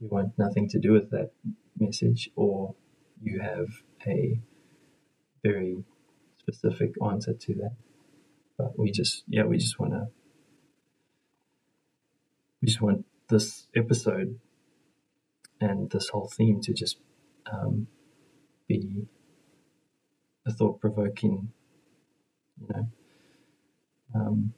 you 0.00 0.08
want 0.08 0.32
nothing 0.38 0.68
to 0.68 0.78
do 0.78 0.92
with 0.92 1.10
that 1.10 1.30
message 1.78 2.30
or 2.36 2.74
you 3.22 3.40
have 3.40 3.68
a 4.06 4.38
very 5.42 5.84
specific 6.52 6.94
answer 7.04 7.34
to 7.34 7.54
that 7.54 7.72
but 8.56 8.78
we 8.78 8.90
just 8.90 9.22
yeah 9.28 9.44
we 9.44 9.58
just 9.58 9.78
want 9.78 9.92
to 9.92 10.06
we 12.62 12.66
just 12.66 12.80
want 12.80 13.04
this 13.28 13.66
episode 13.76 14.38
and 15.60 15.90
this 15.90 16.08
whole 16.08 16.28
theme 16.28 16.60
to 16.60 16.72
just 16.72 16.96
um, 17.52 17.86
be 18.66 19.06
a 20.46 20.52
thought-provoking 20.52 21.50
you 22.60 22.66
know 22.70 22.88
um, 24.14 24.54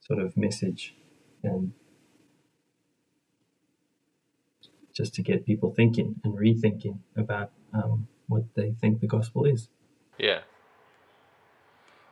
sort 0.00 0.18
of 0.18 0.36
message 0.36 0.94
and 1.42 1.72
just 4.96 5.14
to 5.14 5.22
get 5.22 5.44
people 5.44 5.72
thinking 5.74 6.16
and 6.24 6.34
rethinking 6.34 6.98
about 7.16 7.50
um, 7.74 8.08
what 8.28 8.44
they 8.54 8.72
think 8.80 9.00
the 9.00 9.06
gospel 9.06 9.44
is. 9.44 9.68
Yeah. 10.18 10.40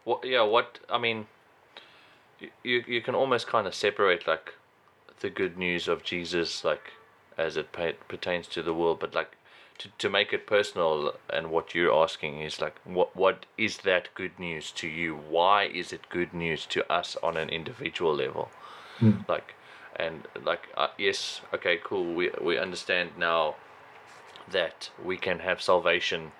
What? 0.04 0.24
Yeah. 0.26 0.42
What? 0.42 0.80
I 0.88 0.98
mean, 0.98 1.26
you 2.38 2.50
you, 2.62 2.84
you 2.86 3.00
can 3.00 3.14
almost 3.14 3.46
kind 3.46 3.66
of 3.66 3.74
separate 3.74 4.26
like 4.26 4.54
the 5.20 5.30
good 5.30 5.56
news 5.56 5.88
of 5.88 6.02
Jesus, 6.02 6.64
like 6.64 6.92
as 7.38 7.56
it 7.56 7.72
pertains 7.72 8.46
to 8.48 8.62
the 8.62 8.74
world, 8.74 9.00
but 9.00 9.14
like 9.14 9.36
to 9.78 9.88
to 9.98 10.10
make 10.10 10.32
it 10.32 10.46
personal. 10.46 11.14
And 11.30 11.50
what 11.50 11.74
you're 11.74 11.94
asking 11.94 12.40
is 12.40 12.60
like, 12.60 12.76
what 12.84 13.16
what 13.16 13.46
is 13.56 13.78
that 13.78 14.14
good 14.14 14.38
news 14.38 14.70
to 14.72 14.88
you? 14.88 15.14
Why 15.14 15.64
is 15.64 15.92
it 15.92 16.08
good 16.10 16.34
news 16.34 16.66
to 16.66 16.92
us 16.92 17.16
on 17.22 17.36
an 17.36 17.48
individual 17.48 18.14
level? 18.14 18.50
Mm. 19.00 19.28
Like, 19.28 19.54
and 19.96 20.28
like, 20.44 20.68
uh, 20.76 20.88
yes, 20.98 21.40
okay, 21.52 21.78
cool. 21.82 22.14
We 22.14 22.30
we 22.40 22.58
understand 22.58 23.10
now 23.18 23.56
that 24.50 24.90
we 25.02 25.16
can 25.16 25.38
have 25.38 25.62
salvation 25.62 26.32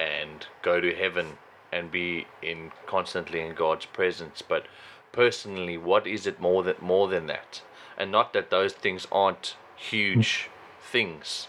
and 0.00 0.46
go 0.62 0.80
to 0.80 0.94
heaven 0.94 1.38
and 1.70 1.92
be 1.92 2.26
in 2.42 2.72
constantly 2.86 3.40
in 3.40 3.54
God's 3.54 3.86
presence. 3.86 4.42
But 4.42 4.64
personally, 5.12 5.76
what 5.76 6.06
is 6.06 6.26
it 6.26 6.40
more 6.40 6.62
than 6.62 6.76
more 6.80 7.06
than 7.06 7.26
that? 7.26 7.62
And 7.98 8.10
not 8.10 8.32
that 8.32 8.50
those 8.50 8.72
things 8.72 9.06
aren't 9.12 9.56
huge 9.76 10.48
things, 10.82 11.48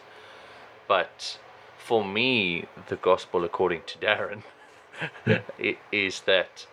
but 0.88 1.40
for 1.78 2.04
me, 2.04 2.66
the 2.90 2.98
gospel 2.98 3.46
according 3.46 3.84
to 3.88 3.98
Darren 3.98 4.44
is 5.92 6.22
that 6.22 6.68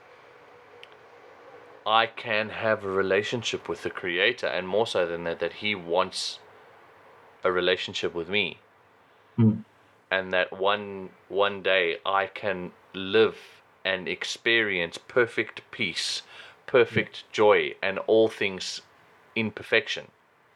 I 1.87 2.07
can 2.07 2.51
have 2.51 2.85
a 2.85 2.91
relationship 2.91 3.68
with 3.68 3.83
the 3.83 3.91
Creator, 3.91 4.49
and 4.49 4.68
more 4.68 4.87
so 4.87 5.07
than 5.07 5.24
that, 5.24 5.39
that 5.39 5.55
He 5.55 5.74
wants 5.74 6.41
a 7.45 7.53
relationship 7.53 8.14
with 8.14 8.29
me 8.29 8.59
Mm. 9.39 9.64
And 10.11 10.32
that 10.32 10.52
one 10.52 11.11
one 11.28 11.62
day 11.62 11.98
I 12.04 12.26
can 12.26 12.72
live 12.94 13.38
and 13.84 14.09
experience 14.09 14.98
perfect 14.98 15.62
peace, 15.70 16.22
perfect 16.66 17.24
joy, 17.32 17.74
and 17.82 17.98
all 18.00 18.28
things 18.28 18.82
in 19.34 19.50
perfection. 19.50 20.09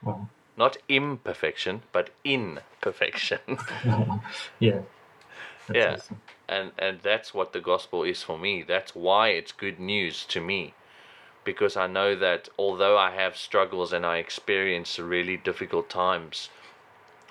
Wow. 0.03 0.29
Not 0.57 0.77
imperfection, 0.89 1.83
but 1.93 2.11
in 2.25 2.61
perfection. 2.81 3.41
yeah. 4.61 4.83
That's 5.69 5.77
Yeah. 5.77 5.95
awesome. 5.95 6.21
and 6.49 6.73
and 6.79 7.01
that's 7.01 7.33
what 7.33 7.53
the 7.53 7.61
gospel 7.61 8.03
is 8.05 8.23
for 8.23 8.39
me. 8.39 8.63
That's 8.63 8.95
why 8.95 9.29
it's 9.29 9.53
good 9.53 9.79
news 9.81 10.25
to 10.27 10.41
me. 10.41 10.75
Because 11.45 11.77
I 11.77 11.87
know 11.87 12.15
that 12.17 12.49
although 12.59 12.99
I 12.99 13.11
have 13.13 13.37
struggles 13.37 13.93
and 13.93 14.05
I 14.07 14.19
experience 14.19 14.99
really 14.99 15.37
difficult 15.37 15.89
times, 15.91 16.51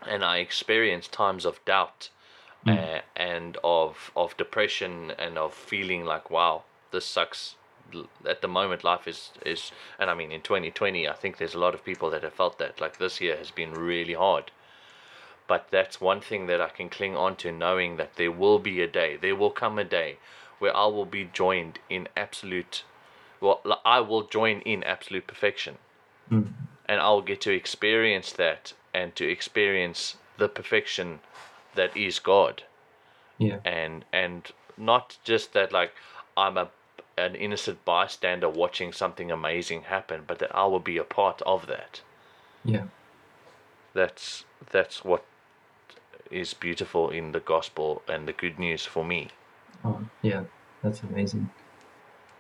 and 0.08 0.24
I 0.24 0.38
experience 0.38 1.08
times 1.08 1.46
of 1.46 1.64
doubt 1.66 2.10
uh, 2.68 3.00
and 3.16 3.58
of 3.64 4.12
of 4.16 4.38
depression 4.38 5.12
and 5.18 5.38
of 5.38 5.54
feeling 5.54 6.06
like 6.06 6.30
wow 6.30 6.64
this 6.92 7.06
sucks. 7.06 7.56
At 8.26 8.42
the 8.42 8.48
moment 8.48 8.84
life 8.84 9.08
is 9.08 9.32
is 9.46 9.72
and 10.00 10.10
I 10.10 10.14
mean 10.14 10.32
in 10.32 10.42
2020 10.42 11.08
I 11.08 11.14
think 11.14 11.38
there's 11.38 11.56
a 11.56 11.60
lot 11.60 11.74
of 11.74 11.84
people 11.84 12.10
that 12.12 12.24
have 12.24 12.34
felt 12.34 12.58
that 12.60 12.80
like 12.80 12.98
this 12.98 13.20
year 13.20 13.38
has 13.38 13.52
been 13.52 13.74
really 13.74 14.14
hard. 14.14 14.52
But 15.48 15.68
that's 15.72 16.00
one 16.00 16.22
thing 16.22 16.48
that 16.48 16.62
I 16.62 16.70
can 16.70 16.88
cling 16.88 17.18
on 17.18 17.36
to 17.38 17.52
knowing 17.52 17.98
that 17.98 18.16
there 18.16 18.32
will 18.32 18.60
be 18.60 18.82
a 18.82 18.88
day 18.88 19.18
there 19.18 19.36
will 19.36 19.52
come 19.52 19.78
a 19.78 19.84
day 19.84 20.18
where 20.60 20.76
I 20.76 20.86
will 20.86 21.06
be 21.06 21.26
joined 21.26 21.80
in 21.90 22.08
absolute 22.16 22.84
well 23.42 23.62
I 23.84 24.00
will 24.00 24.24
join 24.24 24.62
in 24.62 24.84
absolute 24.84 25.28
perfection. 25.28 25.78
Mm. 26.30 26.54
and 26.86 27.02
I'll 27.02 27.22
get 27.22 27.42
to 27.42 27.52
experience 27.52 28.32
that 28.34 28.72
and 28.94 29.16
to 29.16 29.30
experience 29.30 30.18
the 30.38 30.48
perfection 30.50 31.20
that 31.76 31.96
is 31.96 32.20
God 32.20 32.64
Yeah. 33.38 33.60
and 33.66 34.06
and 34.12 34.52
not 34.78 35.18
just 35.24 35.54
that 35.54 35.72
like 35.72 35.94
I'm 36.36 36.58
a 36.58 36.70
an 37.18 37.36
innocent 37.36 37.84
bystander 37.86 38.50
watching 38.50 38.94
something 38.94 39.32
amazing 39.32 39.84
happen 39.84 40.24
but 40.28 40.40
that 40.40 40.56
I 40.56 40.66
will 40.66 40.80
be 40.80 40.98
a 40.98 41.04
part 41.04 41.42
of 41.44 41.68
that 41.68 42.02
Yeah. 42.64 42.86
That's 43.94 44.46
that's 44.72 45.04
what 45.04 45.24
is 46.32 46.54
beautiful 46.54 47.10
in 47.10 47.32
the 47.34 47.40
gospel 47.40 48.02
and 48.08 48.28
the 48.28 48.34
good 48.34 48.58
news 48.58 48.86
for 48.86 49.04
me. 49.04 49.28
Oh, 49.84 50.02
yeah, 50.22 50.44
that's 50.82 51.02
amazing. 51.04 51.50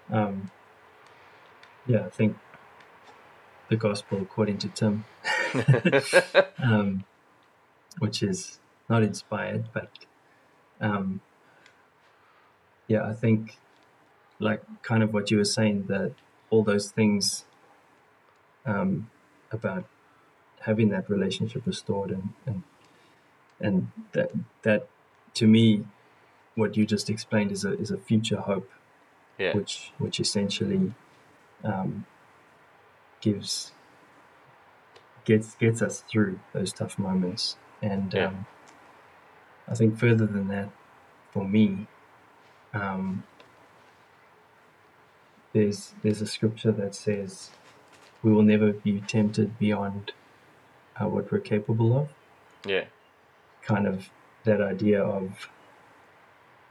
Um, 0.09 0.49
yeah, 1.87 2.05
I 2.05 2.09
think 2.09 2.37
the 3.71 3.77
gospel 3.77 4.21
according 4.21 4.57
to 4.59 4.67
Tim, 4.67 5.05
um, 6.63 7.05
which 7.99 8.21
is 8.21 8.59
not 8.89 9.01
inspired, 9.01 9.69
but 9.73 9.89
um, 10.81 11.21
yeah, 12.87 13.03
I 13.07 13.13
think 13.13 13.57
like 14.39 14.61
kind 14.83 15.01
of 15.03 15.13
what 15.13 15.31
you 15.31 15.37
were 15.37 15.45
saying 15.59 15.85
that 15.87 16.11
all 16.49 16.63
those 16.63 16.91
things 16.91 17.45
um, 18.65 19.09
about 19.51 19.85
having 20.61 20.89
that 20.89 21.09
relationship 21.09 21.63
restored 21.65 22.11
and, 22.11 22.29
and 22.45 22.63
and 23.59 23.91
that 24.11 24.31
that 24.63 24.87
to 25.35 25.47
me 25.47 25.85
what 26.55 26.75
you 26.75 26.85
just 26.85 27.09
explained 27.09 27.51
is 27.51 27.63
a 27.63 27.73
is 27.79 27.89
a 27.89 27.97
future 27.97 28.41
hope 28.41 28.69
Yeah. 29.39 29.55
which 29.55 29.91
which 29.97 30.19
essentially 30.19 30.93
um, 31.63 32.05
gives 33.21 33.71
gets 35.25 35.55
gets 35.55 35.81
us 35.81 36.03
through 36.09 36.39
those 36.53 36.73
tough 36.73 36.97
moments 36.97 37.57
and 37.81 38.13
Yeah. 38.13 38.27
um, 38.27 38.45
I 39.67 39.75
think 39.75 39.97
further 39.97 40.25
than 40.25 40.47
that 40.49 40.69
for 41.31 41.47
me 41.47 41.87
um, 42.73 43.23
there's 45.53 45.93
there's 46.01 46.21
a 46.21 46.27
scripture 46.27 46.71
that 46.71 46.95
says 46.95 47.51
we 48.23 48.31
will 48.31 48.43
never 48.43 48.71
be 48.73 49.01
tempted 49.01 49.57
beyond 49.59 50.13
uh, 50.99 51.07
what 51.07 51.31
we're 51.31 51.39
capable 51.39 51.97
of 51.97 52.09
Yeah. 52.65 52.85
kind 53.61 53.87
of 53.87 54.09
that 54.43 54.61
idea 54.61 55.03
of 55.03 55.49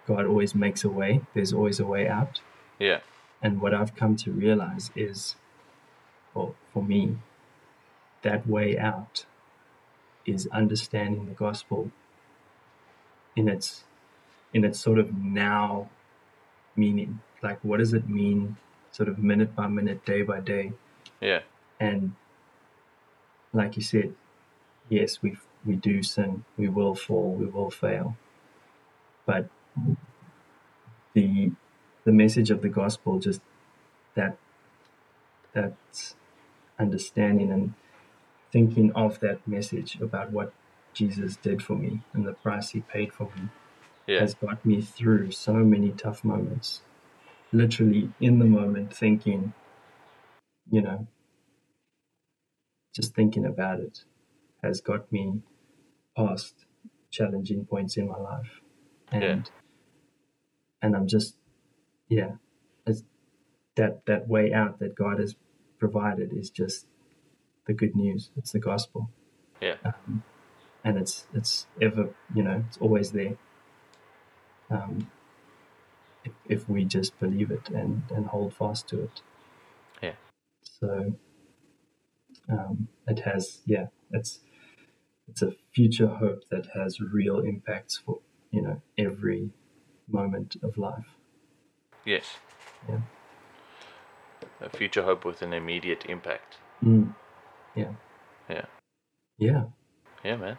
God 0.06 0.26
always 0.26 0.54
makes 0.56 0.82
a 0.82 0.88
way, 0.88 1.20
there's 1.34 1.52
always 1.52 1.78
a 1.78 1.86
way 1.86 2.08
out. 2.08 2.40
Yeah. 2.80 2.98
And 3.40 3.60
what 3.60 3.72
I've 3.72 3.94
come 3.94 4.16
to 4.16 4.32
realize 4.32 4.90
is, 4.96 5.36
well, 6.34 6.54
for 6.72 6.82
me, 6.82 7.16
that 8.22 8.46
way 8.46 8.78
out 8.78 9.26
is 10.26 10.46
understanding 10.52 11.26
the 11.26 11.32
gospel 11.32 11.90
in 13.34 13.48
its 13.48 13.84
in 14.52 14.64
its 14.64 14.78
sort 14.78 14.98
of 14.98 15.14
now 15.14 15.88
meaning. 16.76 17.20
Like 17.42 17.62
what 17.62 17.78
does 17.78 17.94
it 17.94 18.08
mean 18.08 18.56
sort 18.90 19.08
of 19.08 19.18
minute 19.18 19.54
by 19.54 19.66
minute, 19.68 20.04
day 20.04 20.22
by 20.22 20.40
day? 20.40 20.72
Yeah. 21.20 21.40
And 21.78 22.14
like 23.52 23.76
you 23.76 23.82
said, 23.82 24.14
yes, 24.88 25.22
we 25.22 25.36
we 25.64 25.76
do 25.76 26.02
sin, 26.02 26.44
we 26.56 26.68
will 26.68 26.94
fall, 26.94 27.32
we 27.34 27.46
will 27.46 27.70
fail. 27.70 28.16
But 29.26 29.48
the 31.14 31.52
the 32.04 32.12
message 32.12 32.50
of 32.50 32.62
the 32.62 32.68
gospel 32.68 33.18
just 33.18 33.40
that 34.14 34.36
that 35.52 35.74
understanding 36.80 37.52
and 37.52 37.74
thinking 38.52 38.92
of 38.94 39.20
that 39.20 39.46
message 39.48 39.98
about 40.00 40.32
what 40.32 40.54
Jesus 40.94 41.36
did 41.36 41.62
for 41.62 41.76
me 41.76 42.02
and 42.14 42.26
the 42.26 42.34
price 42.34 42.70
he 42.70 42.80
paid 42.80 43.12
for 43.12 43.30
me 43.36 43.48
Yeah. 44.06 44.20
has 44.20 44.34
got 44.34 44.64
me 44.66 44.82
through 44.82 45.32
so 45.32 45.54
many 45.54 45.90
tough 45.92 46.24
moments. 46.24 46.82
Literally 47.52 48.10
in 48.20 48.38
the 48.40 48.46
moment 48.46 48.94
thinking, 48.94 49.54
you 50.70 50.82
know, 50.82 51.08
just 52.94 53.14
thinking 53.14 53.46
about 53.46 53.80
it 53.80 54.04
has 54.62 54.80
got 54.80 55.10
me 55.12 55.42
past 56.16 56.54
challenging 57.10 57.66
points 57.66 57.96
in 57.96 58.08
my 58.08 58.18
life. 58.18 58.60
And 59.12 59.22
Yeah. 59.22 59.36
and 60.82 60.96
I'm 60.96 61.08
just 61.08 61.36
yeah, 62.08 62.32
it's 62.86 63.04
that 63.76 64.06
that 64.06 64.28
way 64.28 64.52
out 64.52 64.78
that 64.80 64.94
God 64.96 65.20
has 65.20 65.36
provided 65.80 66.32
is 66.32 66.50
just 66.50 66.86
the 67.66 67.72
good 67.72 67.96
news. 67.96 68.30
It's 68.36 68.52
the 68.52 68.60
gospel. 68.60 69.10
Yeah. 69.60 69.76
Um, 69.84 70.22
and 70.84 70.96
it's 70.96 71.26
it's 71.34 71.66
ever 71.80 72.10
you 72.34 72.42
know 72.42 72.64
it's 72.68 72.78
always 72.78 73.12
there. 73.12 73.36
Um, 74.70 75.10
if, 76.24 76.32
if 76.48 76.68
we 76.68 76.84
just 76.84 77.18
believe 77.18 77.50
it 77.50 77.68
and 77.70 78.02
and 78.14 78.26
hold 78.26 78.54
fast 78.54 78.88
to 78.88 79.02
it. 79.02 79.22
Yeah. 80.02 80.14
So 80.62 81.14
um, 82.48 82.88
it 83.06 83.20
has 83.20 83.60
yeah 83.66 83.86
it's 84.12 84.40
it's 85.28 85.42
a 85.42 85.52
future 85.74 86.08
hope 86.08 86.42
that 86.50 86.66
has 86.74 87.00
real 87.00 87.40
impacts 87.40 87.96
for 87.98 88.18
you 88.50 88.62
know 88.62 88.82
every 88.96 89.50
moment 90.08 90.56
of 90.62 90.76
life. 90.76 91.16
Yes. 92.04 92.24
Yeah. 92.88 93.00
A 94.60 94.68
future 94.68 95.02
hope 95.02 95.24
with 95.24 95.42
an 95.42 95.52
immediate 95.52 96.04
impact. 96.08 96.58
Mm. 96.84 97.14
Yeah. 97.74 97.92
Yeah. 98.48 98.66
Yeah. 99.38 99.64
Yeah, 100.24 100.36
man. 100.36 100.58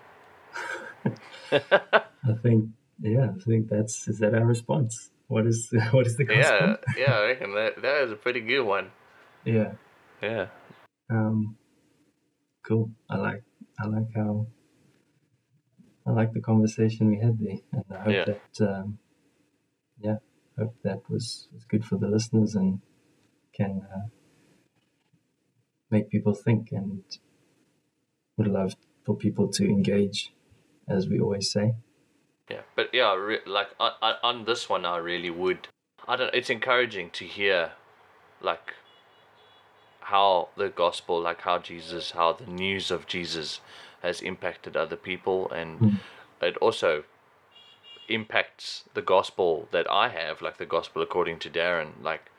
I 1.52 2.34
think 2.42 2.70
yeah, 3.02 3.30
I 3.36 3.40
think 3.46 3.70
that's 3.70 4.08
is 4.08 4.20
that 4.20 4.34
our 4.34 4.46
response. 4.46 5.12
What 5.28 5.46
is 5.46 5.72
what 5.92 6.08
is 6.08 6.18
the 6.18 6.24
gospel? 6.26 6.78
Yeah. 6.98 6.98
Yeah. 6.98 7.14
I 7.14 7.26
reckon 7.28 7.56
that 7.56 7.82
that 7.82 8.04
is 8.04 8.12
a 8.12 8.16
pretty 8.16 8.42
good 8.42 8.64
one. 8.64 8.92
Yeah. 9.46 9.74
Yeah. 10.22 10.48
Um 11.10 11.58
cool. 12.68 12.92
I 13.10 13.18
like 13.18 13.44
I 13.80 13.88
like 13.88 14.08
how 14.16 14.48
I 16.06 16.12
like 16.12 16.34
the 16.34 16.42
conversation 16.42 17.10
we 17.10 17.20
had 17.20 17.40
there. 17.40 17.58
And 17.72 17.86
I 17.92 18.00
hope 18.04 18.14
Yeah. 18.14 18.26
that 18.26 18.68
um 18.70 19.00
yeah, 20.00 20.18
hope 20.58 20.76
that 20.84 21.02
was, 21.10 21.48
was 21.54 21.64
good 21.66 21.86
for 21.86 21.98
the 21.98 22.08
listeners 22.08 22.56
and 22.56 22.82
can 23.54 23.82
uh, 23.94 24.08
make 25.90 26.10
people 26.10 26.34
think 26.34 26.72
and 26.72 27.04
would 28.38 28.48
love 28.48 28.76
for 29.06 29.16
people 29.16 29.48
to 29.50 29.66
engage 29.66 30.34
as 30.88 31.08
we 31.08 31.20
always 31.20 31.52
say. 31.52 31.76
Yeah, 32.50 32.62
but 32.76 32.90
yeah, 32.94 33.16
re- 33.16 33.40
like 33.46 33.70
on, 33.80 33.92
on 34.02 34.16
on 34.24 34.46
this 34.46 34.70
one, 34.70 34.86
I 34.86 34.98
really 34.98 35.30
would. 35.30 35.68
I 36.08 36.16
don't. 36.16 36.34
It's 36.34 36.50
encouraging 36.50 37.12
to 37.12 37.26
hear, 37.26 37.72
like, 38.42 38.74
how 40.02 40.50
the 40.58 40.70
gospel, 40.70 41.22
like 41.22 41.42
how 41.42 41.60
Jesus, 41.60 42.12
how 42.12 42.34
the 42.34 42.46
news 42.46 42.92
of 42.92 43.08
Jesus 43.08 43.62
has 44.02 44.22
impacted 44.22 44.76
other 44.76 44.98
people, 44.98 45.50
and 45.52 45.80
Mm. 45.80 46.00
it 46.42 46.58
also 46.58 47.04
impacts 48.10 48.84
the 48.94 49.02
gospel 49.02 49.68
that 49.72 49.90
I 49.90 50.10
have, 50.10 50.42
like 50.42 50.58
the 50.58 50.66
gospel 50.66 51.02
according 51.02 51.40
to 51.40 51.50
Darren, 51.50 51.92
like 52.02 52.31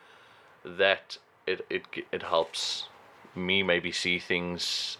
that. 0.64 1.18
It 1.46 1.66
it 1.68 1.84
it 2.12 2.22
helps 2.22 2.88
me 3.34 3.62
maybe 3.62 3.90
see 3.92 4.18
things 4.18 4.96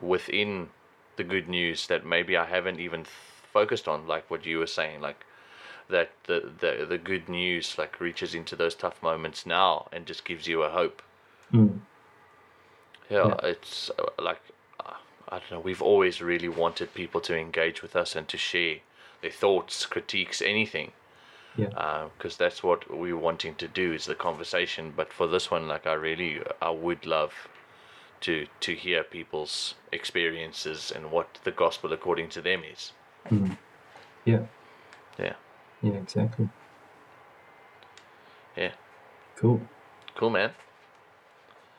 within 0.00 0.68
the 1.16 1.24
good 1.24 1.48
news 1.48 1.86
that 1.86 2.04
maybe 2.04 2.36
I 2.36 2.44
haven't 2.44 2.80
even 2.80 3.04
focused 3.52 3.88
on, 3.88 4.06
like 4.06 4.30
what 4.30 4.44
you 4.44 4.58
were 4.58 4.66
saying, 4.66 5.00
like 5.00 5.24
that 5.88 6.10
the, 6.24 6.50
the 6.58 6.86
the 6.86 6.98
good 6.98 7.28
news 7.28 7.76
like 7.78 8.00
reaches 8.00 8.34
into 8.34 8.56
those 8.56 8.74
tough 8.74 9.02
moments 9.02 9.46
now 9.46 9.88
and 9.92 10.06
just 10.06 10.24
gives 10.24 10.46
you 10.46 10.62
a 10.62 10.68
hope. 10.68 11.02
Mm. 11.52 11.80
Yeah, 13.10 13.28
Yeah. 13.28 13.36
it's 13.42 13.90
uh, 13.98 14.22
like 14.22 14.40
uh, 14.80 14.94
I 15.28 15.38
don't 15.38 15.50
know. 15.52 15.60
We've 15.60 15.82
always 15.82 16.20
really 16.20 16.48
wanted 16.48 16.94
people 16.94 17.20
to 17.22 17.36
engage 17.36 17.82
with 17.82 17.96
us 17.96 18.16
and 18.16 18.28
to 18.28 18.36
share 18.36 18.76
their 19.22 19.30
thoughts, 19.30 19.86
critiques, 19.86 20.42
anything, 20.42 20.92
Yeah. 21.56 21.68
because 21.70 22.36
that's 22.38 22.62
what 22.62 22.90
we're 22.90 23.16
wanting 23.18 23.56
to 23.56 23.68
do 23.68 23.92
is 23.92 24.06
the 24.06 24.14
conversation. 24.16 24.92
But 24.96 25.12
for 25.12 25.26
this 25.28 25.50
one, 25.50 25.68
like 25.68 25.86
I 25.86 25.94
really, 25.94 26.40
I 26.62 26.70
would 26.70 27.06
love 27.06 27.48
to 28.22 28.46
to 28.60 28.74
hear 28.74 29.04
people's 29.04 29.76
experiences 29.92 30.92
and 30.94 31.10
what 31.10 31.40
the 31.44 31.52
gospel 31.52 31.92
according 31.92 32.30
to 32.30 32.42
them 32.42 32.62
is. 32.64 32.92
Mm. 33.30 33.56
Yeah. 34.24 34.46
Yeah, 35.18 35.36
Yeah, 35.82 35.92
exactly. 35.94 36.48
yeah, 38.56 38.72
Cool. 39.36 39.60
cool, 40.16 40.30
man. 40.30 40.52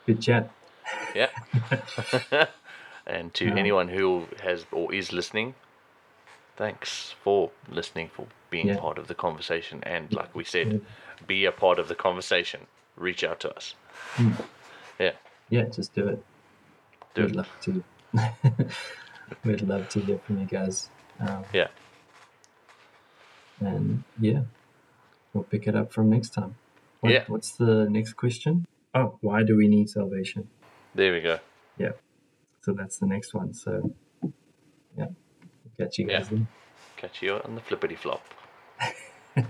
Good 0.07 0.21
chat. 0.21 0.51
Yeah. 1.13 1.31
and 3.07 3.33
to 3.35 3.51
Yeah. 3.51 3.57
anyone 3.57 3.89
who 3.89 4.29
has 4.41 4.65
or 4.71 4.93
is 4.93 5.13
listening, 5.13 5.55
thanks 6.57 7.15
for 7.23 7.51
listening, 7.69 8.09
for 8.13 8.27
being 8.49 8.67
Yeah. 8.67 8.79
part 8.79 8.97
of 8.97 9.07
the 9.07 9.15
conversation. 9.15 9.81
And 9.83 10.11
like 10.13 10.33
we 10.35 10.43
said, 10.43 10.81
be 11.25 11.45
a 11.45 11.51
part 11.51 11.79
of 11.79 11.87
the 11.87 11.95
conversation. 11.95 12.67
Reach 12.95 13.23
out 13.23 13.39
to 13.41 13.55
us. 13.55 13.75
Yeah. 14.99 15.13
Yeah, 15.49 15.63
just 15.65 15.93
do 15.93 16.07
it. 16.07 16.23
Do 17.13 17.21
We'd 17.23 17.31
it. 17.31 17.35
love 17.35 17.49
to. 17.61 17.83
We'd 19.43 19.61
love 19.61 19.87
to 19.89 19.99
hear 19.99 20.17
from 20.19 20.39
you 20.39 20.45
guys. 20.45 20.89
Um, 21.19 21.43
Yeah. 21.53 21.67
and 23.59 24.03
yeah, 24.19 24.41
we'll 25.33 25.43
pick 25.43 25.67
it 25.67 25.75
up 25.75 25.91
from 25.91 26.09
next 26.09 26.29
time. 26.33 26.55
What, 27.01 27.11
Yeah. 27.13 27.23
What's 27.27 27.51
the 27.53 27.87
next 27.89 28.13
question? 28.13 28.65
Oh, 28.93 29.17
why 29.21 29.43
do 29.43 29.55
we 29.55 29.67
need 29.67 29.89
salvation? 29.89 30.49
There 30.95 31.13
we 31.13 31.21
go. 31.21 31.39
Yeah. 31.77 31.91
so 32.61 32.73
that's 32.73 32.97
the 32.97 33.05
next 33.05 33.33
one. 33.33 33.53
So 33.53 33.93
yeah, 34.97 35.07
catch 35.77 35.97
you 35.99 36.05
guys 36.05 36.25
Yeah. 36.25 36.29
then. 36.31 36.47
Catch 36.97 37.21
you 37.21 37.35
on 37.35 37.55
the 37.55 37.61
flippity 37.61 37.95
flop. 37.95 38.23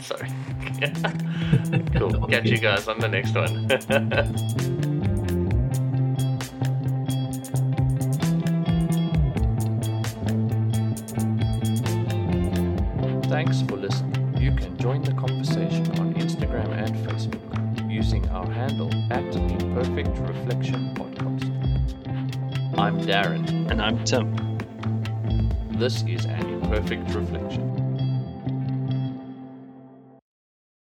Sorry. 0.00 0.30
cool. 1.98 2.26
Catch 2.30 2.46
you 2.46 2.58
guys 2.58 2.88
on 2.88 2.98
the 3.00 3.08
next 3.08 3.34
one. 3.34 4.72
I'm 23.86 24.04
Tim. 24.04 24.34
This 25.78 26.02
is 26.08 26.24
an 26.24 26.44
imperfect 26.44 27.08
reflection. 27.14 27.65